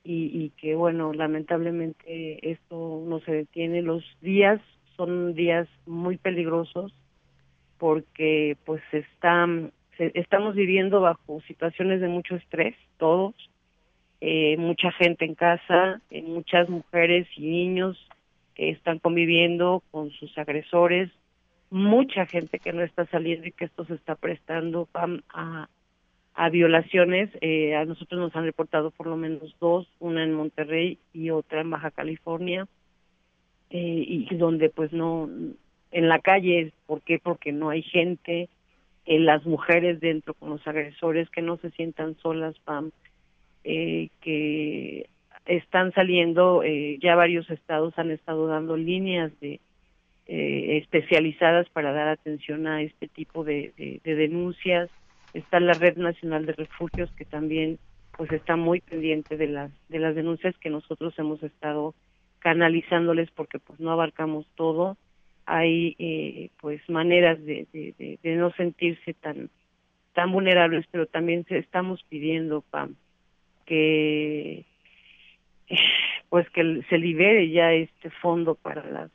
y, 0.05 0.27
y 0.45 0.51
que 0.51 0.75
bueno 0.75 1.13
lamentablemente 1.13 2.51
esto 2.51 3.03
no 3.07 3.21
se 3.21 3.33
detiene 3.33 3.83
los 3.83 4.05
días 4.21 4.61
son 4.97 5.35
días 5.35 5.69
muy 5.87 6.17
peligrosos 6.17 6.93
porque 7.79 8.57
pues 8.65 8.83
están 8.93 9.73
se- 9.99 10.13
estamos 10.15 10.55
viviendo 10.55 11.01
bajo 11.01 11.41
situaciones 11.43 12.01
de 12.01 12.09
mucho 12.09 12.37
estrés 12.37 12.77
todos 12.99 13.35
eh, 14.21 14.57
mucha 14.59 14.93
gente 14.93 15.25
en 15.25 15.35
casa 15.35 16.01
eh, 16.11 16.23
muchas 16.23 16.69
mujeres 16.69 17.27
y 17.37 17.43
niños 17.43 17.99
que 18.55 18.71
están 18.71 19.01
conviviendo 19.01 19.83
con 19.91 20.11
sus 20.13 20.37
agresores 20.39 21.11
mucha 21.77 22.25
gente 22.25 22.59
que 22.59 22.73
no 22.73 22.83
está 22.83 23.05
saliendo 23.07 23.47
y 23.47 23.53
que 23.53 23.67
esto 23.67 23.85
se 23.85 23.95
está 23.95 24.15
prestando 24.15 24.87
Pam, 24.87 25.21
a, 25.29 25.69
a 26.35 26.49
violaciones. 26.49 27.29
Eh, 27.43 27.77
a 27.77 27.85
nosotros 27.85 28.19
nos 28.19 28.35
han 28.35 28.45
reportado 28.45 28.91
por 28.91 29.07
lo 29.07 29.17
menos 29.17 29.55
dos, 29.61 29.87
una 29.99 30.25
en 30.25 30.33
Monterrey 30.33 30.99
y 31.13 31.29
otra 31.31 31.61
en 31.61 31.71
Baja 31.71 31.91
California, 31.91 32.67
eh, 33.69 34.05
y 34.09 34.35
donde 34.37 34.71
pues 34.71 34.93
no, 34.93 35.29
en 35.93 36.09
la 36.09 36.19
calle, 36.21 36.73
¿por 36.87 37.03
qué? 37.03 37.19
Porque 37.19 37.53
no 37.53 37.69
hay 37.69 37.83
gente, 37.83 38.49
eh, 39.05 39.19
las 39.19 39.45
mujeres 39.45 40.01
dentro 40.01 40.33
con 40.33 40.49
los 40.49 40.67
agresores 40.67 41.29
que 41.29 41.43
no 41.43 41.59
se 41.59 41.71
sientan 41.73 42.17
solas, 42.23 42.59
Pam, 42.61 42.91
eh, 43.65 44.09
que 44.23 45.11
están 45.45 45.93
saliendo, 45.93 46.63
ya 47.01 47.15
varios 47.15 47.49
estados 47.51 47.97
han 47.99 48.11
estado 48.11 48.47
dando 48.47 48.77
líneas 48.77 49.31
de 49.41 49.61
eh, 50.27 50.79
especializadas 50.79 51.69
para 51.71 51.93
dar 51.93 52.09
atención 52.09 52.67
a 52.67 52.83
este 52.83 53.09
tipo 53.09 53.45
de, 53.45 53.73
de- 53.77 54.01
de 54.03 54.15
denuncias. 54.15 54.91
Está 55.35 55.61
la 55.61 55.75
Red 55.75 55.97
Nacional 55.97 56.47
de 56.47 56.53
Refugios 56.53 57.11
que 57.13 57.25
también 57.25 57.79
pues 58.17 58.33
está 58.33 58.57
muy 58.57 58.81
pendiente 58.81 59.37
de 59.37 59.47
las 59.49 59.71
de 59.89 59.99
las 59.99 60.15
denuncias 60.15 60.57
que 60.59 60.71
nosotros 60.71 61.13
hemos 61.19 61.43
estado 61.43 61.95
canalizándoles 62.39 63.31
porque 63.33 63.59
pues 63.59 63.79
no 63.81 63.91
abarcamos 63.91 64.47
todo. 64.55 64.97
Hay 65.45 65.95
eh, 65.99 66.51
pues 66.61 66.81
maneras 66.89 67.39
de, 67.45 67.67
de, 67.73 68.19
no 68.37 68.51
sentirse 68.53 69.15
tan 69.15 69.51
tan 70.15 70.33
vulnerables, 70.33 70.87
pero 70.91 71.07
también 71.07 71.45
estamos 71.51 72.03
pidiendo 72.09 72.63
Pam 72.63 72.95
que 73.67 74.65
pues 76.31 76.49
que 76.51 76.83
se 76.89 76.99
libere 76.99 77.51
ya 77.51 77.73
este 77.73 78.11
fondo 78.11 78.55
para 78.55 78.85
las 78.91 79.11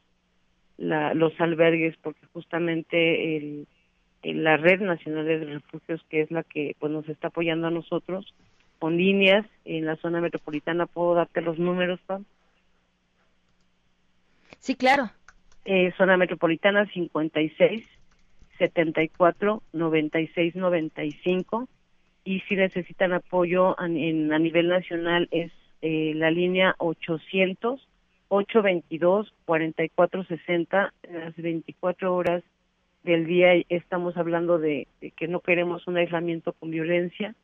la- 0.81 1.13
los 1.13 1.39
albergues 1.39 1.95
porque 2.01 2.25
justamente 2.33 3.37
el, 3.37 3.67
el- 4.23 4.43
la 4.43 4.57
red 4.57 4.81
nacional 4.81 5.25
de 5.25 5.37
refugios 5.45 6.01
que 6.09 6.21
es 6.21 6.31
la 6.31 6.43
que 6.43 6.75
pues 6.79 6.91
nos 6.91 7.07
está 7.07 7.27
apoyando 7.27 7.67
a 7.67 7.71
nosotros 7.71 8.33
con 8.79 8.97
líneas 8.97 9.45
en 9.65 9.85
la 9.85 9.95
zona 9.97 10.21
metropolitana 10.21 10.87
puedo 10.87 11.13
darte 11.13 11.41
los 11.41 11.59
números 11.59 11.99
Pam? 12.07 12.25
Sí, 14.59 14.75
claro. 14.75 15.11
Eh, 15.65 15.91
zona 15.97 16.17
metropolitana 16.17 16.87
56 16.87 17.85
74 18.57 19.61
96 19.73 20.55
95 20.55 21.67
y 22.23 22.39
si 22.41 22.55
necesitan 22.55 23.13
apoyo 23.13 23.79
a, 23.79 23.85
en- 23.85 24.33
a 24.33 24.39
nivel 24.39 24.67
nacional 24.67 25.27
es 25.31 25.51
eh, 25.81 26.13
la 26.15 26.31
línea 26.31 26.75
800 26.79 27.87
822 28.31 29.33
4460 29.43 30.93
las 31.11 31.35
24 31.35 32.15
horas 32.15 32.43
del 33.03 33.25
día 33.25 33.61
estamos 33.67 34.15
hablando 34.15 34.57
de, 34.57 34.87
que 35.17 35.27
no 35.27 35.41
queremos 35.41 35.85
un 35.85 35.97
aislamiento 35.97 36.53
con 36.53 36.71
violencia 36.71 37.35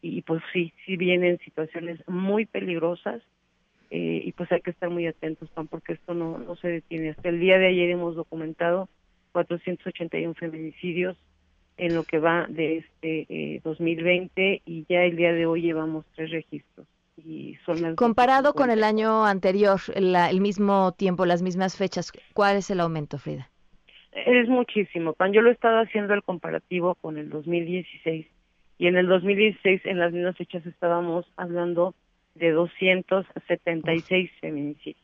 y, 0.00 0.22
pues 0.22 0.42
sí, 0.52 0.72
sí 0.84 0.96
vienen 0.96 1.38
situaciones 1.38 2.00
muy 2.08 2.44
peligrosas 2.44 3.22
eh, 3.90 4.22
y 4.24 4.32
pues 4.32 4.50
hay 4.50 4.60
que 4.62 4.72
estar 4.72 4.90
muy 4.90 5.06
atentos, 5.06 5.48
porque 5.70 5.92
esto 5.92 6.12
no, 6.12 6.38
no 6.38 6.56
se 6.56 6.68
detiene. 6.68 7.10
Hasta 7.10 7.28
el 7.28 7.38
día 7.38 7.58
de 7.58 7.68
ayer 7.68 7.90
hemos 7.90 8.16
documentado 8.16 8.88
481 9.30 10.34
feminicidios 10.34 11.16
en 11.76 11.94
lo 11.94 12.02
que 12.02 12.18
va 12.18 12.46
de 12.48 12.78
este 12.78 13.26
eh, 13.28 13.60
2020 13.62 14.62
y 14.66 14.86
ya 14.88 15.04
el 15.04 15.14
día 15.14 15.32
de 15.32 15.46
hoy 15.46 15.62
llevamos 15.62 16.04
tres 16.16 16.30
registros. 16.32 16.88
Y 17.16 17.56
son 17.66 17.82
las 17.82 17.94
Comparado 17.94 18.54
con 18.54 18.70
el 18.70 18.82
año 18.84 19.24
anterior, 19.26 19.80
la- 19.96 20.30
el 20.30 20.40
mismo 20.40 20.92
tiempo, 20.92 21.26
las 21.26 21.42
mismas 21.42 21.76
fechas, 21.76 22.12
¿cuál 22.34 22.56
es 22.56 22.70
el 22.70 22.80
aumento, 22.80 23.18
Frida? 23.18 23.50
Es 24.12 24.48
muchísimo, 24.48 25.12
Pan. 25.14 25.32
Yo 25.32 25.40
lo 25.42 25.50
he 25.50 25.52
estado 25.52 25.80
haciendo 25.80 26.14
el 26.14 26.22
comparativo 26.22 26.94
con 26.96 27.18
el 27.18 27.30
2016 27.30 28.26
y 28.78 28.86
en 28.86 28.96
el 28.96 29.06
2016 29.06 29.82
en 29.84 29.98
las 29.98 30.12
mismas 30.12 30.36
fechas 30.36 30.64
estábamos 30.66 31.26
hablando 31.36 31.94
de 32.34 32.50
276 32.50 34.30
feminicidios. 34.40 35.02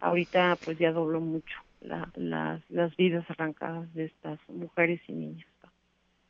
Ahorita 0.00 0.56
pues 0.64 0.78
ya 0.78 0.92
dobló 0.92 1.20
mucho 1.20 1.54
la, 1.80 2.10
las, 2.16 2.60
las 2.70 2.96
vidas 2.96 3.24
arrancadas 3.30 3.92
de 3.94 4.06
estas 4.06 4.38
mujeres 4.48 5.00
y 5.06 5.12
niñas. 5.12 5.46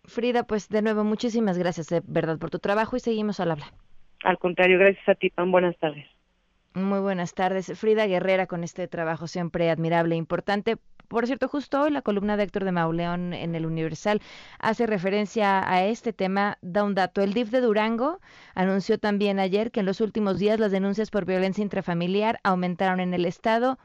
Frida, 0.04 0.42
pues 0.44 0.68
de 0.68 0.82
nuevo, 0.82 1.04
muchísimas 1.04 1.56
gracias 1.58 1.88
de 1.88 2.02
verdad 2.06 2.38
por 2.38 2.50
tu 2.50 2.58
trabajo 2.58 2.96
y 2.96 3.00
seguimos 3.00 3.38
al 3.40 3.52
habla. 3.52 3.72
Al 4.22 4.38
contrario, 4.38 4.78
gracias 4.78 5.08
a 5.08 5.14
ti, 5.14 5.30
Pan. 5.30 5.50
Buenas 5.50 5.76
tardes. 5.78 6.06
Muy 6.74 7.00
buenas 7.00 7.34
tardes. 7.34 7.78
Frida 7.78 8.06
Guerrera 8.06 8.46
con 8.46 8.64
este 8.64 8.88
trabajo 8.88 9.26
siempre 9.26 9.70
admirable 9.70 10.14
e 10.14 10.18
importante. 10.18 10.78
Por 11.08 11.26
cierto, 11.26 11.46
justo 11.46 11.82
hoy 11.82 11.90
la 11.90 12.00
columna 12.00 12.38
de 12.38 12.44
Héctor 12.44 12.64
de 12.64 12.72
Mauleón 12.72 13.34
en 13.34 13.54
el 13.54 13.66
Universal 13.66 14.22
hace 14.58 14.86
referencia 14.86 15.70
a 15.70 15.84
este 15.84 16.14
tema, 16.14 16.56
da 16.62 16.84
un 16.84 16.94
dato. 16.94 17.20
El 17.20 17.34
DIF 17.34 17.50
de 17.50 17.60
Durango 17.60 18.20
anunció 18.54 18.96
también 18.96 19.38
ayer 19.38 19.70
que 19.70 19.80
en 19.80 19.86
los 19.86 20.00
últimos 20.00 20.38
días 20.38 20.58
las 20.58 20.72
denuncias 20.72 21.10
por 21.10 21.26
violencia 21.26 21.60
intrafamiliar 21.60 22.40
aumentaron 22.42 23.00
en 23.00 23.12
el 23.12 23.26
estado 23.26 23.78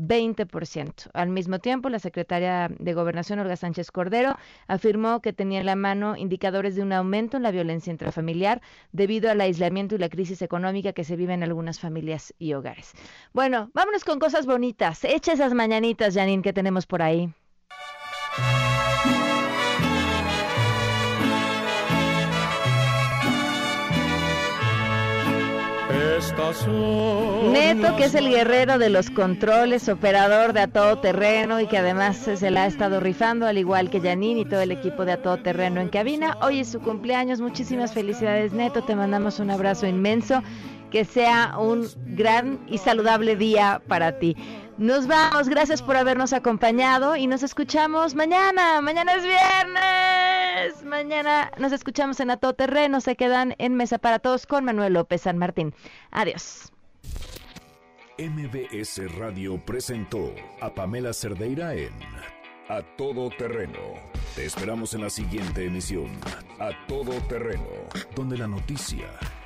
20%. 0.00 1.10
Al 1.12 1.28
mismo 1.28 1.58
tiempo, 1.58 1.88
la 1.88 1.98
secretaria 1.98 2.70
de 2.78 2.94
Gobernación, 2.94 3.38
Olga 3.38 3.56
Sánchez 3.56 3.90
Cordero, 3.90 4.36
afirmó 4.66 5.20
que 5.20 5.32
tenía 5.32 5.60
en 5.60 5.66
la 5.66 5.76
mano 5.76 6.16
indicadores 6.16 6.74
de 6.74 6.82
un 6.82 6.92
aumento 6.92 7.36
en 7.36 7.42
la 7.42 7.50
violencia 7.50 7.90
intrafamiliar 7.90 8.62
debido 8.92 9.30
al 9.30 9.40
aislamiento 9.40 9.94
y 9.94 9.98
la 9.98 10.08
crisis 10.08 10.42
económica 10.42 10.92
que 10.92 11.04
se 11.04 11.16
vive 11.16 11.34
en 11.34 11.42
algunas 11.42 11.78
familias 11.78 12.34
y 12.38 12.54
hogares. 12.54 12.92
Bueno, 13.32 13.70
vámonos 13.74 14.04
con 14.04 14.18
cosas 14.18 14.46
bonitas. 14.46 15.04
Echa 15.04 15.32
esas 15.32 15.54
mañanitas, 15.54 16.14
Janine, 16.14 16.42
que 16.42 16.52
tenemos 16.52 16.86
por 16.86 17.02
ahí. 17.02 17.32
Neto, 27.52 27.96
que 27.96 28.04
es 28.04 28.14
el 28.14 28.28
guerrero 28.28 28.78
de 28.78 28.90
los 28.90 29.10
controles, 29.10 29.88
operador 29.88 30.52
de 30.52 30.60
a 30.60 30.68
todo 30.68 30.98
terreno 30.98 31.60
y 31.60 31.66
que 31.66 31.78
además 31.78 32.16
se 32.16 32.50
la 32.50 32.64
ha 32.64 32.66
estado 32.66 33.00
rifando, 33.00 33.46
al 33.46 33.58
igual 33.58 33.90
que 33.90 34.00
Janine 34.00 34.40
y 34.40 34.44
todo 34.44 34.60
el 34.60 34.70
equipo 34.70 35.04
de 35.04 35.12
a 35.12 35.22
todo 35.22 35.38
terreno 35.38 35.80
en 35.80 35.88
cabina. 35.88 36.36
Hoy 36.42 36.60
es 36.60 36.68
su 36.68 36.80
cumpleaños, 36.80 37.40
muchísimas 37.40 37.92
felicidades, 37.92 38.52
Neto. 38.52 38.82
Te 38.82 38.96
mandamos 38.96 39.40
un 39.40 39.50
abrazo 39.50 39.86
inmenso. 39.86 40.42
Que 40.90 41.04
sea 41.04 41.54
un 41.56 41.86
gran 42.16 42.58
y 42.66 42.78
saludable 42.78 43.36
día 43.36 43.80
para 43.86 44.18
ti. 44.18 44.36
Nos 44.80 45.06
vamos, 45.06 45.50
gracias 45.50 45.82
por 45.82 45.98
habernos 45.98 46.32
acompañado 46.32 47.14
y 47.14 47.26
nos 47.26 47.42
escuchamos 47.42 48.14
mañana. 48.14 48.80
Mañana 48.80 49.12
es 49.12 49.24
viernes. 49.24 50.82
Mañana 50.86 51.50
nos 51.58 51.72
escuchamos 51.72 52.18
en 52.18 52.30
A 52.30 52.38
Todo 52.38 52.54
Terreno. 52.54 53.02
Se 53.02 53.14
quedan 53.14 53.54
en 53.58 53.74
Mesa 53.74 53.98
para 53.98 54.20
Todos 54.20 54.46
con 54.46 54.64
Manuel 54.64 54.94
López 54.94 55.20
San 55.20 55.36
Martín. 55.36 55.74
Adiós. 56.10 56.72
MBS 58.16 59.18
Radio 59.18 59.62
presentó 59.62 60.34
a 60.62 60.72
Pamela 60.72 61.12
Cerdeira 61.12 61.74
en 61.74 61.92
A 62.70 62.80
Todo 62.96 63.28
Terreno. 63.36 63.80
Te 64.34 64.46
esperamos 64.46 64.94
en 64.94 65.02
la 65.02 65.10
siguiente 65.10 65.66
emisión, 65.66 66.08
A 66.58 66.70
Todo 66.86 67.12
Terreno, 67.28 67.68
donde 68.16 68.38
la 68.38 68.46
noticia 68.46 69.10